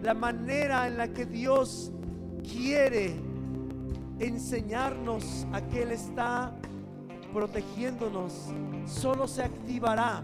La 0.00 0.14
manera 0.14 0.86
en 0.86 0.96
la 0.96 1.08
que 1.08 1.26
Dios 1.26 1.92
quiere 2.50 3.31
enseñarnos 4.22 5.46
a 5.52 5.60
que 5.60 5.82
Él 5.82 5.92
está 5.92 6.52
protegiéndonos, 7.32 8.32
solo 8.86 9.26
se 9.26 9.42
activará, 9.42 10.22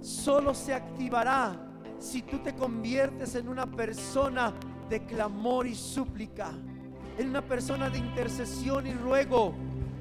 solo 0.00 0.54
se 0.54 0.74
activará 0.74 1.56
si 1.98 2.22
tú 2.22 2.38
te 2.38 2.54
conviertes 2.54 3.34
en 3.34 3.48
una 3.48 3.66
persona 3.66 4.52
de 4.88 5.04
clamor 5.04 5.66
y 5.66 5.74
súplica, 5.74 6.50
en 7.18 7.28
una 7.28 7.42
persona 7.42 7.90
de 7.90 7.98
intercesión 7.98 8.86
y 8.86 8.94
ruego, 8.94 9.54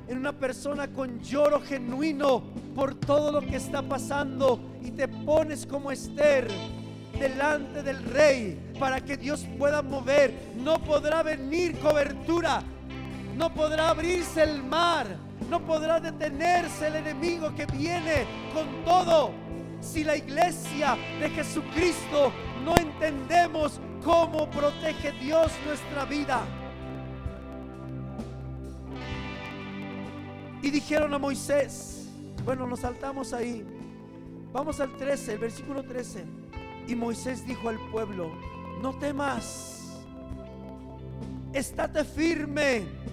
en 0.07 0.17
una 0.17 0.31
persona 0.31 0.87
con 0.87 1.19
lloro 1.19 1.59
genuino 1.59 2.41
por 2.75 2.95
todo 2.95 3.31
lo 3.31 3.41
que 3.41 3.57
está 3.57 3.81
pasando 3.81 4.59
y 4.81 4.91
te 4.91 5.07
pones 5.07 5.65
como 5.65 5.91
Esther 5.91 6.47
delante 7.19 7.83
del 7.83 8.03
rey 8.03 8.73
para 8.79 9.01
que 9.01 9.17
Dios 9.17 9.45
pueda 9.57 9.81
mover. 9.81 10.33
No 10.57 10.79
podrá 10.79 11.23
venir 11.23 11.77
cobertura, 11.79 12.63
no 13.37 13.53
podrá 13.53 13.89
abrirse 13.89 14.43
el 14.43 14.63
mar, 14.63 15.05
no 15.49 15.63
podrá 15.63 15.99
detenerse 15.99 16.87
el 16.87 16.95
enemigo 16.95 17.53
que 17.55 17.65
viene 17.67 18.25
con 18.53 18.83
todo. 18.83 19.31
Si 19.79 20.03
la 20.03 20.17
iglesia 20.17 20.97
de 21.19 21.29
Jesucristo 21.29 22.33
no 22.65 22.75
entendemos 22.77 23.79
cómo 24.03 24.49
protege 24.49 25.11
Dios 25.11 25.51
nuestra 25.65 26.05
vida. 26.05 26.41
Y 30.63 30.71
dijeron 30.71 31.13
a 31.13 31.19
Moisés, 31.19 32.09
bueno, 32.43 32.65
nos 32.65 32.79
saltamos 32.79 33.33
ahí. 33.33 33.63
Vamos 34.51 34.79
al 34.79 34.97
13, 34.97 35.33
el 35.33 35.39
versículo 35.39 35.83
13. 35.83 36.25
Y 36.87 36.95
Moisés 36.95 37.45
dijo 37.45 37.69
al 37.69 37.77
pueblo, 37.91 38.31
no 38.81 38.97
temas, 38.97 40.01
estate 41.53 42.03
firme 42.03 43.07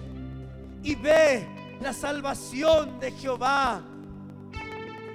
y 0.85 0.95
ve 0.95 1.47
la 1.81 1.93
salvación 1.93 3.01
de 3.01 3.11
Jehová, 3.11 3.83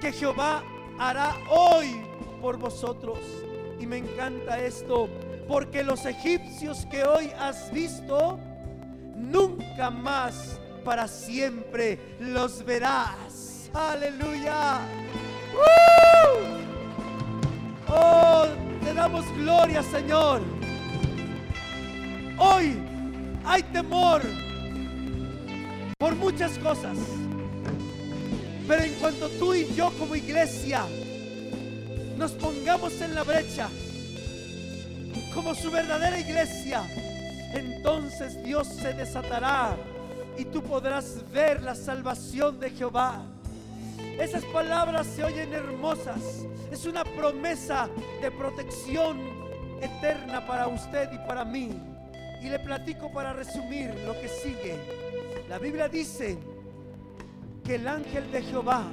que 0.00 0.12
Jehová 0.12 0.64
hará 0.98 1.36
hoy 1.48 2.02
por 2.40 2.58
vosotros. 2.58 3.20
Y 3.78 3.86
me 3.86 3.98
encanta 3.98 4.58
esto, 4.58 5.08
porque 5.48 5.84
los 5.84 6.04
egipcios 6.04 6.84
que 6.90 7.04
hoy 7.04 7.30
has 7.38 7.72
visto, 7.72 8.38
nunca 9.16 9.90
más 9.90 10.60
para 10.84 11.06
siempre 11.06 12.16
los 12.18 12.64
verás. 12.64 13.70
Aleluya. 13.72 14.80
Oh, 17.88 18.46
te 18.84 18.92
damos 18.92 19.24
gloria, 19.36 19.82
Señor. 19.84 20.42
Hoy 22.38 22.76
hay 23.44 23.62
temor 23.64 24.22
por 26.00 26.16
muchas 26.16 26.58
cosas. 26.58 26.96
Pero 28.66 28.82
en 28.82 28.94
cuanto 28.94 29.28
tú 29.38 29.52
y 29.52 29.66
yo 29.74 29.92
como 29.98 30.16
iglesia 30.16 30.86
nos 32.16 32.32
pongamos 32.32 32.98
en 33.02 33.14
la 33.14 33.22
brecha 33.22 33.68
como 35.34 35.54
su 35.54 35.70
verdadera 35.70 36.18
iglesia, 36.18 36.82
entonces 37.52 38.42
Dios 38.42 38.66
se 38.66 38.94
desatará 38.94 39.76
y 40.38 40.46
tú 40.46 40.62
podrás 40.62 41.30
ver 41.32 41.62
la 41.62 41.74
salvación 41.74 42.58
de 42.58 42.70
Jehová. 42.70 43.22
Esas 44.18 44.44
palabras 44.46 45.06
se 45.06 45.22
oyen 45.22 45.52
hermosas. 45.52 46.46
Es 46.72 46.86
una 46.86 47.04
promesa 47.04 47.90
de 48.22 48.30
protección 48.30 49.18
eterna 49.82 50.46
para 50.46 50.66
usted 50.66 51.12
y 51.12 51.18
para 51.26 51.44
mí. 51.44 51.70
Y 52.42 52.48
le 52.48 52.58
platico 52.58 53.12
para 53.12 53.34
resumir 53.34 53.94
lo 54.06 54.18
que 54.18 54.28
sigue. 54.28 55.09
La 55.50 55.58
Biblia 55.58 55.88
dice 55.88 56.38
que 57.64 57.74
el 57.74 57.88
ángel 57.88 58.30
de 58.30 58.40
Jehová, 58.40 58.84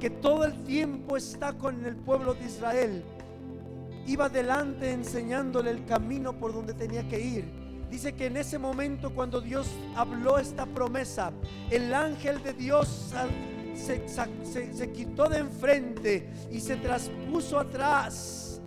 que 0.00 0.08
todo 0.08 0.46
el 0.46 0.64
tiempo 0.64 1.18
está 1.18 1.52
con 1.52 1.84
el 1.84 1.94
pueblo 1.94 2.32
de 2.32 2.46
Israel, 2.46 3.04
iba 4.06 4.30
delante 4.30 4.92
enseñándole 4.92 5.70
el 5.70 5.84
camino 5.84 6.32
por 6.32 6.54
donde 6.54 6.72
tenía 6.72 7.06
que 7.06 7.20
ir. 7.20 7.44
Dice 7.90 8.14
que 8.14 8.28
en 8.28 8.38
ese 8.38 8.58
momento 8.58 9.14
cuando 9.14 9.42
Dios 9.42 9.68
habló 9.94 10.38
esta 10.38 10.64
promesa, 10.64 11.32
el 11.70 11.92
ángel 11.92 12.42
de 12.42 12.54
Dios 12.54 13.12
se, 13.74 14.92
quitó 14.94 15.28
de 15.28 15.40
enfrente 15.40 16.30
y 16.50 16.60
se 16.60 16.76
traspuso 16.76 17.58
atrás 17.58 18.62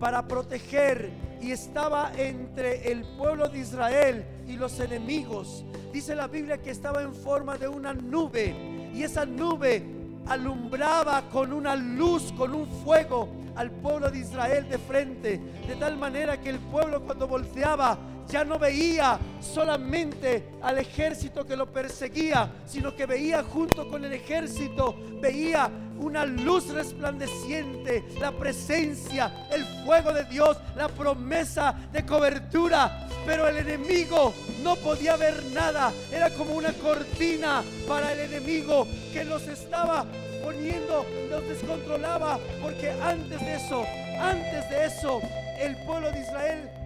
para 0.00 0.26
proteger 0.26 1.10
y 1.38 1.50
estaba 1.50 2.12
entre 2.16 2.90
el 2.90 3.04
pueblo 3.18 3.50
de 3.50 3.58
Israel 3.58 4.24
y 4.48 4.56
los 4.56 4.80
enemigos. 4.80 5.66
Dice 5.92 6.14
la 6.14 6.26
Biblia 6.26 6.56
que 6.56 6.70
estaba 6.70 7.02
en 7.02 7.14
forma 7.14 7.58
de 7.58 7.68
una 7.68 7.92
nube 7.92 8.54
y 8.94 9.02
esa 9.02 9.26
nube 9.26 9.84
alumbraba 10.26 11.28
con 11.28 11.52
una 11.52 11.76
luz, 11.76 12.32
con 12.32 12.54
un 12.54 12.66
fuego 12.66 13.28
al 13.56 13.70
pueblo 13.70 14.10
de 14.10 14.20
Israel 14.20 14.66
de 14.70 14.78
frente, 14.78 15.38
de 15.68 15.76
tal 15.76 15.98
manera 15.98 16.40
que 16.40 16.48
el 16.48 16.58
pueblo 16.58 17.02
cuando 17.02 17.28
volteaba 17.28 17.98
ya 18.32 18.44
no 18.46 18.58
veía 18.58 19.18
solamente 19.40 20.54
al 20.62 20.78
ejército 20.78 21.44
que 21.44 21.54
lo 21.54 21.70
perseguía, 21.70 22.50
sino 22.66 22.96
que 22.96 23.04
veía 23.04 23.42
junto 23.42 23.86
con 23.90 24.06
el 24.06 24.12
ejército, 24.14 24.96
veía 25.20 25.70
una 25.98 26.24
luz 26.24 26.68
resplandeciente, 26.70 28.02
la 28.18 28.32
presencia, 28.32 29.46
el 29.52 29.66
fuego 29.84 30.14
de 30.14 30.24
Dios, 30.24 30.56
la 30.74 30.88
promesa 30.88 31.74
de 31.92 32.06
cobertura. 32.06 33.06
Pero 33.26 33.46
el 33.46 33.58
enemigo 33.58 34.32
no 34.62 34.76
podía 34.76 35.16
ver 35.16 35.44
nada, 35.52 35.92
era 36.10 36.30
como 36.30 36.54
una 36.54 36.72
cortina 36.72 37.62
para 37.86 38.14
el 38.14 38.32
enemigo 38.32 38.88
que 39.12 39.24
los 39.24 39.46
estaba 39.46 40.06
poniendo, 40.42 41.04
los 41.28 41.46
descontrolaba, 41.46 42.38
porque 42.62 42.90
antes 42.90 43.38
de 43.40 43.56
eso, 43.56 43.84
antes 44.18 44.70
de 44.70 44.86
eso, 44.86 45.20
el 45.60 45.76
pueblo 45.84 46.10
de 46.10 46.20
Israel 46.20 46.81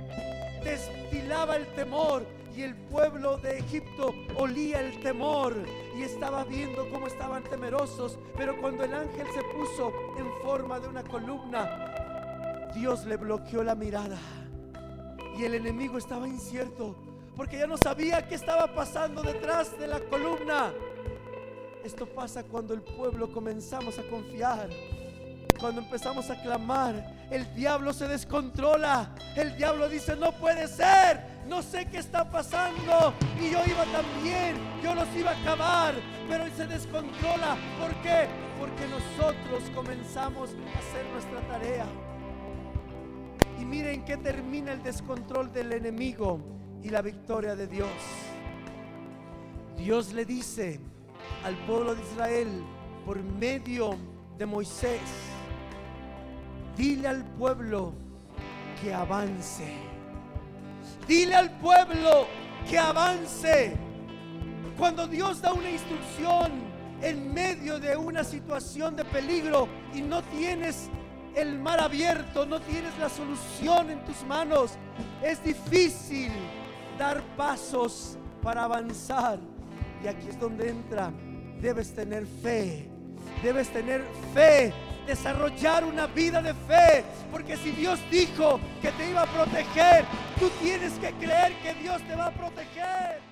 destilaba 0.67 1.57
el 1.57 1.67
temor 1.75 2.27
y 2.57 2.63
el 2.63 2.75
pueblo 2.75 3.37
de 3.37 3.59
Egipto 3.59 4.13
olía 4.37 4.81
el 4.81 5.01
temor 5.01 5.55
y 5.97 6.03
estaba 6.03 6.45
viendo 6.45 6.89
cómo 6.91 7.07
estaban 7.07 7.45
temerosos. 7.45 8.19
Pero 8.37 8.61
cuando 8.61 8.85
el 8.85 8.95
ángel 8.95 9.27
se 9.35 9.43
puso 9.57 9.93
en 10.19 10.27
forma 10.43 10.81
de 10.81 10.89
una 10.89 11.05
columna, 11.05 12.73
Dios 12.75 13.05
le 13.07 13.17
bloqueó 13.17 13.63
la 13.63 13.75
mirada 13.75 14.19
y 15.39 15.45
el 15.45 15.55
enemigo 15.55 15.99
estaba 15.99 16.27
incierto 16.27 16.97
porque 17.37 17.59
ya 17.59 17.67
no 17.67 17.77
sabía 17.77 18.27
qué 18.27 18.35
estaba 18.35 18.75
pasando 18.75 19.23
detrás 19.23 19.79
de 19.79 19.87
la 19.87 20.01
columna. 20.01 20.73
Esto 21.85 22.07
pasa 22.07 22.43
cuando 22.43 22.75
el 22.75 22.81
pueblo 22.81 23.31
comenzamos 23.31 23.99
a 23.99 24.03
confiar 24.09 24.69
cuando 25.57 25.81
empezamos 25.81 26.31
a 26.31 26.41
clamar, 26.41 26.95
el 27.31 27.53
diablo 27.55 27.93
se 27.93 28.07
descontrola. 28.07 29.11
El 29.35 29.57
diablo 29.57 29.89
dice, 29.89 30.17
no 30.17 30.33
puede 30.33 30.69
ser, 30.69 31.21
no 31.47 31.63
sé 31.63 31.87
qué 31.87 31.99
está 31.99 32.31
pasando. 32.31 33.13
Y 33.41 33.51
yo 33.51 33.59
iba 33.67 33.85
también, 33.93 34.57
yo 34.83 34.95
los 34.95 35.09
iba 35.17 35.33
a 35.33 35.41
acabar, 35.41 35.95
pero 36.29 36.45
él 36.45 36.53
se 36.57 36.67
descontrola. 36.67 37.57
¿Por 37.81 37.95
qué? 38.03 38.27
Porque 38.59 38.87
nosotros 38.89 39.71
comenzamos 39.75 40.51
a 40.51 40.79
hacer 40.79 41.07
nuestra 41.13 41.41
tarea. 41.49 41.87
Y 43.61 43.65
miren 43.65 44.05
qué 44.05 44.17
termina 44.17 44.73
el 44.73 44.83
descontrol 44.83 45.53
del 45.53 45.73
enemigo 45.73 46.41
y 46.83 46.91
la 46.91 47.03
victoria 47.03 47.57
de 47.57 47.67
Dios. 47.67 47.89
Dios 49.77 50.13
le 50.13 50.25
dice 50.25 50.81
al 51.45 51.57
pueblo 51.67 51.95
de 51.95 52.03
Israel 52.03 52.49
por 53.05 53.23
medio 53.23 53.97
de 54.39 54.47
Moisés, 54.47 55.01
Dile 56.77 57.09
al 57.09 57.25
pueblo 57.25 57.95
que 58.81 58.93
avance. 58.93 59.67
Dile 61.09 61.35
al 61.35 61.51
pueblo 61.59 62.27
que 62.69 62.79
avance. 62.79 63.77
Cuando 64.79 65.07
Dios 65.07 65.41
da 65.41 65.55
una 65.55 65.71
instrucción 65.71 66.53
en 67.01 67.33
medio 67.33 67.79
de 67.79 67.97
una 67.97 68.23
situación 68.23 68.95
de 68.95 69.05
peligro 69.07 69.69
y 69.95 70.03
no 70.03 70.23
tienes 70.23 70.91
el 71.35 71.59
mar 71.59 71.81
abierto, 71.81 72.45
no 72.45 72.61
tienes 72.61 72.97
la 72.99 73.09
solución 73.09 73.91
en 73.91 74.05
tus 74.05 74.23
manos, 74.25 74.73
es 75.23 75.43
difícil 75.43 76.31
dar 76.99 77.23
pasos 77.39 78.19
para 78.43 78.65
avanzar. 78.65 79.39
Y 80.05 80.09
aquí 80.09 80.29
es 80.29 80.39
donde 80.39 80.69
entra, 80.69 81.11
debes 81.61 81.95
tener 81.95 82.27
fe, 82.27 82.87
debes 83.43 83.69
tener 83.69 84.03
fe 84.35 84.75
desarrollar 85.07 85.85
una 85.85 86.07
vida 86.07 86.43
de 86.43 86.53
fe. 86.53 87.05
Porque 87.31 87.57
si 87.57 87.71
Dios 87.71 87.99
dijo 88.11 88.61
que 88.83 88.91
te 88.93 89.11
iba 89.11 89.23
a 89.23 89.27
proteger, 89.27 90.05
tú 90.39 90.51
tienes 90.63 90.93
que 90.95 91.13
creer 91.13 91.55
que 91.63 91.75
Dios 91.75 92.03
te 92.03 92.15
va 92.15 92.27
a 92.27 92.31
proteger. 92.33 93.26